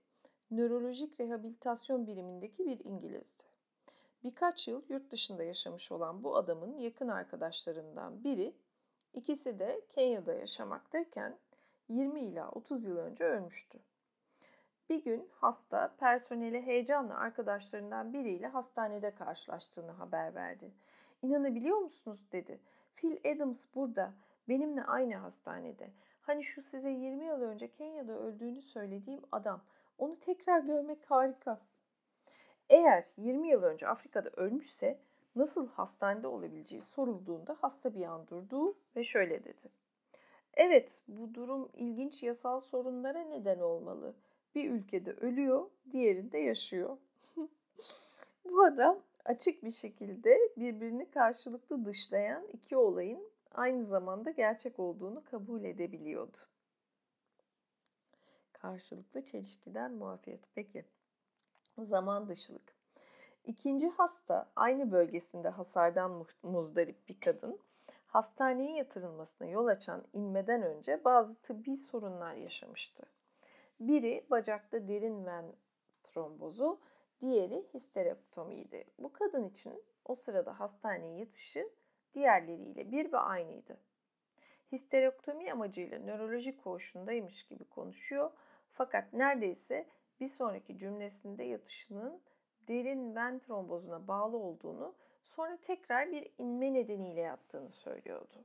nörolojik 0.50 1.20
rehabilitasyon 1.20 2.06
birimindeki 2.06 2.66
bir 2.66 2.84
İngilizdi. 2.84 3.51
Birkaç 4.24 4.68
yıl 4.68 4.82
yurt 4.88 5.10
dışında 5.10 5.44
yaşamış 5.44 5.92
olan 5.92 6.24
bu 6.24 6.36
adamın 6.36 6.78
yakın 6.78 7.08
arkadaşlarından 7.08 8.24
biri, 8.24 8.54
ikisi 9.14 9.58
de 9.58 9.80
Kenya'da 9.88 10.34
yaşamaktayken 10.34 11.38
20 11.88 12.20
ila 12.20 12.50
30 12.50 12.84
yıl 12.84 12.96
önce 12.96 13.24
ölmüştü. 13.24 13.78
Bir 14.88 15.04
gün 15.04 15.28
hasta 15.32 15.94
personeli 15.98 16.62
heyecanla 16.62 17.14
arkadaşlarından 17.14 18.12
biriyle 18.12 18.46
hastanede 18.46 19.14
karşılaştığını 19.14 19.90
haber 19.92 20.34
verdi. 20.34 20.70
İnanabiliyor 21.22 21.78
musunuz 21.78 22.32
dedi. 22.32 22.60
Phil 22.96 23.32
Adams 23.34 23.66
burada. 23.74 24.12
Benimle 24.48 24.84
aynı 24.84 25.14
hastanede. 25.14 25.90
Hani 26.20 26.44
şu 26.44 26.62
size 26.62 26.90
20 26.90 27.24
yıl 27.24 27.40
önce 27.40 27.70
Kenya'da 27.70 28.12
öldüğünü 28.12 28.62
söylediğim 28.62 29.22
adam. 29.32 29.60
Onu 29.98 30.16
tekrar 30.16 30.60
görmek 30.60 31.10
harika. 31.10 31.60
Eğer 32.72 33.04
20 33.16 33.48
yıl 33.48 33.62
önce 33.62 33.88
Afrika'da 33.88 34.30
ölmüşse 34.30 34.98
nasıl 35.36 35.68
hastanede 35.68 36.26
olabileceği 36.26 36.82
sorulduğunda 36.82 37.56
hasta 37.60 37.94
bir 37.94 38.04
an 38.04 38.26
durdu 38.26 38.76
ve 38.96 39.04
şöyle 39.04 39.44
dedi. 39.44 39.70
Evet, 40.54 40.92
bu 41.08 41.34
durum 41.34 41.68
ilginç 41.74 42.22
yasal 42.22 42.60
sorunlara 42.60 43.20
neden 43.20 43.58
olmalı. 43.58 44.14
Bir 44.54 44.70
ülkede 44.70 45.12
ölüyor, 45.12 45.70
diğerinde 45.90 46.38
yaşıyor. 46.38 46.96
bu 48.44 48.64
adam 48.64 48.98
açık 49.24 49.64
bir 49.64 49.70
şekilde 49.70 50.38
birbirini 50.56 51.10
karşılıklı 51.10 51.84
dışlayan 51.84 52.46
iki 52.52 52.76
olayın 52.76 53.30
aynı 53.50 53.84
zamanda 53.84 54.30
gerçek 54.30 54.78
olduğunu 54.78 55.24
kabul 55.24 55.64
edebiliyordu. 55.64 56.38
Karşılıklı 58.52 59.24
çelişkiden 59.24 59.92
muafiyet. 59.92 60.40
Peki. 60.54 60.84
Zaman 61.78 62.28
dışılık. 62.28 62.74
İkinci 63.44 63.88
hasta 63.88 64.50
aynı 64.56 64.92
bölgesinde 64.92 65.48
hasardan 65.48 66.26
muzdarip 66.42 67.08
bir 67.08 67.20
kadın 67.20 67.60
hastaneye 68.06 68.76
yatırılmasına 68.76 69.48
yol 69.48 69.66
açan 69.66 70.04
inmeden 70.12 70.62
önce 70.62 71.04
bazı 71.04 71.40
tıbbi 71.40 71.76
sorunlar 71.76 72.34
yaşamıştı. 72.34 73.02
Biri 73.80 74.26
bacakta 74.30 74.88
derin 74.88 75.26
ven 75.26 75.44
trombozu, 76.02 76.80
diğeri 77.20 77.66
histerektomiydi. 77.74 78.84
Bu 78.98 79.12
kadın 79.12 79.48
için 79.48 79.82
o 80.04 80.14
sırada 80.14 80.60
hastaneye 80.60 81.18
yatışı 81.18 81.70
diğerleriyle 82.14 82.92
bir 82.92 83.12
ve 83.12 83.18
aynıydı. 83.18 83.76
Histerektomi 84.72 85.52
amacıyla 85.52 85.98
nörolojik 85.98 86.64
koğuşundaymış 86.64 87.46
gibi 87.46 87.64
konuşuyor 87.64 88.30
fakat 88.72 89.12
neredeyse 89.12 89.86
bir 90.22 90.28
sonraki 90.28 90.78
cümlesinde 90.78 91.44
yatışının 91.44 92.20
derin 92.68 93.14
ven 93.16 93.38
trombozuna 93.38 94.08
bağlı 94.08 94.36
olduğunu 94.36 94.94
sonra 95.24 95.56
tekrar 95.56 96.12
bir 96.12 96.30
inme 96.38 96.74
nedeniyle 96.74 97.20
yattığını 97.20 97.72
söylüyordu. 97.72 98.44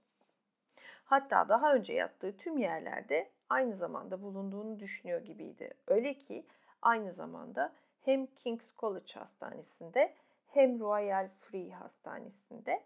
Hatta 1.05 1.49
daha 1.49 1.73
önce 1.73 1.93
yattığı 1.93 2.37
tüm 2.37 2.57
yerlerde 2.57 3.29
aynı 3.49 3.75
zamanda 3.75 4.21
bulunduğunu 4.21 4.79
düşünüyor 4.79 5.21
gibiydi. 5.21 5.73
Öyle 5.87 6.13
ki 6.13 6.45
aynı 6.81 7.13
zamanda 7.13 7.73
hem 8.01 8.27
King's 8.27 8.75
College 8.75 9.13
Hastanesi'nde 9.13 10.13
hem 10.47 10.79
Royal 10.79 11.29
Free 11.29 11.71
Hastanesi'nde 11.71 12.83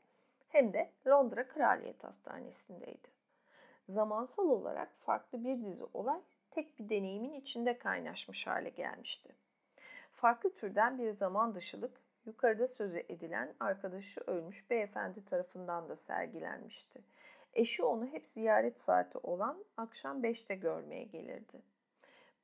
hem 0.50 0.74
de 0.74 0.92
Londra 1.08 1.48
Kraliyet 1.48 2.04
Hastanesi'ndeydi. 2.04 3.08
Zamansal 3.84 4.50
olarak 4.50 4.96
farklı 4.98 5.44
bir 5.44 5.62
dizi 5.62 5.86
olay 5.94 6.22
tek 6.52 6.80
bir 6.80 6.90
deneyimin 6.90 7.34
içinde 7.34 7.78
kaynaşmış 7.78 8.48
hale 8.48 8.70
gelmişti. 8.70 9.36
Farklı 10.12 10.54
türden 10.54 10.98
bir 10.98 11.12
zaman 11.12 11.56
dışılık 11.56 12.02
yukarıda 12.26 12.68
sözü 12.68 13.04
edilen 13.10 13.54
arkadaşı 13.60 14.22
ölmüş 14.28 14.70
beyefendi 14.70 15.26
tarafından 15.26 15.90
da 15.90 15.96
sergilenmişti. 15.96 17.02
Eşi 17.54 17.84
onu 17.84 18.08
hep 18.08 18.28
ziyaret 18.28 18.80
saati 18.80 19.18
olan 19.18 19.66
akşam 19.78 20.24
5'te 20.24 20.56
görmeye 20.56 21.04
gelirdi. 21.04 21.62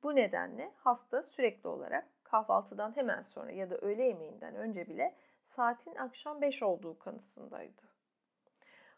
Bu 0.02 0.16
nedenle 0.16 0.72
hasta 0.76 1.22
sürekli 1.22 1.68
olarak 1.68 2.06
kahvaltıdan 2.24 2.96
hemen 2.96 3.22
sonra 3.22 3.50
ya 3.50 3.70
da 3.70 3.78
öğle 3.78 4.04
yemeğinden 4.04 4.54
önce 4.54 4.88
bile 4.88 5.14
saatin 5.42 5.94
akşam 5.94 6.40
5 6.40 6.62
olduğu 6.62 6.98
kanısındaydı. 6.98 7.82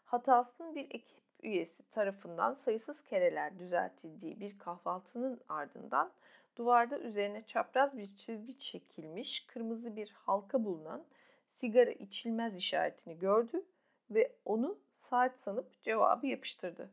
Hatasının 0.03 0.75
bir 0.75 0.87
ekip 0.91 1.30
üyesi 1.43 1.89
tarafından 1.89 2.53
sayısız 2.53 3.03
kereler 3.03 3.59
düzeltildiği 3.59 4.39
bir 4.39 4.59
kahvaltının 4.59 5.41
ardından 5.49 6.11
duvarda 6.55 6.99
üzerine 6.99 7.45
çapraz 7.45 7.97
bir 7.97 8.15
çizgi 8.15 8.57
çekilmiş 8.57 9.45
kırmızı 9.45 9.95
bir 9.95 10.11
halka 10.11 10.65
bulunan 10.65 11.05
sigara 11.49 11.91
içilmez 11.91 12.55
işaretini 12.55 13.19
gördü 13.19 13.65
ve 14.09 14.35
onu 14.45 14.79
saat 14.97 15.39
sanıp 15.39 15.83
cevabı 15.83 16.27
yapıştırdı. 16.27 16.91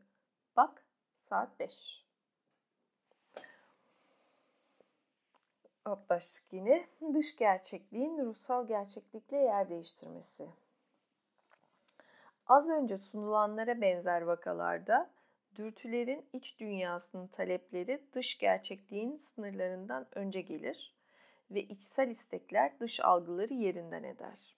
Bak 0.57 0.83
saat 1.15 1.59
5. 1.59 2.05
Alt 5.85 6.09
başlık 6.09 6.53
yine 6.53 6.87
dış 7.13 7.35
gerçekliğin 7.35 8.17
ruhsal 8.17 8.67
gerçeklikle 8.67 9.37
yer 9.37 9.69
değiştirmesi. 9.69 10.49
Az 12.49 12.69
önce 12.69 12.97
sunulanlara 12.97 13.81
benzer 13.81 14.21
vakalarda 14.21 15.09
dürtülerin 15.55 16.25
iç 16.33 16.59
dünyasının 16.59 17.27
talepleri 17.27 18.03
dış 18.13 18.37
gerçekliğin 18.37 19.17
sınırlarından 19.17 20.07
önce 20.11 20.41
gelir 20.41 20.95
ve 21.51 21.63
içsel 21.63 22.09
istekler 22.09 22.79
dış 22.79 22.99
algıları 22.99 23.53
yerinden 23.53 24.03
eder. 24.03 24.55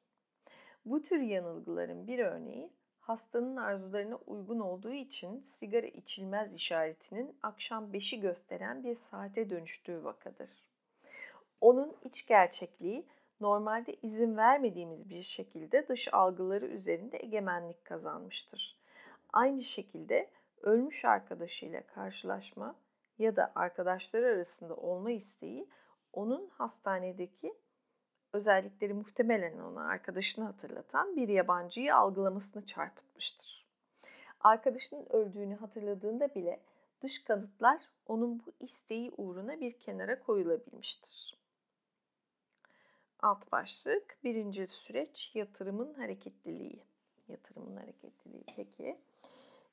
Bu 0.86 1.02
tür 1.02 1.20
yanılgıların 1.20 2.08
bir 2.08 2.20
örneği 2.20 2.70
hastanın 3.00 3.56
arzularına 3.56 4.16
uygun 4.16 4.60
olduğu 4.60 4.94
için 4.94 5.40
sigara 5.40 5.88
içilmez 5.88 6.54
işaretinin 6.54 7.38
akşam 7.44 7.92
5'i 7.92 8.20
gösteren 8.20 8.84
bir 8.84 8.96
saate 8.96 9.50
dönüştüğü 9.50 10.04
vakadır. 10.04 10.50
Onun 11.62 11.98
iç 12.04 12.28
gerçekliği 12.28 13.06
normalde 13.42 13.96
izin 14.02 14.38
vermediğimiz 14.38 15.10
bir 15.10 15.22
şekilde 15.22 15.88
dış 15.88 16.14
algıları 16.14 16.66
üzerinde 16.66 17.18
egemenlik 17.18 17.86
kazanmıştır. 17.86 18.78
Aynı 19.34 19.64
şekilde 19.64 20.30
ölmüş 20.62 21.06
arkadaşıyla 21.06 21.82
karşılaşma 21.82 22.76
ya 23.20 23.36
da 23.36 23.52
arkadaşları 23.56 24.26
arasında 24.26 24.76
olma 24.76 25.12
isteği 25.12 25.68
onun 26.14 26.50
hastanedeki 26.50 27.54
özellikleri 28.34 28.94
muhtemelen 28.94 29.60
ona 29.60 29.88
arkadaşını 29.88 30.46
hatırlatan 30.46 31.16
bir 31.16 31.28
yabancıyı 31.28 31.96
algılamasını 31.96 32.66
çarpıtmıştır. 32.66 33.66
Arkadaşının 34.40 35.06
öldüğünü 35.10 35.56
hatırladığında 35.56 36.36
bile 36.36 36.60
dış 37.02 37.24
kanıtlar 37.24 37.90
onun 38.06 38.40
bu 38.40 38.54
isteği 38.60 39.12
uğruna 39.18 39.60
bir 39.60 39.80
kenara 39.80 40.20
koyulabilmiştir. 40.20 41.41
Alt 43.22 43.52
başlık 43.52 44.18
birinci 44.24 44.68
süreç 44.68 45.32
yatırımın 45.36 45.94
hareketliliği. 45.94 46.84
Yatırımın 47.28 47.76
hareketliliği. 47.76 48.44
Peki 48.56 48.98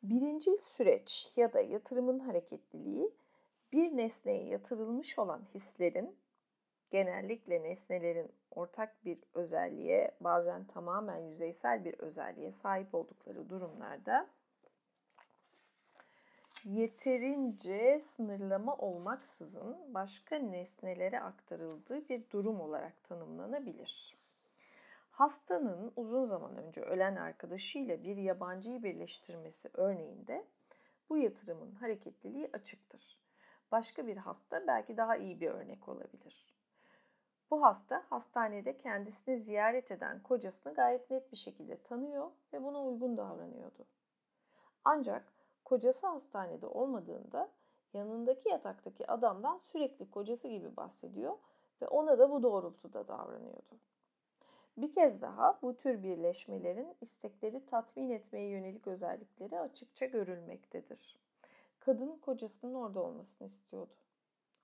birinci 0.02 0.58
süreç 0.60 1.32
ya 1.36 1.52
da 1.52 1.60
yatırımın 1.60 2.18
hareketliliği 2.18 3.10
bir 3.72 3.96
nesneye 3.96 4.44
yatırılmış 4.44 5.18
olan 5.18 5.42
hislerin 5.54 6.16
genellikle 6.90 7.62
nesnelerin 7.62 8.32
ortak 8.50 9.04
bir 9.04 9.18
özelliğe, 9.34 10.10
bazen 10.20 10.64
tamamen 10.64 11.18
yüzeysel 11.18 11.84
bir 11.84 11.94
özelliğe 11.94 12.50
sahip 12.50 12.94
oldukları 12.94 13.50
durumlarda 13.50 14.28
yeterince 16.68 18.00
sınırlama 18.00 18.76
olmaksızın 18.76 19.94
başka 19.94 20.36
nesnelere 20.36 21.20
aktarıldığı 21.20 22.08
bir 22.08 22.30
durum 22.30 22.60
olarak 22.60 23.04
tanımlanabilir. 23.04 24.16
Hastanın 25.10 25.92
uzun 25.96 26.24
zaman 26.24 26.56
önce 26.56 26.80
ölen 26.80 27.16
arkadaşıyla 27.16 28.02
bir 28.04 28.16
yabancıyı 28.16 28.82
birleştirmesi 28.82 29.70
örneğinde 29.74 30.44
bu 31.10 31.18
yatırımın 31.18 31.72
hareketliliği 31.72 32.50
açıktır. 32.52 33.18
Başka 33.72 34.06
bir 34.06 34.16
hasta 34.16 34.66
belki 34.66 34.96
daha 34.96 35.16
iyi 35.16 35.40
bir 35.40 35.50
örnek 35.50 35.88
olabilir. 35.88 36.54
Bu 37.50 37.62
hasta 37.62 38.04
hastanede 38.10 38.78
kendisini 38.78 39.38
ziyaret 39.38 39.90
eden 39.90 40.22
kocasını 40.22 40.74
gayet 40.74 41.10
net 41.10 41.32
bir 41.32 41.36
şekilde 41.36 41.82
tanıyor 41.82 42.30
ve 42.52 42.62
buna 42.64 42.84
uygun 42.84 43.16
davranıyordu. 43.16 43.86
Ancak 44.84 45.37
kocası 45.68 46.06
hastanede 46.06 46.66
olmadığında 46.66 47.50
yanındaki 47.94 48.48
yataktaki 48.48 49.10
adamdan 49.10 49.56
sürekli 49.56 50.10
kocası 50.10 50.48
gibi 50.48 50.76
bahsediyor 50.76 51.38
ve 51.82 51.88
ona 51.88 52.18
da 52.18 52.30
bu 52.30 52.42
doğrultuda 52.42 53.08
davranıyordu. 53.08 53.78
Bir 54.76 54.92
kez 54.92 55.22
daha 55.22 55.58
bu 55.62 55.76
tür 55.76 56.02
birleşmelerin 56.02 56.96
istekleri 57.00 57.66
tatmin 57.66 58.10
etmeye 58.10 58.48
yönelik 58.48 58.86
özellikleri 58.86 59.60
açıkça 59.60 60.06
görülmektedir. 60.06 61.18
Kadın 61.80 62.18
kocasının 62.18 62.74
orada 62.74 63.02
olmasını 63.02 63.48
istiyordu. 63.48 63.94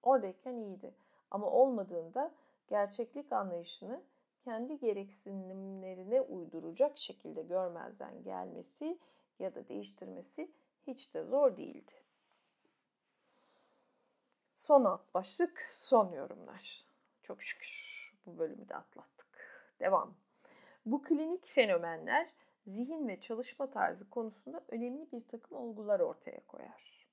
Oradayken 0.02 0.56
iyiydi 0.56 0.94
ama 1.30 1.50
olmadığında 1.50 2.34
gerçeklik 2.68 3.32
anlayışını 3.32 4.02
kendi 4.44 4.78
gereksinimlerine 4.78 6.20
uyduracak 6.20 6.98
şekilde 6.98 7.42
görmezden 7.42 8.22
gelmesi 8.22 8.98
ya 9.38 9.54
da 9.54 9.68
değiştirmesi 9.68 10.50
hiç 10.86 11.14
de 11.14 11.24
zor 11.24 11.56
değildi. 11.56 11.92
Son 14.50 14.84
alt 14.84 15.14
başlık 15.14 15.66
son 15.70 16.12
yorumlar. 16.12 16.84
Çok 17.22 17.42
şükür 17.42 18.12
bu 18.26 18.38
bölümü 18.38 18.68
de 18.68 18.76
atlattık. 18.76 19.26
Devam. 19.80 20.14
Bu 20.86 21.02
klinik 21.02 21.46
fenomenler 21.46 22.28
zihin 22.66 23.08
ve 23.08 23.20
çalışma 23.20 23.70
tarzı 23.70 24.10
konusunda 24.10 24.64
önemli 24.68 25.12
bir 25.12 25.28
takım 25.28 25.56
olgular 25.56 26.00
ortaya 26.00 26.46
koyar. 26.46 27.08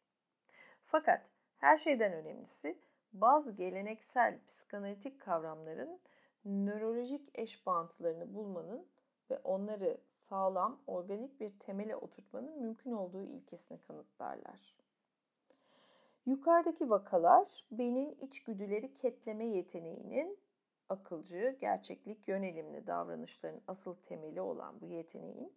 Fakat 0.85 1.25
her 1.57 1.77
şeyden 1.77 2.13
önemlisi 2.13 2.77
bazı 3.13 3.51
geleneksel 3.51 4.39
psikanalitik 4.47 5.21
kavramların 5.21 5.99
nörolojik 6.45 7.29
eş 7.33 7.65
bağıntılarını 7.65 8.33
bulmanın 8.33 8.87
ve 9.31 9.39
onları 9.43 9.97
sağlam, 10.07 10.79
organik 10.87 11.39
bir 11.39 11.59
temele 11.59 11.95
oturtmanın 11.95 12.59
mümkün 12.61 12.91
olduğu 12.91 13.23
ilkesini 13.23 13.81
kanıtlarlar. 13.81 14.75
Yukarıdaki 16.25 16.89
vakalar 16.89 17.65
beynin 17.71 18.17
içgüdüleri 18.21 18.93
ketleme 18.93 19.45
yeteneğinin 19.45 20.39
akılcı, 20.89 21.57
gerçeklik 21.61 22.27
yönelimli 22.27 22.87
davranışların 22.87 23.61
asıl 23.67 23.95
temeli 23.95 24.41
olan 24.41 24.81
bu 24.81 24.87
yeteneğin 24.87 25.53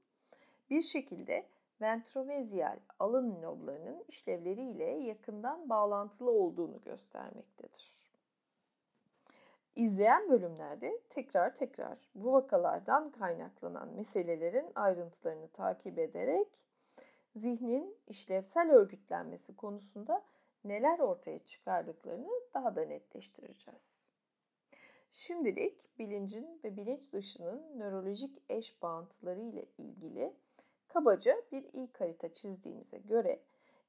bir 0.70 0.82
şekilde 0.82 1.46
ventromezyal 1.80 2.78
alın 2.98 3.42
loblarının 3.42 4.04
işlevleriyle 4.08 4.84
yakından 4.84 5.68
bağlantılı 5.68 6.30
olduğunu 6.30 6.80
göstermektedir. 6.80 8.13
İzleyen 9.76 10.30
bölümlerde 10.30 11.00
tekrar 11.10 11.54
tekrar 11.54 11.98
bu 12.14 12.32
vakalardan 12.32 13.10
kaynaklanan 13.10 13.88
meselelerin 13.88 14.72
ayrıntılarını 14.74 15.48
takip 15.48 15.98
ederek 15.98 16.48
zihnin 17.36 17.96
işlevsel 18.06 18.70
örgütlenmesi 18.70 19.56
konusunda 19.56 20.24
neler 20.64 20.98
ortaya 20.98 21.38
çıkardıklarını 21.38 22.30
daha 22.54 22.76
da 22.76 22.84
netleştireceğiz. 22.84 23.94
Şimdilik 25.12 25.98
bilincin 25.98 26.60
ve 26.64 26.76
bilinç 26.76 27.12
dışının 27.12 27.78
nörolojik 27.78 28.42
eş 28.48 28.82
bağıntıları 28.82 29.40
ile 29.40 29.66
ilgili 29.78 30.32
kabaca 30.88 31.36
bir 31.52 31.64
ilk 31.72 32.00
harita 32.00 32.32
çizdiğimize 32.32 32.98
göre 32.98 33.40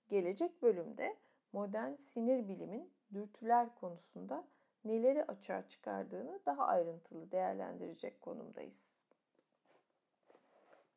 gelecek 0.10 0.62
bölümde 0.62 1.18
modern 1.54 1.94
sinir 1.94 2.48
bilimin 2.48 2.92
dürtüler 3.14 3.76
konusunda 3.76 4.48
neleri 4.86 5.24
açığa 5.26 5.68
çıkardığını 5.68 6.40
daha 6.46 6.66
ayrıntılı 6.66 7.32
değerlendirecek 7.32 8.22
konumdayız. 8.22 9.08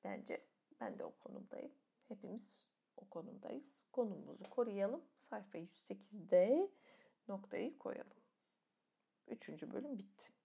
Bence 0.05 0.45
ben 0.81 0.99
de 0.99 1.05
o 1.05 1.13
konumdayım. 1.19 1.73
Hepimiz 2.09 2.65
o 2.97 3.09
konumdayız. 3.09 3.85
Konumumuzu 3.93 4.51
koruyalım. 4.51 5.05
Sayfa 5.31 5.59
108'de 5.59 6.71
noktayı 7.29 7.79
koyalım. 7.79 8.17
Üçüncü 9.29 9.73
bölüm 9.73 9.99
bitti. 9.99 10.38